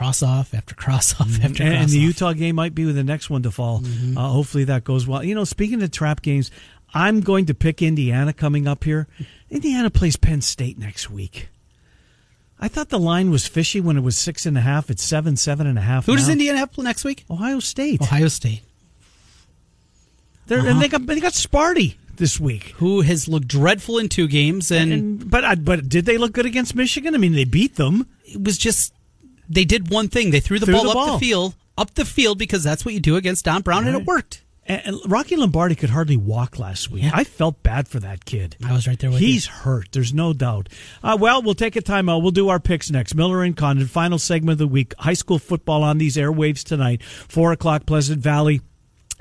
cross 0.00 0.22
off 0.22 0.54
after 0.54 0.74
cross 0.74 1.20
off 1.20 1.28
after 1.44 1.62
and, 1.62 1.72
cross 1.74 1.82
and 1.82 1.88
the. 1.90 1.98
Utah 1.98 2.32
game 2.32 2.56
might 2.56 2.74
be 2.74 2.86
with 2.86 2.94
the 2.96 3.04
next 3.04 3.28
one 3.28 3.42
to 3.42 3.50
fall. 3.50 3.82
Uh, 4.16 4.28
hopefully 4.28 4.64
that 4.64 4.82
goes 4.82 5.06
well. 5.06 5.22
You 5.22 5.34
know, 5.34 5.44
speaking 5.44 5.82
of 5.82 5.90
trap 5.90 6.22
games, 6.22 6.50
I'm 6.94 7.20
going 7.20 7.44
to 7.46 7.54
pick 7.54 7.82
Indiana 7.82 8.32
coming 8.32 8.66
up 8.66 8.84
here. 8.84 9.06
Indiana 9.50 9.90
plays 9.90 10.16
Penn 10.16 10.40
State 10.40 10.78
next 10.78 11.10
week. 11.10 11.48
I 12.58 12.68
thought 12.68 12.88
the 12.88 12.98
line 12.98 13.30
was 13.30 13.46
fishy 13.46 13.78
when 13.80 13.98
it 13.98 14.00
was 14.02 14.16
six 14.16 14.46
and 14.46 14.56
a 14.56 14.62
half. 14.62 14.88
It's 14.90 15.02
seven, 15.02 15.36
seven 15.36 15.66
and 15.66 15.76
a 15.78 15.82
half. 15.82 16.06
Who 16.06 16.16
does. 16.16 16.30
Indiana 16.30 16.58
have 16.58 16.76
next 16.78 17.04
week? 17.04 17.24
Ohio 17.30 17.60
State. 17.60 18.00
Ohio 18.00 18.28
State. 18.28 18.62
They're, 20.46 20.60
Uh-huh. 20.60 20.68
And 20.68 20.80
they 20.80 20.88
got 20.88 21.04
they 21.06 21.20
got 21.20 21.32
Sparty 21.34 21.96
this 22.16 22.40
week. 22.40 22.74
Who 22.78 23.02
has 23.02 23.28
looked 23.28 23.48
dreadful 23.48 23.98
in 23.98 24.08
two 24.08 24.28
games 24.28 24.70
and, 24.70 24.92
And, 24.92 25.30
but 25.30 25.44
I- 25.44 25.54
but 25.56 25.88
did 25.90 26.06
they 26.06 26.16
look 26.18 26.32
good 26.32 26.46
against 26.46 26.74
Michigan? 26.74 27.14
I 27.14 27.18
mean, 27.18 27.32
they 27.32 27.44
beat 27.44 27.76
them. 27.76 28.06
it 28.24 28.42
was 28.42 28.56
just 28.58 28.92
they 29.50 29.64
did 29.64 29.90
one 29.90 30.08
thing. 30.08 30.30
They 30.30 30.40
threw 30.40 30.58
the 30.58 30.66
Threw 30.66 30.76
ball 30.76 30.84
the 30.84 30.98
up 30.98 31.12
the 31.20 31.26
field, 31.26 31.54
up 31.76 31.94
the 31.94 32.04
field 32.04 32.38
because 32.38 32.64
that's 32.64 32.84
what 32.84 32.94
you 32.94 33.00
do 33.00 33.16
against 33.16 33.44
Don 33.44 33.62
Brown, 33.62 33.86
and 33.86 33.96
it 33.96 34.06
worked. 34.06 34.44
And 34.66 34.96
Rocky 35.08 35.34
Lombardi 35.34 35.74
could 35.74 35.90
hardly 35.90 36.16
walk 36.16 36.56
last 36.58 36.92
week. 36.92 37.02
Yeah. 37.02 37.10
I 37.12 37.24
felt 37.24 37.60
bad 37.64 37.88
for 37.88 37.98
that 38.00 38.24
kid. 38.24 38.56
I 38.64 38.72
was 38.72 38.86
right 38.86 38.96
there 38.96 39.10
with 39.10 39.18
him. 39.18 39.26
He's 39.26 39.46
you. 39.46 39.52
hurt. 39.52 39.88
There's 39.90 40.14
no 40.14 40.32
doubt. 40.32 40.68
Uh, 41.02 41.18
well, 41.18 41.42
we'll 41.42 41.54
take 41.54 41.74
a 41.74 41.82
timeout. 41.82 42.22
We'll 42.22 42.30
do 42.30 42.50
our 42.50 42.60
picks 42.60 42.88
next. 42.88 43.16
Miller 43.16 43.42
and 43.42 43.56
Condon, 43.56 43.88
final 43.88 44.18
segment 44.18 44.52
of 44.52 44.58
the 44.58 44.68
week. 44.68 44.94
High 44.98 45.14
school 45.14 45.40
football 45.40 45.82
on 45.82 45.98
these 45.98 46.16
airwaves 46.16 46.62
tonight. 46.62 47.02
Four 47.02 47.50
o'clock, 47.50 47.84
Pleasant 47.84 48.20
Valley. 48.20 48.60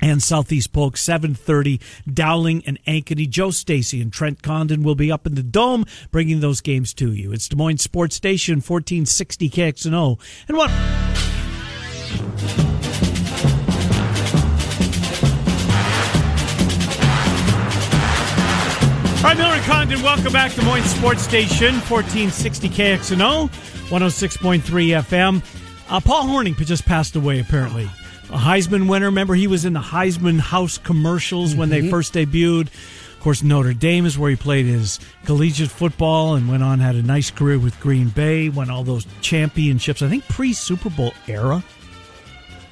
And 0.01 0.23
Southeast 0.23 0.71
Polk, 0.71 0.95
7.30, 0.95 1.81
Dowling 2.11 2.63
and 2.65 2.81
Ankeny. 2.85 3.29
Joe 3.29 3.51
Stacy 3.51 4.01
and 4.01 4.11
Trent 4.13 4.41
Condon 4.41 4.83
will 4.83 4.95
be 4.95 5.11
up 5.11 5.27
in 5.27 5.35
the 5.35 5.43
Dome 5.43 5.85
bringing 6.11 6.39
those 6.39 6.61
games 6.61 6.93
to 6.95 7.11
you. 7.11 7.31
It's 7.31 7.47
Des 7.47 7.55
Moines 7.55 7.79
Sports 7.81 8.15
Station, 8.15 8.55
1460 8.55 9.49
KXNO. 9.49 10.19
And 10.47 10.57
what... 10.57 10.69
All 19.19 19.25
right, 19.25 19.37
Miller 19.37 19.55
and 19.55 19.63
Condon, 19.65 20.01
welcome 20.01 20.31
back 20.31 20.53
to 20.53 20.61
Des 20.61 20.65
Moines 20.65 20.85
Sports 20.85 21.23
Station, 21.23 21.73
1460 21.73 22.69
KXNO, 22.69 23.49
106.3 23.89 24.61
FM. 24.61 25.43
Uh, 25.89 25.99
Paul 25.99 26.25
Horning 26.27 26.55
just 26.55 26.85
passed 26.85 27.17
away, 27.17 27.39
apparently. 27.39 27.89
A 28.29 28.37
Heisman 28.37 28.87
winner. 28.87 29.07
Remember, 29.07 29.33
he 29.33 29.47
was 29.47 29.65
in 29.65 29.73
the 29.73 29.79
Heisman 29.79 30.39
House 30.39 30.77
commercials 30.77 31.55
when 31.55 31.69
they 31.69 31.89
first 31.89 32.13
debuted. 32.13 32.67
Of 32.67 33.19
course, 33.23 33.43
Notre 33.43 33.73
Dame 33.73 34.05
is 34.05 34.17
where 34.17 34.29
he 34.29 34.35
played 34.35 34.65
his 34.65 34.99
collegiate 35.25 35.71
football 35.71 36.35
and 36.35 36.47
went 36.47 36.63
on, 36.63 36.79
had 36.79 36.95
a 36.95 37.01
nice 37.01 37.31
career 37.31 37.59
with 37.59 37.77
Green 37.79 38.09
Bay, 38.09 38.47
won 38.47 38.69
all 38.69 38.83
those 38.83 39.05
championships, 39.21 40.01
I 40.01 40.07
think 40.09 40.25
pre 40.27 40.53
Super 40.53 40.89
Bowl 40.89 41.13
era. 41.27 41.63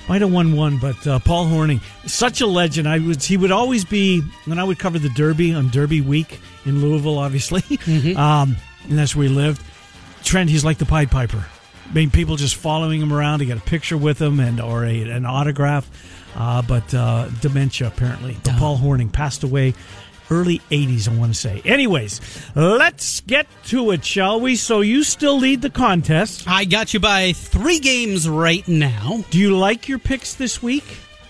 Might 0.07 0.21
have 0.21 0.31
won 0.31 0.55
one, 0.55 0.77
but 0.77 1.05
uh, 1.05 1.19
Paul 1.19 1.47
Hornung, 1.47 1.81
such 2.05 2.39
a 2.39 2.47
legend. 2.47 2.87
I 2.87 2.99
was 2.99 3.25
he 3.25 3.35
would 3.35 3.51
always 3.51 3.83
be 3.83 4.21
when 4.45 4.57
I 4.57 4.63
would 4.63 4.79
cover 4.79 4.99
the 4.99 5.09
Derby 5.09 5.53
on 5.53 5.69
Derby 5.69 5.99
week 5.99 6.39
in 6.65 6.81
Louisville, 6.81 7.17
obviously, 7.17 7.63
um, 8.15 8.55
and 8.87 8.97
that's 8.97 9.15
where 9.15 9.27
he 9.27 9.33
lived. 9.33 9.61
Trent, 10.23 10.49
he's 10.49 10.63
like 10.63 10.77
the 10.77 10.85
Pied 10.85 11.11
Piper. 11.11 11.45
I 11.89 11.93
mean, 11.93 12.11
people 12.11 12.35
just 12.35 12.55
following 12.55 13.01
him 13.01 13.13
around 13.13 13.39
to 13.39 13.45
get 13.45 13.57
a 13.57 13.61
picture 13.61 13.97
with 13.97 14.21
him 14.21 14.39
and 14.39 14.59
or 14.59 14.85
a, 14.85 15.01
an 15.09 15.25
autograph. 15.25 15.89
Uh, 16.35 16.61
but 16.61 16.93
uh, 16.93 17.29
dementia 17.41 17.87
apparently. 17.87 18.37
But 18.43 18.57
Paul 18.57 18.77
Hornung 18.77 19.11
passed 19.11 19.43
away 19.43 19.73
early 20.29 20.59
80s, 20.71 21.09
I 21.09 21.15
want 21.15 21.33
to 21.33 21.39
say. 21.39 21.61
Anyways, 21.65 22.21
let's 22.55 23.21
get 23.21 23.47
to 23.67 23.91
it, 23.91 24.03
shall 24.03 24.39
we? 24.39 24.55
So 24.55 24.81
you 24.81 25.03
still 25.03 25.37
lead 25.37 25.61
the 25.61 25.69
contest. 25.69 26.47
I 26.47 26.65
got 26.65 26.93
you 26.93 26.99
by 26.99 27.33
three 27.33 27.79
games 27.79 28.27
right 28.27 28.67
now. 28.67 29.23
Do 29.31 29.39
you 29.39 29.57
like 29.57 29.87
your 29.87 29.99
picks 29.99 30.33
this 30.33 30.61
week? 30.61 30.83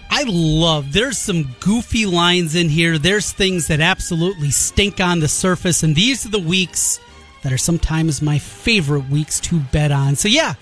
I 0.09 0.23
love. 0.27 0.93
There's 0.93 1.17
some 1.17 1.55
goofy 1.59 2.05
lines 2.05 2.55
in 2.55 2.69
here. 2.69 2.97
There's 2.97 3.31
things 3.31 3.67
that 3.67 3.81
absolutely 3.81 4.51
stink 4.51 4.99
on 4.99 5.19
the 5.19 5.27
surface, 5.27 5.83
and 5.83 5.95
these 5.95 6.25
are 6.25 6.29
the 6.29 6.39
weeks 6.39 6.99
that 7.43 7.51
are 7.51 7.57
sometimes 7.57 8.21
my 8.21 8.37
favorite 8.37 9.09
weeks 9.09 9.39
to 9.41 9.59
bet 9.59 9.91
on. 9.91 10.15
So 10.15 10.27
yeah, 10.27 10.55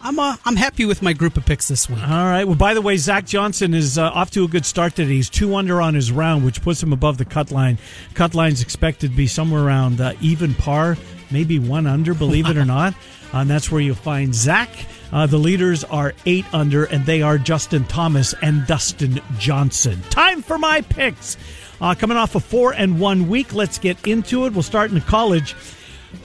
I'm 0.00 0.18
uh, 0.18 0.36
I'm 0.44 0.56
happy 0.56 0.84
with 0.84 1.00
my 1.00 1.14
group 1.14 1.38
of 1.38 1.46
picks 1.46 1.68
this 1.68 1.88
week. 1.88 2.02
All 2.02 2.26
right. 2.26 2.44
Well, 2.44 2.56
by 2.56 2.74
the 2.74 2.82
way, 2.82 2.98
Zach 2.98 3.24
Johnson 3.24 3.72
is 3.72 3.96
uh, 3.96 4.10
off 4.10 4.30
to 4.32 4.44
a 4.44 4.48
good 4.48 4.66
start 4.66 4.94
today. 4.94 5.14
He's 5.14 5.30
two 5.30 5.54
under 5.56 5.80
on 5.80 5.94
his 5.94 6.12
round, 6.12 6.44
which 6.44 6.60
puts 6.60 6.82
him 6.82 6.92
above 6.92 7.16
the 7.16 7.24
cut 7.24 7.50
line. 7.50 7.78
Cut 8.12 8.34
line's 8.34 8.60
expected 8.60 9.12
to 9.12 9.16
be 9.16 9.26
somewhere 9.26 9.64
around 9.64 10.02
uh, 10.02 10.12
even 10.20 10.54
par, 10.54 10.98
maybe 11.30 11.58
one 11.58 11.86
under, 11.86 12.12
believe 12.12 12.50
it 12.50 12.58
or 12.58 12.64
not. 12.66 12.94
And 13.32 13.48
that's 13.48 13.70
where 13.70 13.80
you'll 13.80 13.96
find 13.96 14.34
Zach. 14.34 14.68
Uh, 15.10 15.26
the 15.26 15.38
leaders 15.38 15.84
are 15.84 16.12
eight 16.26 16.44
under, 16.52 16.84
and 16.84 17.06
they 17.06 17.22
are 17.22 17.38
Justin 17.38 17.84
Thomas 17.84 18.34
and 18.42 18.66
Dustin 18.66 19.20
Johnson. 19.38 20.02
Time 20.10 20.42
for 20.42 20.58
my 20.58 20.82
picks. 20.82 21.38
Uh, 21.80 21.94
coming 21.94 22.16
off 22.16 22.34
a 22.34 22.40
four 22.40 22.72
and 22.72 23.00
one 23.00 23.28
week, 23.28 23.54
let's 23.54 23.78
get 23.78 24.06
into 24.06 24.44
it. 24.44 24.52
We'll 24.52 24.62
start 24.62 24.90
in 24.90 24.96
the 24.96 25.00
college. 25.00 25.54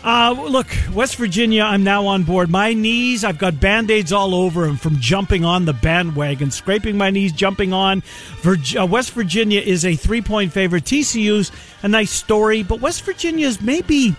Uh, 0.03 0.33
look, 0.49 0.67
West 0.93 1.17
Virginia, 1.17 1.63
I'm 1.63 1.83
now 1.83 2.07
on 2.07 2.23
board. 2.23 2.49
My 2.49 2.73
knees, 2.73 3.23
I've 3.23 3.37
got 3.37 3.59
band 3.59 3.91
aids 3.91 4.13
all 4.13 4.33
over 4.33 4.65
them 4.65 4.77
from 4.77 4.97
jumping 4.99 5.43
on 5.43 5.65
the 5.65 5.73
bandwagon, 5.73 6.51
scraping 6.51 6.97
my 6.97 7.09
knees, 7.09 7.31
jumping 7.33 7.73
on. 7.73 8.01
Virg- 8.41 8.77
uh, 8.79 8.85
West 8.85 9.11
Virginia 9.11 9.59
is 9.59 9.85
a 9.85 9.95
three 9.95 10.21
point 10.21 10.53
favorite. 10.53 10.85
TCU's 10.85 11.51
a 11.83 11.87
nice 11.87 12.11
story, 12.11 12.63
but 12.63 12.79
West 12.79 13.03
Virginia's 13.03 13.61
maybe, 13.61 14.15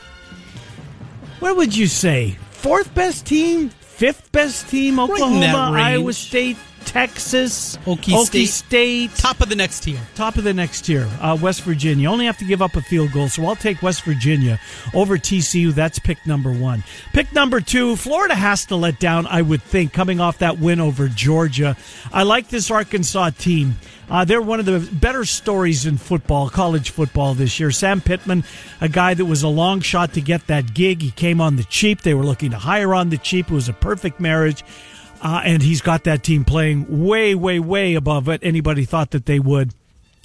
what 1.40 1.56
would 1.56 1.74
you 1.76 1.86
say, 1.86 2.36
fourth 2.50 2.94
best 2.94 3.26
team, 3.26 3.70
fifth 3.70 4.30
best 4.32 4.68
team? 4.68 5.00
Oklahoma, 5.00 5.72
range. 5.72 5.86
Iowa 5.86 6.12
State, 6.12 6.56
Texas, 6.90 7.76
Okie 7.86 8.24
State. 8.24 8.46
State. 8.48 9.14
Top 9.14 9.40
of 9.40 9.48
the 9.48 9.54
next 9.54 9.84
tier. 9.84 10.00
Top 10.16 10.36
of 10.36 10.42
the 10.42 10.52
next 10.52 10.80
tier, 10.80 11.08
uh, 11.20 11.38
West 11.40 11.62
Virginia. 11.62 12.10
Only 12.10 12.26
have 12.26 12.36
to 12.38 12.44
give 12.44 12.60
up 12.60 12.74
a 12.74 12.82
field 12.82 13.12
goal, 13.12 13.28
so 13.28 13.46
I'll 13.46 13.54
take 13.54 13.80
West 13.80 14.02
Virginia 14.02 14.58
over 14.92 15.16
TCU. 15.16 15.72
That's 15.72 16.00
pick 16.00 16.26
number 16.26 16.52
one. 16.52 16.82
Pick 17.12 17.32
number 17.32 17.60
two, 17.60 17.94
Florida 17.94 18.34
has 18.34 18.66
to 18.66 18.76
let 18.76 18.98
down, 18.98 19.28
I 19.28 19.40
would 19.40 19.62
think, 19.62 19.92
coming 19.92 20.18
off 20.18 20.38
that 20.38 20.58
win 20.58 20.80
over 20.80 21.06
Georgia. 21.06 21.76
I 22.12 22.24
like 22.24 22.48
this 22.48 22.72
Arkansas 22.72 23.30
team. 23.38 23.76
Uh, 24.10 24.24
they're 24.24 24.42
one 24.42 24.58
of 24.58 24.66
the 24.66 24.80
better 24.96 25.24
stories 25.24 25.86
in 25.86 25.96
football, 25.96 26.50
college 26.50 26.90
football 26.90 27.34
this 27.34 27.60
year. 27.60 27.70
Sam 27.70 28.00
Pittman, 28.00 28.42
a 28.80 28.88
guy 28.88 29.14
that 29.14 29.26
was 29.26 29.44
a 29.44 29.48
long 29.48 29.80
shot 29.80 30.14
to 30.14 30.20
get 30.20 30.48
that 30.48 30.74
gig. 30.74 31.02
He 31.02 31.12
came 31.12 31.40
on 31.40 31.54
the 31.54 31.62
cheap. 31.62 32.02
They 32.02 32.14
were 32.14 32.24
looking 32.24 32.50
to 32.50 32.58
hire 32.58 32.92
on 32.92 33.10
the 33.10 33.18
cheap. 33.18 33.48
It 33.48 33.54
was 33.54 33.68
a 33.68 33.72
perfect 33.72 34.18
marriage. 34.18 34.64
Uh, 35.22 35.42
and 35.44 35.62
he's 35.62 35.80
got 35.80 36.04
that 36.04 36.22
team 36.22 36.44
playing 36.44 37.06
way, 37.06 37.34
way, 37.34 37.58
way 37.58 37.94
above 37.94 38.26
what 38.26 38.40
anybody 38.42 38.84
thought 38.84 39.10
that 39.10 39.26
they 39.26 39.38
would. 39.38 39.74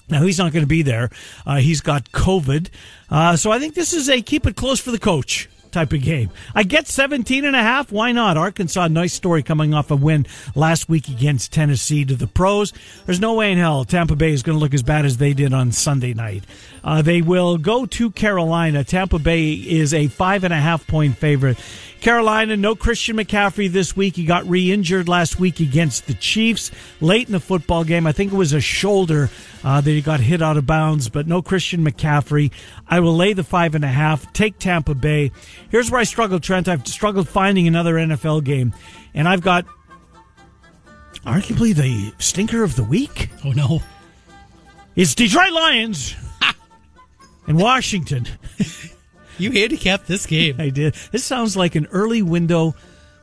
Now 0.10 0.22
he's 0.22 0.38
not 0.38 0.54
going 0.54 0.64
to 0.64 0.68
be 0.68 0.84
there. 0.84 1.10
Uh, 1.46 1.58
he's 1.58 1.82
got 1.82 2.12
COVID. 2.12 2.70
Uh, 3.10 3.36
so 3.36 3.52
I 3.52 3.60
think 3.60 3.74
this 3.74 3.94
is 3.94 4.10
a 4.10 4.22
keep 4.22 4.46
it 4.46 4.56
close 4.56 4.80
for 4.80 4.92
the 4.92 5.00
coach 5.00 5.50
type 5.76 5.92
of 5.92 6.02
game. 6.02 6.30
I 6.56 6.64
get 6.64 6.88
17 6.88 7.44
and 7.44 7.56
a 7.56 7.62
half. 7.62 7.92
Why 7.92 8.14
not? 8.14 8.38
Arkansas, 8.38 8.88
nice 8.88 9.14
story 9.14 9.44
coming 9.44 9.74
off 9.74 9.92
a 9.92 9.96
win 9.96 10.26
last 10.56 10.88
week 10.88 11.10
against 11.10 11.52
Tennessee 11.52 12.06
to 12.06 12.16
the 12.16 12.28
pros. 12.28 12.72
There's 13.06 13.20
no 13.20 13.34
way 13.34 13.52
in 13.52 13.58
hell 13.58 13.84
Tampa 13.84 14.16
Bay 14.16 14.32
is 14.32 14.42
going 14.42 14.58
to 14.58 14.60
look 14.60 14.74
as 14.74 14.84
bad 14.84 15.06
as 15.06 15.18
they 15.18 15.34
did 15.34 15.54
on 15.54 15.74
Sunday 15.74 16.14
night. 16.14 16.46
Uh, 16.86 17.02
they 17.02 17.24
will 17.24 17.58
go 17.58 17.88
to 17.88 18.12
Carolina. 18.12 18.84
Tampa 18.84 19.18
Bay 19.18 19.54
is 19.54 19.92
a 19.92 20.08
five 20.08 20.44
and 20.44 20.54
a 20.54 20.58
half 20.58 20.86
point 20.86 21.18
favorite. 21.18 21.58
Carolina, 22.00 22.56
no 22.56 22.76
Christian 22.76 23.18
McCaffrey 23.18 23.72
this 23.72 23.96
week. 23.96 24.16
He 24.16 24.24
got 24.24 24.48
re 24.48 24.72
injured 24.72 25.10
last 25.10 25.40
week 25.40 25.60
against 25.60 26.06
the 26.06 26.14
Chiefs 26.14 26.70
late 27.02 27.26
in 27.26 27.32
the 27.32 27.40
football 27.40 27.84
game. 27.84 28.06
I 28.06 28.12
think 28.12 28.32
it 28.32 28.36
was 28.36 28.54
a 28.54 28.62
shoulder 28.62 29.32
uh, 29.64 29.82
that 29.82 29.90
he 29.90 30.02
got 30.02 30.20
hit 30.20 30.44
out 30.44 30.58
of 30.58 30.68
bounds, 30.68 31.10
but 31.10 31.26
no 31.26 31.42
Christian 31.42 31.84
McCaffrey. 31.84 32.52
I 32.88 33.00
will 33.00 33.16
lay 33.16 33.34
the 33.34 33.44
five 33.44 33.74
and 33.74 33.84
a 33.84 33.88
half, 33.88 34.32
take 34.34 34.60
Tampa 34.60 34.94
Bay. 34.94 35.32
Here's 35.72 35.90
where 35.90 36.00
I 36.00 36.04
struggle, 36.04 36.40
Trent. 36.40 36.68
I've 36.68 36.88
struggled 36.88 37.28
finding 37.28 37.68
another 37.68 37.96
NFL 37.96 38.44
game, 38.44 38.76
and 39.16 39.28
I've 39.28 39.42
got 39.42 39.66
arguably 41.26 41.74
the 41.74 42.14
stinker 42.20 42.62
of 42.62 42.76
the 42.76 42.84
week. 42.84 43.32
Oh 43.44 43.54
no. 43.54 43.82
It's 44.96 45.16
Detroit 45.16 45.52
Lions 45.52 46.16
and 47.48 47.58
Washington. 47.58 48.28
You 49.38 49.52
handicapped 49.52 50.08
this 50.08 50.26
game. 50.26 50.56
I 50.60 50.70
did. 50.70 50.96
This 51.12 51.24
sounds 51.24 51.58
like 51.58 51.76
an 51.76 51.88
early 51.92 52.22
window. 52.22 52.76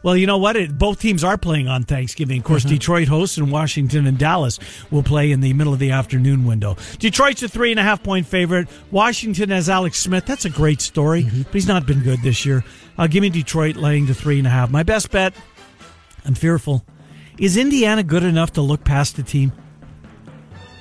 Well, 0.03 0.16
you 0.16 0.27
know 0.27 0.39
what? 0.39 0.57
It, 0.57 0.77
both 0.77 1.01
teams 1.01 1.23
are 1.23 1.39
playing 1.39 1.68
on 1.68 1.85
Thanksgiving. 1.85 2.39
Of 2.39 2.45
course, 2.45 2.64
Detroit 2.64 3.07
hosts 3.07 3.39
and 3.39 3.53
Washington 3.53 4.07
and 4.07 4.18
Dallas 4.18 4.59
will 4.91 5.05
play 5.05 5.31
in 5.31 5.41
the 5.41 5.53
middle 5.53 5.73
of 5.73 5.79
the 5.79 5.93
afternoon 5.93 6.45
window. 6.45 6.77
Detroit's 6.99 7.43
a 7.45 7.49
three 7.49 7.70
and 7.70 7.79
a 7.79 7.85
half 7.85 8.03
point 8.03 8.27
favorite. 8.27 8.68
Washington 8.91 9.51
has 9.51 9.70
Alex 9.70 9.99
Smith. 10.01 10.27
That's 10.27 10.45
a 10.45 10.51
great 10.51 10.81
story, 10.81 11.23
but 11.23 11.53
he's 11.53 11.68
not 11.68 11.87
been 11.87 12.01
good 12.01 12.20
this 12.23 12.45
year. 12.45 12.64
Uh, 12.99 13.07
give 13.07 13.23
me 13.23 13.31
Detroit 13.31 13.77
laying 13.77 14.07
the 14.07 14.14
three 14.14 14.39
and 14.39 14.47
a 14.47 14.51
half. 14.51 14.70
My 14.70 14.83
best 14.83 15.11
bet, 15.12 15.35
I'm 16.25 16.35
fearful. 16.35 16.85
Is 17.39 17.57
Indiana 17.57 18.03
good 18.03 18.25
enough 18.25 18.53
to 18.55 18.61
look 18.61 18.85
past 18.85 19.16
the 19.16 19.23
team? 19.23 19.53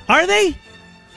Are 0.09 0.25
they? 0.27 0.57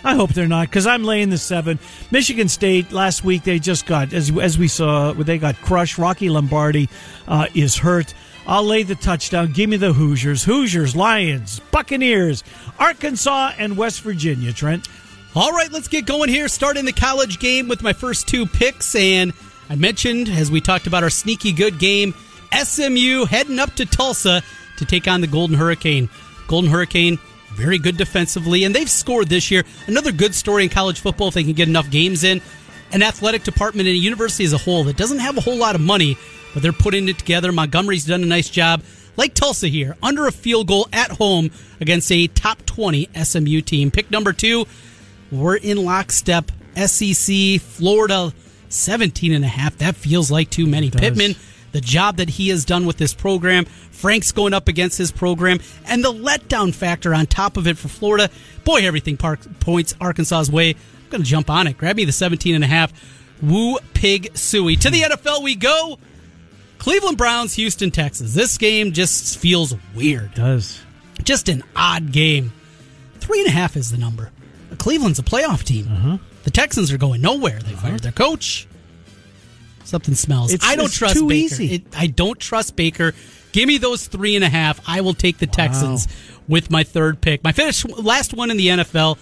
I 0.05 0.15
hope 0.15 0.35
they're 0.35 0.47
not 0.47 0.69
because 0.69 0.87
I'm 0.87 1.03
laying 1.03 1.31
the 1.31 1.39
seven. 1.39 1.79
Michigan 2.11 2.49
State 2.49 2.93
last 2.93 3.25
week 3.25 3.43
they 3.43 3.59
just 3.59 3.87
got 3.87 4.13
as 4.13 4.31
as 4.37 4.59
we 4.59 4.69
saw 4.69 5.13
they 5.13 5.39
got 5.39 5.57
crushed. 5.57 5.99
Rocky 5.99 6.29
Lombardi 6.29 6.89
uh, 7.27 7.47
is 7.55 7.77
hurt. 7.77 8.15
I'll 8.47 8.65
lay 8.65 8.83
the 8.83 8.95
touchdown. 8.95 9.53
Give 9.53 9.71
me 9.71 9.79
the 9.79 9.95
Hoosiers, 9.95 10.45
Hoosiers, 10.45 10.95
Lions, 10.95 11.61
Buccaneers, 11.71 12.45
Arkansas, 12.79 13.53
and 13.59 13.77
West 13.77 14.03
Virginia. 14.03 14.53
Trent. 14.53 14.87
All 15.35 15.51
right, 15.51 15.73
let's 15.73 15.89
get 15.89 16.07
going 16.07 16.29
here. 16.29 16.47
Starting 16.47 16.85
the 16.85 16.93
college 16.93 17.41
game 17.41 17.67
with 17.67 17.83
my 17.83 17.93
first 17.93 18.29
two 18.29 18.47
picks. 18.47 18.95
And 18.95 19.33
I 19.69 19.77
mentioned, 19.77 20.29
as 20.29 20.51
we 20.51 20.61
talked 20.61 20.87
about 20.87 21.03
our 21.03 21.11
sneaky 21.11 21.53
good 21.53 21.79
game, 21.79 22.15
SMU 22.53 23.25
heading 23.25 23.59
up 23.59 23.75
to 23.77 23.87
Tulsa 23.87 24.43
to 24.77 24.85
take 24.85 25.09
on 25.09 25.23
the 25.23 25.27
Golden 25.27 25.57
Hurricane. 25.57 26.09
Golden 26.47 26.71
Hurricane, 26.71 27.19
very 27.55 27.79
good 27.79 27.97
defensively, 27.97 28.65
and 28.65 28.75
they've 28.75 28.91
scored 28.91 29.29
this 29.29 29.51
year. 29.51 29.65
Another 29.87 30.13
good 30.13 30.35
story 30.35 30.65
in 30.65 30.69
college 30.69 31.01
football 31.01 31.29
if 31.29 31.35
they 31.35 31.45
can 31.45 31.53
get 31.53 31.69
enough 31.69 31.91
games 31.91 32.25
in. 32.25 32.41
An 32.93 33.03
athletic 33.03 33.43
department 33.43 33.89
and 33.89 33.95
a 33.95 33.99
university 33.99 34.45
as 34.45 34.53
a 34.53 34.59
whole 34.59 34.85
that 34.85 34.97
doesn't 34.97 35.19
have 35.19 35.37
a 35.37 35.41
whole 35.41 35.57
lot 35.57 35.75
of 35.75 35.81
money, 35.81 36.17
but 36.53 36.63
they're 36.63 36.73
putting 36.73 37.09
it 37.09 37.19
together. 37.19 37.51
Montgomery's 37.51 38.05
done 38.05 38.23
a 38.23 38.27
nice 38.27 38.49
job. 38.49 38.83
Like 39.17 39.35
Tulsa 39.35 39.69
here, 39.69 39.97
under 40.03 40.27
a 40.27 40.33
field 40.33 40.67
goal 40.69 40.89
at 40.93 41.13
home 41.13 41.51
against 41.81 42.11
a 42.11 42.27
top 42.27 42.65
20 42.67 43.09
SMU 43.23 43.61
team. 43.61 43.91
Pick 43.91 44.11
number 44.11 44.33
two, 44.33 44.67
we're 45.31 45.57
in 45.57 45.85
lockstep. 45.85 46.51
SEC, 46.77 47.61
Florida, 47.61 48.33
17 48.69 49.33
and 49.33 49.45
a 49.45 49.49
half. 49.49 49.79
That 49.79 49.95
feels 49.95 50.31
like 50.31 50.51
too 50.51 50.67
many. 50.67 50.91
Pittman, 50.91 51.37
the 51.75 51.81
job 51.81 52.19
that 52.19 52.31
he 52.31 52.51
has 52.51 52.65
done 52.65 52.87
with 52.87 52.99
this 52.99 53.13
program. 53.13 53.65
Frank's 53.65 54.31
going 54.31 54.55
up 54.55 54.69
against 54.69 54.97
his 54.97 55.11
program, 55.11 55.59
and 55.87 56.05
the 56.05 56.13
letdown 56.13 56.73
factor 56.73 57.13
on 57.13 57.27
top 57.27 57.57
of 57.57 57.67
it 57.67 57.77
for 57.77 57.89
Florida. 57.89 58.31
Boy, 58.63 58.87
everything 58.87 59.17
park, 59.17 59.41
points 59.59 59.93
Arkansas's 60.01 60.53
way. 60.53 60.71
I'm 60.71 61.11
going 61.11 61.25
to 61.25 61.29
jump 61.29 61.51
on 61.51 61.67
it. 61.67 61.77
Grab 61.77 61.97
me 61.97 62.05
the 62.05 62.13
17 62.13 62.55
and 62.55 62.63
a 62.63 62.69
half. 62.69 62.93
Woo 63.43 63.77
pig 63.93 64.33
sooie. 64.35 64.79
To 64.79 64.89
the 64.89 65.03
NFL 65.03 65.43
we 65.43 65.57
go. 65.57 65.99
Cleveland 66.79 67.19
Browns, 67.19 67.55
Houston, 67.55 67.91
Texas. 67.91 68.35
This 68.35 68.57
game 68.57 68.93
just 68.93 69.37
feels 69.37 69.75
weird. 69.97 70.33
Does 70.35 70.81
Just 71.25 71.49
an 71.49 71.65
odd 71.75 72.13
game. 72.13 72.53
Three 73.17 73.41
and 73.41 73.49
a 73.49 73.53
half 73.53 73.77
is 73.77 73.91
the 73.91 73.99
number. 73.99 74.31
Cleveland's 74.79 75.19
a 75.19 75.25
playoff 75.25 75.65
team. 75.65 75.89
Uh-huh. 75.91 76.19
The 76.45 76.51
Texans 76.53 76.93
are 76.93 76.99
going 76.99 77.21
nowhere. 77.21 77.59
They 77.59 77.73
uh-huh. 77.73 77.89
fired 77.89 78.01
their 78.01 78.13
coach. 78.13 78.69
Something 79.85 80.15
smells. 80.15 80.53
It's- 80.53 80.69
I 80.69 80.77
don't 80.77 80.93
trust 80.93 81.15
too 81.15 81.29
Baker. 81.29 81.55
easy. 81.55 81.75
It- 81.75 81.87
I 81.97 82.07
don't 82.07 82.39
trust 82.39 82.75
Baker. 82.77 83.15
Give 83.53 83.67
me 83.69 83.79
those 83.79 84.07
three 84.07 84.35
and 84.35 84.45
a 84.45 84.49
half. 84.49 84.81
I 84.87 85.01
will 85.03 85.15
take 85.15 85.39
the 85.39 85.47
Texans 85.47 86.09
with 86.49 86.71
my 86.71 86.83
third 86.83 87.21
pick. 87.21 87.45
My 87.45 87.53
finish 87.53 87.85
last 87.85 88.35
one 88.35 88.51
in 88.51 88.57
the 88.57 88.69
NFL. 88.69 89.17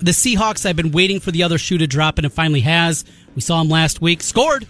The 0.00 0.10
Seahawks. 0.10 0.66
I've 0.66 0.74
been 0.76 0.90
waiting 0.90 1.20
for 1.20 1.30
the 1.30 1.44
other 1.44 1.58
shoe 1.58 1.78
to 1.78 1.86
drop, 1.86 2.18
and 2.18 2.24
it 2.26 2.32
finally 2.32 2.62
has. 2.62 3.04
We 3.36 3.40
saw 3.40 3.60
him 3.60 3.68
last 3.68 4.00
week. 4.02 4.22
Scored. 4.22 4.66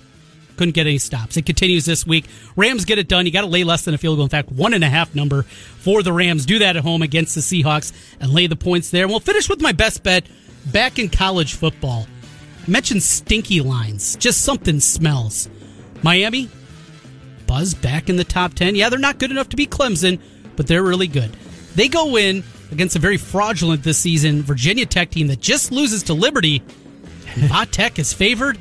couldn't 0.59 0.75
get 0.75 0.87
any 0.87 0.99
stops. 0.99 1.39
It 1.39 1.47
continues 1.47 1.87
this 1.87 2.07
week. 2.07 2.27
Rams 2.57 2.85
get 2.85 2.99
it 2.99 3.09
done. 3.09 3.25
You 3.25 3.33
got 3.33 3.41
to 3.41 3.47
lay 3.47 3.65
less 3.65 3.87
than 3.87 3.95
a 3.95 3.99
field 3.99 4.19
goal. 4.19 4.25
In 4.25 4.29
fact, 4.31 4.53
one 4.53 4.75
and 4.75 4.85
a 4.85 4.89
half 4.91 5.15
number 5.15 5.45
for 5.45 6.03
the 6.03 6.13
Rams. 6.13 6.45
Do 6.45 6.59
that 6.59 6.77
at 6.77 6.83
home 6.83 7.01
against 7.01 7.35
the 7.35 7.41
Seahawks 7.41 7.91
and 8.21 8.31
lay 8.33 8.47
the 8.47 8.55
points 8.55 8.91
there. 8.91 9.05
And 9.05 9.11
we'll 9.11 9.19
finish 9.21 9.49
with 9.49 9.63
my 9.63 9.73
best 9.73 10.03
bet 10.03 10.25
back 10.67 10.99
in 10.99 11.09
college 11.09 11.55
football. 11.55 12.07
I 12.67 12.71
mentioned 12.71 13.03
stinky 13.03 13.61
lines. 13.61 14.17
Just 14.17 14.43
something 14.43 14.81
smells. 14.81 15.49
Miami, 16.03 16.49
Buzz 17.47 17.75
back 17.75 18.09
in 18.09 18.17
the 18.17 18.25
top 18.25 18.55
10. 18.55 18.77
Yeah, 18.77 18.89
they're 18.89 18.99
not 18.99 19.19
good 19.19 19.31
enough 19.31 19.49
to 19.51 19.57
be 19.57 19.67
Clemson, 19.67 20.21
but 20.57 20.67
they're 20.67 20.83
really 20.83 21.07
good. 21.07 21.37
They 21.75 21.89
go 21.89 22.17
in 22.17 22.45
against 22.71 22.97
a 22.97 22.99
very 22.99 23.17
fraudulent 23.17 23.83
this 23.83 23.99
season 23.99 24.43
Virginia 24.43 24.87
Tech 24.87 25.11
team 25.11 25.27
that 25.27 25.41
just 25.41 25.73
loses 25.73 26.05
to 26.05 26.15
Liberty. 26.15 26.63
Va 27.37 27.67
Tech 27.67 27.99
is 27.99 28.13
favored. 28.13 28.57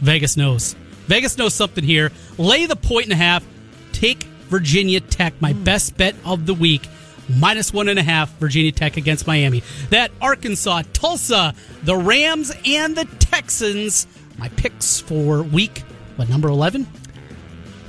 Vegas 0.00 0.36
knows. 0.36 0.74
Vegas 1.06 1.36
knows 1.36 1.54
something 1.54 1.84
here. 1.84 2.12
Lay 2.38 2.66
the 2.66 2.76
point 2.76 3.04
and 3.04 3.12
a 3.12 3.16
half. 3.16 3.46
Take 3.92 4.22
Virginia 4.48 5.00
Tech, 5.00 5.34
my 5.40 5.52
hmm. 5.52 5.64
best 5.64 5.96
bet 5.96 6.14
of 6.24 6.46
the 6.46 6.54
week. 6.54 6.88
Minus 7.28 7.72
one 7.72 7.88
and 7.88 7.98
a 7.98 8.02
half, 8.02 8.30
Virginia 8.38 8.72
Tech 8.72 8.96
against 8.96 9.26
Miami. 9.26 9.62
That 9.90 10.10
Arkansas, 10.20 10.82
Tulsa, 10.92 11.54
the 11.82 11.96
Rams, 11.96 12.52
and 12.66 12.96
the 12.96 13.04
Texans. 13.18 14.06
My 14.38 14.48
picks 14.50 15.00
for 15.00 15.42
week, 15.42 15.80
what, 16.16 16.28
number 16.28 16.48
11? 16.48 16.86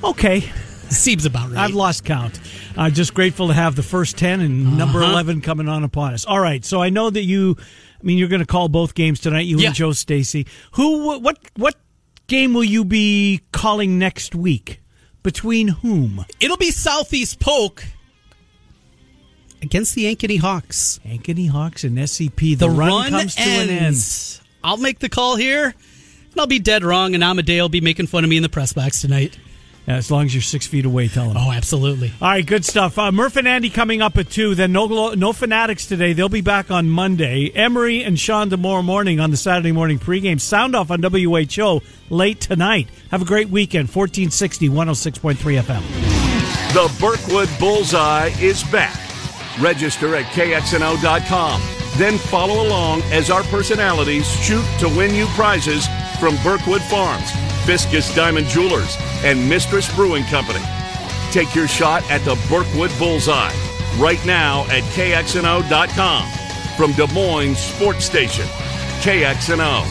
Okay. 0.04 0.40
Seems 0.88 1.24
about 1.26 1.50
right. 1.50 1.58
I've 1.58 1.74
lost 1.74 2.04
count. 2.04 2.38
Uh, 2.76 2.90
just 2.90 3.12
grateful 3.14 3.48
to 3.48 3.54
have 3.54 3.74
the 3.74 3.82
first 3.82 4.16
10 4.16 4.40
and 4.40 4.78
number 4.78 5.02
Uh-huh. 5.02 5.10
11 5.12 5.40
coming 5.40 5.68
on 5.68 5.82
upon 5.82 6.14
us. 6.14 6.24
All 6.24 6.38
right. 6.38 6.64
So 6.64 6.80
I 6.80 6.90
know 6.90 7.10
that 7.10 7.22
you, 7.24 7.56
I 7.58 8.02
mean, 8.04 8.18
you're 8.18 8.28
going 8.28 8.40
to 8.40 8.46
call 8.46 8.68
both 8.68 8.94
games 8.94 9.18
tonight, 9.20 9.46
you 9.46 9.58
Yeah. 9.58 9.68
and 9.68 9.74
Joe 9.74 9.90
Stacy. 9.92 10.46
Who, 10.72 11.18
what, 11.18 11.36
what 11.56 11.74
game 12.28 12.54
will 12.54 12.62
you 12.64 12.84
be 12.84 13.40
calling 13.52 13.98
next 13.98 14.34
week? 14.36 14.80
Between 15.24 15.66
whom? 15.68 16.24
It'll 16.38 16.56
be 16.56 16.70
Southeast 16.70 17.40
Polk 17.40 17.84
against 19.62 19.94
the 19.94 20.14
Ankeny 20.14 20.38
Hawks. 20.38 21.00
Ankeny 21.04 21.48
Hawks 21.48 21.84
and 21.84 21.96
SCP. 21.98 22.58
The, 22.58 22.70
run, 22.70 23.10
comes 23.10 23.34
to 23.34 23.42
an 23.42 23.68
end. 23.68 24.40
I'll 24.62 24.76
make 24.76 24.98
the 24.98 25.08
call 25.08 25.36
here, 25.36 25.66
and 25.66 26.40
I'll 26.40 26.46
be 26.46 26.58
dead 26.58 26.84
wrong, 26.84 27.14
and 27.14 27.22
Amadeo 27.22 27.64
will 27.64 27.68
be 27.68 27.80
making 27.80 28.06
fun 28.06 28.24
of 28.24 28.30
me 28.30 28.36
in 28.36 28.42
the 28.42 28.48
press 28.48 28.72
box 28.72 29.00
tonight. 29.00 29.38
Yeah, 29.86 29.94
as 29.94 30.10
long 30.10 30.24
as 30.24 30.34
you're 30.34 30.42
six 30.42 30.66
feet 30.66 30.84
away, 30.84 31.06
tell 31.06 31.30
him. 31.30 31.36
Oh, 31.36 31.52
absolutely. 31.52 32.12
All 32.20 32.28
right, 32.28 32.44
good 32.44 32.64
stuff. 32.64 32.98
Uh, 32.98 33.12
Murph 33.12 33.36
and 33.36 33.46
Andy 33.46 33.70
coming 33.70 34.02
up 34.02 34.18
at 34.18 34.28
2. 34.28 34.56
Then 34.56 34.72
no, 34.72 35.14
no 35.14 35.32
Fanatics 35.32 35.86
today. 35.86 36.12
They'll 36.12 36.28
be 36.28 36.40
back 36.40 36.72
on 36.72 36.90
Monday. 36.90 37.52
Emery 37.54 38.02
and 38.02 38.18
Sean 38.18 38.50
tomorrow 38.50 38.82
morning 38.82 39.20
on 39.20 39.30
the 39.30 39.36
Saturday 39.36 39.70
morning 39.70 40.00
pregame. 40.00 40.40
Sound 40.40 40.74
off 40.74 40.90
on 40.90 41.04
WHO 41.04 41.82
late 42.10 42.40
tonight. 42.40 42.88
Have 43.12 43.22
a 43.22 43.26
great 43.26 43.48
weekend. 43.48 43.88
1460, 43.88 44.68
106.3 44.70 45.62
FM. 45.62 46.16
The 46.72 46.88
Berkwood 46.98 47.60
Bullseye 47.60 48.30
is 48.40 48.64
back. 48.64 49.05
Register 49.60 50.14
at 50.14 50.26
kxno.com. 50.26 51.62
Then 51.96 52.18
follow 52.18 52.66
along 52.66 53.02
as 53.04 53.30
our 53.30 53.42
personalities 53.44 54.28
shoot 54.42 54.64
to 54.80 54.88
win 54.88 55.14
you 55.14 55.26
prizes 55.28 55.86
from 56.20 56.34
Berkwood 56.36 56.82
Farms, 56.82 57.30
Fiscus 57.64 58.14
Diamond 58.14 58.46
Jewelers, 58.48 58.96
and 59.24 59.48
Mistress 59.48 59.92
Brewing 59.94 60.24
Company. 60.24 60.64
Take 61.30 61.54
your 61.54 61.68
shot 61.68 62.08
at 62.10 62.22
the 62.22 62.34
Berkwood 62.48 62.96
Bullseye 62.98 63.54
right 63.98 64.24
now 64.26 64.64
at 64.64 64.82
kxno.com 64.94 66.28
from 66.76 66.92
Des 66.92 67.12
Moines 67.14 67.56
Sports 67.56 68.04
Station. 68.04 68.46
KXNO. 69.00 69.86